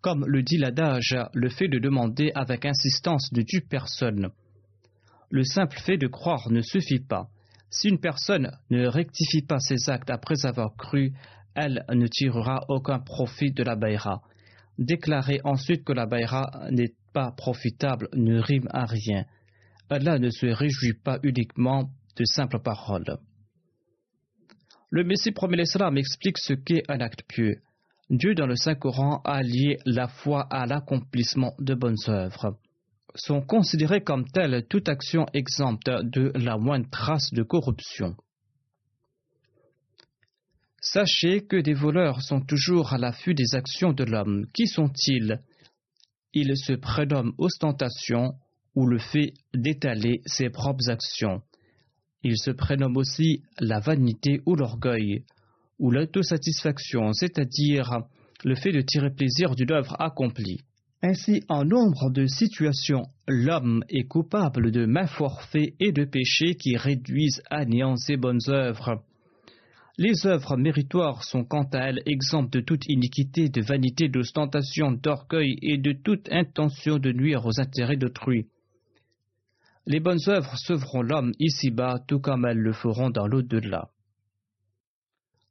Comme 0.00 0.24
le 0.26 0.42
dit 0.42 0.58
l'adage, 0.58 1.16
le 1.34 1.48
fait 1.48 1.68
de 1.68 1.78
demander 1.78 2.30
avec 2.34 2.64
insistance 2.64 3.32
ne 3.32 3.42
tue 3.42 3.62
personne. 3.62 4.30
Le 5.30 5.42
simple 5.42 5.78
fait 5.78 5.98
de 5.98 6.06
croire 6.06 6.50
ne 6.50 6.60
suffit 6.60 7.00
pas. 7.00 7.28
Si 7.70 7.88
une 7.88 7.98
personne 7.98 8.50
ne 8.70 8.86
rectifie 8.86 9.42
pas 9.42 9.58
ses 9.58 9.90
actes 9.90 10.10
après 10.10 10.46
avoir 10.46 10.76
cru, 10.76 11.12
elle 11.54 11.84
ne 11.90 12.06
tirera 12.06 12.64
aucun 12.68 13.00
profit 13.00 13.50
de 13.50 13.62
la 13.62 13.76
baïra. 13.76 14.22
Déclarer 14.78 15.40
ensuite 15.42 15.84
que 15.84 15.92
la 15.92 16.06
baïra 16.06 16.68
n'est 16.70 16.94
pas 17.12 17.32
profitable 17.32 18.08
ne 18.14 18.38
rime 18.38 18.68
à 18.70 18.84
rien. 18.84 19.24
Allah 19.88 20.18
ne 20.18 20.30
se 20.30 20.46
réjouit 20.46 20.94
pas 21.02 21.18
uniquement 21.22 21.90
de 22.16 22.24
simples 22.24 22.60
paroles. 22.60 23.18
Le 24.90 25.02
Messie 25.02 25.32
promet 25.32 25.56
l'Islam 25.56 25.96
explique 25.96 26.38
ce 26.38 26.52
qu'est 26.52 26.82
un 26.88 27.00
acte 27.00 27.22
pieux. 27.26 27.60
Dieu 28.08 28.36
dans 28.36 28.46
le 28.46 28.54
Saint-Coran 28.54 29.20
a 29.24 29.42
lié 29.42 29.78
la 29.84 30.06
foi 30.06 30.42
à 30.42 30.66
l'accomplissement 30.66 31.54
de 31.58 31.74
bonnes 31.74 31.96
œuvres. 32.06 32.56
Sont 33.16 33.40
considérées 33.40 34.04
comme 34.04 34.28
telles 34.28 34.66
toute 34.68 34.88
action 34.88 35.26
exempte 35.34 35.88
de 35.88 36.30
la 36.36 36.56
moindre 36.56 36.88
trace 36.90 37.32
de 37.32 37.42
corruption. 37.42 38.14
Sachez 40.80 41.44
que 41.46 41.56
des 41.56 41.74
voleurs 41.74 42.22
sont 42.22 42.40
toujours 42.40 42.92
à 42.92 42.98
l'affût 42.98 43.34
des 43.34 43.54
actions 43.54 43.92
de 43.92 44.04
l'homme. 44.04 44.46
Qui 44.54 44.68
sont-ils? 44.68 45.40
Ils 46.32 46.56
se 46.56 46.74
prénomment 46.74 47.32
ostentation 47.38 48.34
ou 48.76 48.86
le 48.86 48.98
fait 48.98 49.32
d'étaler 49.52 50.20
ses 50.26 50.50
propres 50.50 50.90
actions. 50.90 51.42
Ils 52.22 52.38
se 52.38 52.52
prénomment 52.52 52.98
aussi 52.98 53.42
la 53.58 53.80
vanité 53.80 54.42
ou 54.46 54.54
l'orgueil 54.54 55.24
ou 55.78 55.90
l'autosatisfaction, 55.90 57.12
c'est-à-dire 57.12 58.00
le 58.44 58.54
fait 58.54 58.72
de 58.72 58.80
tirer 58.80 59.10
plaisir 59.10 59.54
d'une 59.54 59.72
œuvre 59.72 59.96
accomplie. 59.98 60.60
Ainsi, 61.02 61.42
en 61.48 61.64
nombre 61.64 62.10
de 62.10 62.26
situations, 62.26 63.04
l'homme 63.28 63.84
est 63.88 64.08
coupable 64.08 64.70
de 64.70 64.86
mains 64.86 65.06
forfaits 65.06 65.74
et 65.78 65.92
de 65.92 66.04
péchés 66.04 66.54
qui 66.54 66.76
réduisent 66.76 67.42
à 67.50 67.64
néant 67.64 67.96
ses 67.96 68.16
bonnes 68.16 68.40
œuvres. 68.48 69.02
Les 69.98 70.26
œuvres 70.26 70.56
méritoires 70.56 71.22
sont 71.22 71.44
quant 71.44 71.68
à 71.72 71.88
elles 71.88 72.02
exemptes 72.06 72.52
de 72.52 72.60
toute 72.60 72.86
iniquité, 72.88 73.48
de 73.48 73.62
vanité, 73.62 74.08
d'ostentation, 74.08 74.92
d'orgueil 74.92 75.56
et 75.62 75.78
de 75.78 75.92
toute 75.92 76.30
intention 76.30 76.98
de 76.98 77.12
nuire 77.12 77.46
aux 77.46 77.60
intérêts 77.60 77.96
d'autrui. 77.96 78.46
Les 79.86 80.00
bonnes 80.00 80.28
œuvres 80.28 80.56
sauveront 80.56 81.02
l'homme 81.02 81.32
ici-bas 81.38 82.00
tout 82.06 82.20
comme 82.20 82.44
elles 82.44 82.58
le 82.58 82.72
feront 82.72 83.10
dans 83.10 83.26
l'au-delà. 83.26 83.88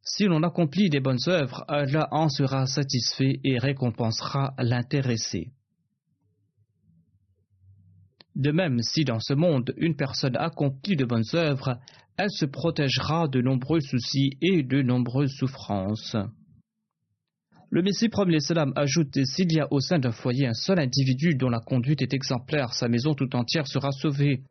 Si 0.07 0.25
l'on 0.25 0.43
accomplit 0.43 0.89
des 0.89 0.99
bonnes 0.99 1.27
œuvres, 1.27 1.65
Allah 1.67 2.07
en 2.11 2.29
sera 2.29 2.67
satisfait 2.67 3.39
et 3.43 3.57
récompensera 3.57 4.53
l'intéressé. 4.59 5.49
De 8.35 8.51
même, 8.51 8.79
si 8.83 9.03
dans 9.03 9.19
ce 9.19 9.33
monde 9.33 9.73
une 9.77 9.95
personne 9.95 10.37
accomplit 10.37 10.95
de 10.95 11.05
bonnes 11.05 11.23
œuvres, 11.33 11.79
elle 12.17 12.29
se 12.29 12.45
protégera 12.45 13.27
de 13.27 13.41
nombreux 13.41 13.79
soucis 13.79 14.37
et 14.41 14.61
de 14.61 14.83
nombreuses 14.83 15.33
souffrances. 15.33 16.15
Le 17.71 17.81
Messie 17.81 18.09
premier 18.09 18.39
salam 18.39 18.73
ajoute 18.75 19.25
s'il 19.25 19.51
y 19.51 19.59
a 19.59 19.67
au 19.71 19.79
sein 19.79 19.97
d'un 19.97 20.11
foyer 20.11 20.45
un 20.45 20.53
seul 20.53 20.79
individu 20.79 21.33
dont 21.33 21.49
la 21.49 21.59
conduite 21.59 22.03
est 22.03 22.13
exemplaire, 22.13 22.73
sa 22.73 22.87
maison 22.87 23.15
tout 23.15 23.35
entière 23.35 23.67
sera 23.67 23.91
sauvée. 23.91 24.43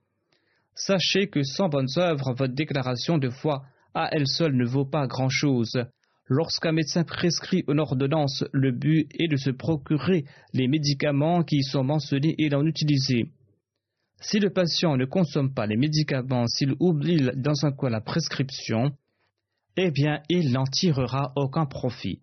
Sachez 0.74 1.28
que 1.28 1.44
sans 1.44 1.68
bonnes 1.68 1.96
œuvres, 1.96 2.34
votre 2.34 2.54
déclaration 2.54 3.18
de 3.18 3.30
foi 3.30 3.62
à 3.94 4.08
elle 4.12 4.26
seule 4.26 4.56
ne 4.56 4.66
vaut 4.66 4.84
pas 4.84 5.06
grand-chose. 5.06 5.78
Lorsqu'un 6.26 6.72
médecin 6.72 7.04
prescrit 7.04 7.64
une 7.68 7.80
ordonnance, 7.80 8.44
le 8.52 8.72
but 8.72 9.08
est 9.18 9.28
de 9.28 9.36
se 9.36 9.50
procurer 9.50 10.24
les 10.52 10.68
médicaments 10.68 11.42
qui 11.42 11.56
y 11.58 11.62
sont 11.62 11.84
mentionnés 11.84 12.34
et 12.38 12.48
d'en 12.48 12.64
utiliser. 12.64 13.30
Si 14.20 14.40
le 14.40 14.50
patient 14.50 14.96
ne 14.96 15.04
consomme 15.04 15.52
pas 15.52 15.66
les 15.66 15.76
médicaments, 15.76 16.46
s'il 16.46 16.74
oublie 16.80 17.28
dans 17.36 17.66
un 17.66 17.72
coin 17.72 17.90
la 17.90 18.00
prescription, 18.00 18.92
eh 19.76 19.90
bien, 19.90 20.22
il 20.30 20.52
n'en 20.52 20.64
tirera 20.64 21.32
aucun 21.36 21.66
profit. 21.66 22.20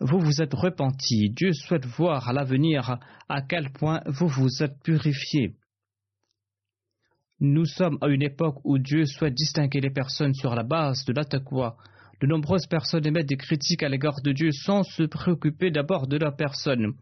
Vous 0.00 0.18
vous 0.18 0.40
êtes 0.40 0.54
repenti, 0.54 1.30
Dieu 1.30 1.52
souhaite 1.52 1.86
voir 1.86 2.28
à 2.28 2.32
l'avenir 2.32 2.98
à 3.28 3.42
quel 3.42 3.70
point 3.70 4.00
vous 4.06 4.28
vous 4.28 4.62
êtes 4.62 4.80
purifié. 4.82 5.56
Nous 7.42 7.64
sommes 7.64 7.96
à 8.02 8.08
une 8.08 8.22
époque 8.22 8.58
où 8.64 8.76
Dieu 8.76 9.06
souhaite 9.06 9.32
distinguer 9.32 9.80
les 9.80 9.88
personnes 9.88 10.34
sur 10.34 10.54
la 10.54 10.62
base 10.62 11.06
de 11.06 11.14
l'attaqua. 11.14 11.74
De 12.20 12.26
nombreuses 12.26 12.66
personnes 12.66 13.06
émettent 13.06 13.30
des 13.30 13.38
critiques 13.38 13.82
à 13.82 13.88
l'égard 13.88 14.20
de 14.22 14.32
Dieu 14.32 14.50
sans 14.52 14.82
se 14.82 15.04
préoccuper 15.04 15.70
d'abord 15.70 16.06
de 16.06 16.18
leur 16.18 16.36
personne. 16.36 16.92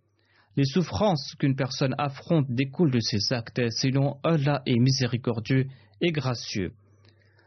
Les 0.56 0.64
souffrances 0.64 1.34
qu'une 1.40 1.56
personne 1.56 1.92
affronte 1.98 2.46
découlent 2.50 2.92
de 2.92 3.00
ses 3.00 3.32
actes, 3.32 3.60
sinon 3.70 4.18
Allah 4.22 4.62
est 4.64 4.78
miséricordieux 4.78 5.66
et 6.00 6.12
gracieux. 6.12 6.70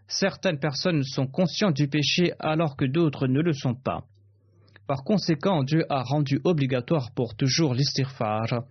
Certaines 0.10 0.60
personnes 0.60 1.04
sont 1.04 1.28
conscientes 1.28 1.78
du 1.78 1.88
péché 1.88 2.34
alors 2.40 2.76
que 2.76 2.84
d'autres 2.84 3.28
ne 3.28 3.40
le 3.40 3.54
sont 3.54 3.76
pas. 3.76 4.04
Par 4.86 5.06
conséquent, 5.06 5.64
Dieu 5.64 5.86
a 5.90 6.04
rendu 6.04 6.42
obligatoire 6.44 7.12
pour 7.16 7.36
toujours 7.38 7.74
l'istighfar, 7.74 8.66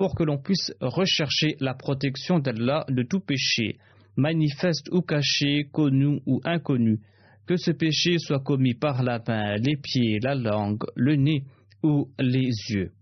pour 0.00 0.14
que 0.14 0.22
l'on 0.22 0.38
puisse 0.38 0.72
rechercher 0.80 1.56
la 1.60 1.74
protection 1.74 2.38
d'Allah 2.38 2.86
de 2.88 3.02
tout 3.02 3.20
péché, 3.20 3.76
manifeste 4.16 4.88
ou 4.92 5.02
caché, 5.02 5.68
connu 5.70 6.22
ou 6.24 6.40
inconnu, 6.42 7.00
que 7.46 7.58
ce 7.58 7.70
péché 7.70 8.16
soit 8.16 8.40
commis 8.42 8.72
par 8.72 9.02
la 9.02 9.22
main, 9.28 9.56
les 9.56 9.76
pieds, 9.76 10.18
la 10.22 10.34
langue, 10.34 10.84
le 10.96 11.16
nez 11.16 11.44
ou 11.82 12.08
les 12.18 12.48
yeux. 12.70 12.92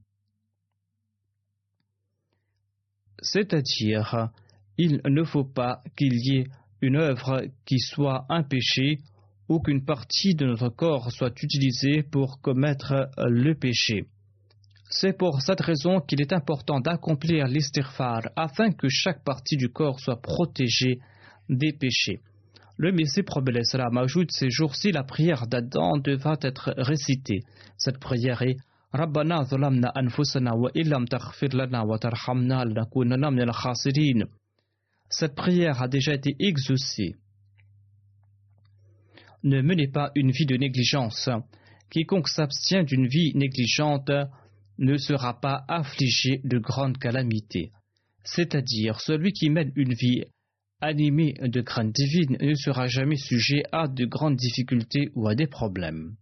C'est-à-dire, 3.23 4.31
il 4.77 5.01
ne 5.05 5.23
faut 5.23 5.45
pas 5.45 5.85
qu'il 5.97 6.15
y 6.15 6.39
ait 6.39 6.47
une 6.81 6.97
œuvre 6.97 7.45
qui 7.65 7.79
soit 7.79 8.27
un 8.29 8.43
péché 8.43 8.99
ou 9.49 9.61
qu'une 9.61 9.85
partie 9.85 10.35
de 10.35 10.47
notre 10.47 10.71
corps 10.71 11.13
soit 11.13 11.41
utilisée 11.45 12.03
pour 12.03 12.41
commettre 12.41 13.09
le 13.19 13.55
péché. 13.55 14.09
C'est 14.91 15.13
pour 15.13 15.43
cette 15.43 15.61
raison 15.61 16.01
qu'il 16.01 16.23
est 16.23 16.33
important 16.33 16.81
d'accomplir 16.81 17.47
l'istighfar 17.47 18.23
afin 18.37 18.73
que 18.73 18.89
chaque 18.89 19.23
partie 19.23 19.57
du 19.57 19.69
corps 19.69 20.01
soit 20.01 20.21
protégée 20.21 21.01
des 21.51 21.73
péchés. 21.73 22.21
Le 22.79 22.93
Messie 22.93 23.23
Probelet 23.23 23.63
ajoute 23.75 24.31
ces 24.31 24.51
jours-ci 24.51 24.93
la 24.93 25.03
prière 25.03 25.47
d'Adam 25.47 25.99
devra 25.99 26.37
être 26.41 26.73
récitée. 26.79 27.41
Cette 27.77 27.99
prière 27.99 28.41
est 28.43 28.57
Rabbana 28.93 29.45
zalamna 29.45 29.93
anfusana 29.95 30.55
wa 30.57 30.71
illam 30.75 31.07
taghfir 31.07 31.51
lana 31.53 31.85
wa 31.85 31.99
tarhamna 31.99 32.65
lanakunana 32.65 33.31
minal 33.31 33.53
khasirin. 33.53 34.25
Cette 35.11 35.35
prière 35.35 35.83
a 35.83 35.89
déjà 35.89 36.15
été 36.15 36.35
exaucée. 36.39 37.17
Ne 39.43 39.61
menez 39.61 39.89
pas 39.89 40.11
une 40.15 40.31
vie 40.31 40.47
de 40.47 40.57
négligence. 40.57 41.29
Quiconque 41.91 42.29
s'abstient 42.29 42.85
d'une 42.85 43.07
vie 43.07 43.33
négligente 43.35 44.11
ne 44.79 44.97
sera 44.97 45.41
pas 45.41 45.65
affligé 45.69 46.41
de 46.45 46.59
grandes 46.59 46.99
calamités. 46.99 47.73
C'est-à-dire, 48.25 49.01
celui 49.01 49.33
qui 49.33 49.51
mène 49.51 49.73
une 49.75 49.95
vie 49.95 50.25
animée 50.81 51.35
de 51.41 51.61
crainte 51.61 51.93
divine 51.93 52.37
ne 52.41 52.55
sera 52.55 52.87
jamais 52.87 53.17
sujet 53.17 53.63
à 53.73 53.89
de 53.89 54.05
grandes 54.05 54.37
difficultés 54.37 55.11
ou 55.15 55.29
à 55.29 55.35
des 55.35 55.47
problèmes. 55.47 56.15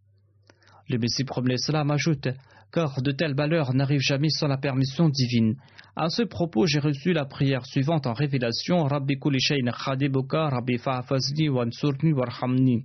Le 0.88 0.98
Messie 0.98 1.24
promet 1.24 1.58
cela 1.58 1.84
ajoute 1.88 2.28
car 2.72 3.00
de 3.02 3.12
tels 3.12 3.34
malheurs 3.34 3.74
n'arrivent 3.74 4.00
jamais 4.00 4.28
sans 4.28 4.48
la 4.48 4.58
permission 4.58 5.08
divine. 5.08 5.56
À 5.94 6.08
ce 6.08 6.22
propos, 6.22 6.66
j'ai 6.66 6.80
reçu 6.80 7.12
la 7.12 7.24
prière 7.24 7.64
suivante 7.64 8.06
en 8.06 8.12
révélation 8.12 8.84
Rabbi 8.84 9.18
Rabbi 9.18 10.78
Warhamni. 11.48 12.84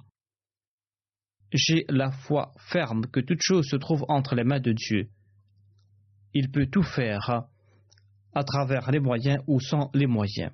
J'ai 1.53 1.85
la 1.89 2.11
foi 2.11 2.53
ferme 2.57 3.05
que 3.07 3.19
toute 3.19 3.41
chose 3.41 3.67
se 3.67 3.75
trouve 3.75 4.05
entre 4.07 4.35
les 4.35 4.45
mains 4.45 4.61
de 4.61 4.71
Dieu. 4.71 5.09
Il 6.33 6.51
peut 6.51 6.67
tout 6.67 6.83
faire 6.83 7.45
à 8.33 8.43
travers 8.43 8.91
les 8.91 8.99
moyens 8.99 9.43
ou 9.47 9.59
sans 9.59 9.89
les 9.93 10.07
moyens. 10.07 10.51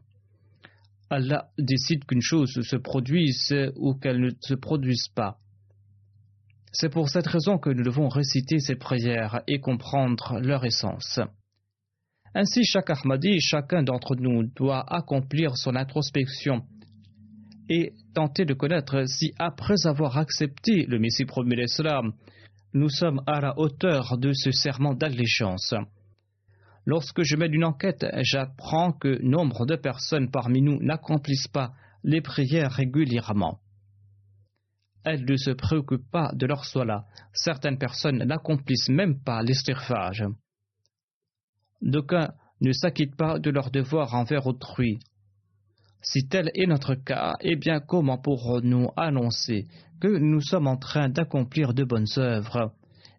Allah 1.10 1.50
décide 1.58 2.04
qu'une 2.06 2.22
chose 2.22 2.52
se 2.62 2.76
produise 2.76 3.54
ou 3.76 3.94
qu'elle 3.94 4.20
ne 4.20 4.32
se 4.42 4.56
produise 4.56 5.08
pas. 5.10 5.38
C'est 6.72 6.90
pour 6.90 7.10
cette 7.10 7.28
raison 7.28 7.58
que 7.58 7.70
nous 7.70 7.84
devons 7.84 8.10
réciter 8.10 8.60
ces 8.60 8.76
prières 8.76 9.42
et 9.48 9.60
comprendre 9.60 10.40
leur 10.42 10.66
essence. 10.66 11.20
Ainsi, 12.36 12.64
chaque 12.66 12.90
Ahmadi, 12.90 13.40
chacun 13.40 13.84
d'entre 13.84 14.16
nous 14.16 14.44
doit 14.56 14.86
accomplir 14.94 15.58
son 15.58 15.76
introspection 15.76 16.64
et 17.70 17.94
tenter 18.14 18.46
de 18.46 18.54
connaître 18.54 19.06
si, 19.08 19.34
après 19.40 19.88
avoir 19.88 20.18
accepté 20.18 20.86
le 20.86 21.00
Messie 21.00 21.26
promis 21.26 21.56
l'Islam, 21.56 22.14
nous 22.74 22.90
sommes 22.90 23.22
à 23.26 23.42
la 23.42 23.58
hauteur 23.58 24.18
de 24.18 24.32
ce 24.34 24.52
serment 24.52 24.94
d'allégeance. 24.94 25.74
Lorsque 26.86 27.24
je 27.24 27.36
mène 27.36 27.54
une 27.54 27.66
enquête, 27.66 28.06
j'apprends 28.22 28.94
que 28.94 29.22
nombre 29.22 29.66
de 29.66 29.76
personnes 29.76 30.32
parmi 30.32 30.62
nous 30.62 30.82
n'accomplissent 30.82 31.50
pas 31.50 31.74
les 32.04 32.22
prières 32.22 32.72
régulièrement 32.72 33.60
elles 35.08 35.24
ne 35.24 35.38
se 35.38 35.52
préoccupent 35.52 36.12
pas 36.12 36.32
de 36.34 36.46
leur 36.46 36.66
sola. 36.66 37.06
Certaines 37.32 37.78
personnes 37.78 38.18
n'accomplissent 38.18 38.90
même 38.90 39.24
pas 39.24 39.42
l'estirfage. 39.42 40.26
D'aucuns 41.82 42.34
ne 42.60 42.74
s'acquittent 42.74 43.16
pas 43.16 43.40
de 43.40 43.50
leur 43.50 43.72
devoir 43.72 44.14
envers 44.16 44.48
autrui. 44.48 45.00
Si 46.02 46.28
tel 46.28 46.52
est 46.54 46.68
notre 46.68 46.96
cas, 46.96 47.36
eh 47.42 47.56
bien 47.56 47.80
comment 47.80 48.18
pourrons-nous 48.18 48.90
annoncer 48.96 49.66
que 50.00 50.08
nous 50.08 50.42
sommes 50.42 50.68
en 50.68 50.78
train 50.78 51.10
d'accomplir 51.10 51.74
de 51.74 51.84
bonnes 51.84 52.08
œuvres 52.18 52.72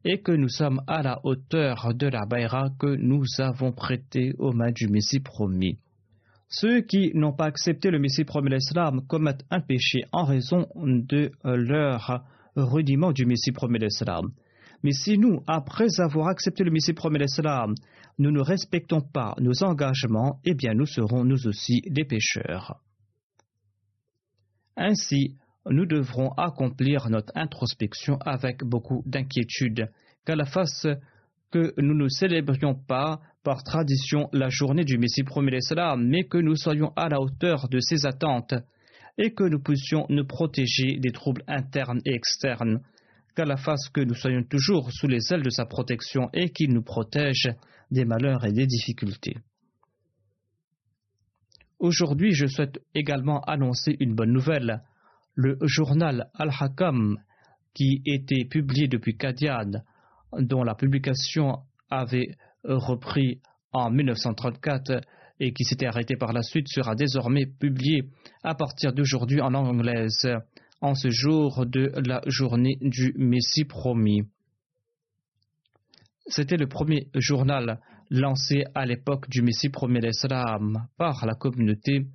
et 0.05 0.21
que 0.21 0.33
nous 0.33 0.49
sommes 0.49 0.81
à 0.87 1.03
la 1.03 1.21
hauteur 1.25 1.93
de 1.95 2.07
la 2.07 2.25
baïra 2.25 2.71
que 2.79 2.95
nous 2.95 3.25
avons 3.39 3.73
prêtée 3.73 4.33
aux 4.39 4.53
mains 4.53 4.73
du 4.73 4.89
Messie 4.89 5.21
promis? 5.21 5.79
Ceux 6.49 6.81
qui 6.81 7.11
n'ont 7.15 7.35
pas 7.35 7.45
accepté 7.45 7.91
le 7.91 7.99
Messie 7.99 8.25
promis 8.25 8.51
l'Islam 8.51 9.03
commettent 9.07 9.45
un 9.51 9.61
péché 9.61 10.05
en 10.13 10.25
raison 10.25 10.67
de 10.75 11.31
leur 11.45 12.25
rudiment 12.57 13.13
du 13.13 13.27
Messie 13.27 13.53
promis 13.53 13.79
l'Islam. 13.79 14.31
Mais 14.83 14.93
si 14.93 15.19
nous, 15.19 15.43
après 15.47 15.89
avoir 15.99 16.29
accepté 16.29 16.65
le 16.65 16.71
Messie 16.71 16.95
promis 16.95 17.19
l'Islam, 17.19 17.75
nous 18.19 18.31
ne 18.31 18.41
respectons 18.41 19.01
pas 19.01 19.35
nos 19.39 19.63
engagements, 19.63 20.41
eh 20.45 20.55
bien 20.55 20.75
nous 20.75 20.87
serons 20.87 21.25
nous 21.25 21.47
aussi 21.47 21.83
des 21.87 22.05
pécheurs. 22.05 22.81
Ainsi, 24.77 25.37
nous 25.71 25.87
devrons 25.87 26.31
accomplir 26.33 27.11
notre 27.11 27.33
introspection 27.37 28.19
avec 28.21 28.65
beaucoup 28.65 29.03
d'inquiétude, 29.07 29.91
qu'à 30.25 30.37
la 30.37 30.47
face 30.47 30.87
que 31.51 31.73
nous 31.79 31.95
ne 31.95 32.09
célébrions 32.09 32.75
pas 32.75 33.21
par 33.43 33.63
tradition 33.63 34.29
la 34.33 34.49
journée 34.51 34.85
du 34.85 34.99
Messie 34.99 35.23
l'Islam, 35.23 36.07
mais 36.07 36.25
que 36.25 36.39
nous 36.39 36.57
soyons 36.57 36.93
à 36.97 37.09
la 37.09 37.21
hauteur 37.21 37.69
de 37.69 37.81
ses 37.81 38.07
attentes 38.07 38.55
et 39.17 39.33
que 39.33 39.45
nous 39.45 39.61
puissions 39.61 40.07
nous 40.11 40.27
protéger 40.27 40.99
des 40.99 41.11
troubles 41.11 41.43
internes 41.49 42.01
et 42.05 42.15
externes, 42.15 42.81
qu'à 43.35 43.45
la 43.45 43.57
face 43.57 43.89
que 43.89 44.01
nous 44.01 44.15
soyons 44.15 44.43
toujours 44.43 44.93
sous 44.93 45.09
les 45.09 45.33
ailes 45.33 45.43
de 45.43 45.51
sa 45.51 45.65
protection 45.65 46.29
et 46.33 46.51
qu'il 46.51 46.73
nous 46.73 46.83
protège 46.83 47.49
des 47.91 48.05
malheurs 48.05 48.45
et 48.45 48.53
des 48.53 48.67
difficultés. 48.67 49.37
Aujourd'hui, 51.79 52.33
je 52.33 52.47
souhaite 52.47 52.81
également 52.95 53.41
annoncer 53.43 53.97
une 54.01 54.15
bonne 54.15 54.33
nouvelle. 54.33 54.83
Le 55.35 55.57
journal 55.63 56.29
Al-Hakam 56.35 57.19
qui 57.75 58.03
était 58.05 58.45
publié 58.45 58.89
depuis 58.89 59.17
Kadian, 59.17 59.83
dont 60.33 60.65
la 60.65 60.75
publication 60.75 61.59
avait 61.91 62.35
repris 62.65 63.41
en 63.73 63.91
1934 63.91 65.01
et 65.39 65.53
qui 65.53 65.63
s'était 65.63 65.87
arrêté 65.87 66.17
par 66.17 66.33
la 66.33 66.43
suite, 66.43 66.67
sera 66.69 66.97
désormais 66.97 67.47
publié 67.47 68.03
à 68.43 68.57
partir 68.57 68.93
d'aujourd'hui 68.93 69.41
en 69.41 69.55
anglaise, 69.55 70.27
en 70.81 70.95
ce 70.95 71.11
jour 71.11 71.67
de 71.67 71.93
la 72.05 72.21
journée 72.27 72.79
du 72.81 73.15
Messie 73.17 73.65
promis. 73.65 74.23
C'était 76.29 76.59
le 76.59 76.69
premier 76.69 77.09
journal 77.15 77.81
lancé 78.11 78.65
à 78.75 78.85
l'époque 78.85 79.31
du 79.31 79.41
Messie 79.41 79.71
promis 79.71 80.01
l'Islam 80.01 80.87
par 80.99 81.25
la 81.25 81.35
communauté. 81.35 82.07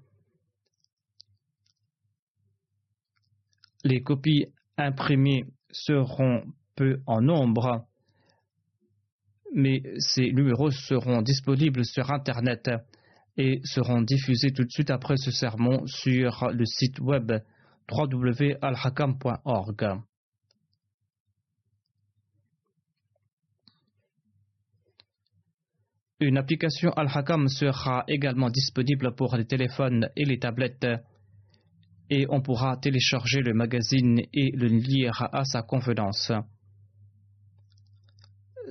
Les 3.83 4.03
copies 4.03 4.45
imprimées 4.77 5.45
seront 5.71 6.43
peu 6.75 7.01
en 7.07 7.21
nombre, 7.21 7.87
mais 9.53 9.81
ces 9.97 10.31
numéros 10.31 10.69
seront 10.71 11.23
disponibles 11.23 11.83
sur 11.83 12.11
Internet 12.11 12.69
et 13.37 13.61
seront 13.63 14.01
diffusés 14.01 14.53
tout 14.53 14.63
de 14.63 14.71
suite 14.71 14.91
après 14.91 15.17
ce 15.17 15.31
sermon 15.31 15.87
sur 15.87 16.51
le 16.51 16.65
site 16.65 16.99
web 16.99 17.31
www.alhakam.org. 17.91 20.03
Une 26.23 26.37
application 26.37 26.91
Al-Hakam 26.91 27.49
sera 27.49 28.05
également 28.07 28.49
disponible 28.49 29.13
pour 29.13 29.35
les 29.35 29.43
téléphones 29.43 30.07
et 30.15 30.23
les 30.23 30.39
tablettes 30.39 30.87
et 32.09 32.25
on 32.29 32.41
pourra 32.41 32.77
télécharger 32.77 33.41
le 33.41 33.53
magazine 33.53 34.21
et 34.33 34.51
le 34.51 34.67
lire 34.67 35.27
à 35.33 35.43
sa 35.43 35.63
convenance. 35.63 36.31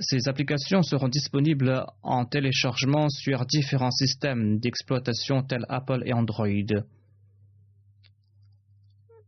Ces 0.01 0.29
applications 0.29 0.83
seront 0.83 1.09
disponibles 1.09 1.85
en 2.03 2.25
téléchargement 2.25 3.11
sur 3.11 3.45
différents 3.45 3.91
systèmes 3.91 4.59
d'exploitation 4.59 5.43
tels 5.43 5.67
Apple 5.69 6.05
et 6.07 6.15
Android. 6.15 6.47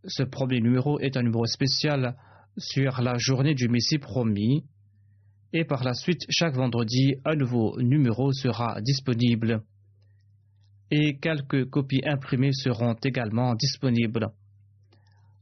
Ce 0.07 0.23
premier 0.23 0.63
numéro 0.63 0.99
est 0.99 1.19
un 1.19 1.23
numéro 1.23 1.45
spécial 1.45 2.17
sur 2.57 3.03
la 3.03 3.19
journée 3.19 3.55
du 3.55 3.69
Messie 3.69 3.99
promis 3.99 4.65
et 5.55 5.65
par 5.65 5.85
la 5.85 5.95
suite, 5.95 6.23
chaque 6.31 6.57
vendredi, 6.57 7.15
un 7.25 7.37
nouveau 7.37 7.81
numéro 7.81 8.33
sera 8.33 8.81
disponible 8.81 9.63
et 10.91 11.17
quelques 11.19 11.71
copies 11.71 12.03
imprimées 12.05 12.53
seront 12.53 12.97
également 13.05 13.55
disponibles. 13.55 14.31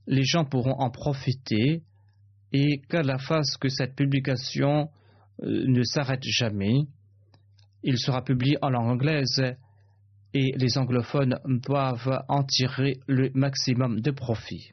Les 0.07 0.23
gens 0.23 0.45
pourront 0.45 0.79
en 0.79 0.91
profiter 0.91 1.83
et 2.53 2.83
qu'à 2.91 3.03
la 3.03 3.17
face 3.17 3.57
que 3.57 3.71
cette 3.71 3.97
publication 3.97 4.91
euh, 5.43 5.65
ne 5.67 5.83
s'arrête 5.83 6.25
jamais. 6.25 6.83
Il 7.83 7.97
sera 7.97 8.23
publié 8.23 8.59
en 8.61 8.69
langue 8.69 8.91
anglaise 8.91 9.43
et 10.35 10.53
les 10.57 10.77
anglophones 10.77 11.39
doivent 11.47 12.23
en 12.29 12.45
tirer 12.45 12.99
le 13.07 13.31
maximum 13.35 14.01
de 14.01 14.11
profit. 14.11 14.73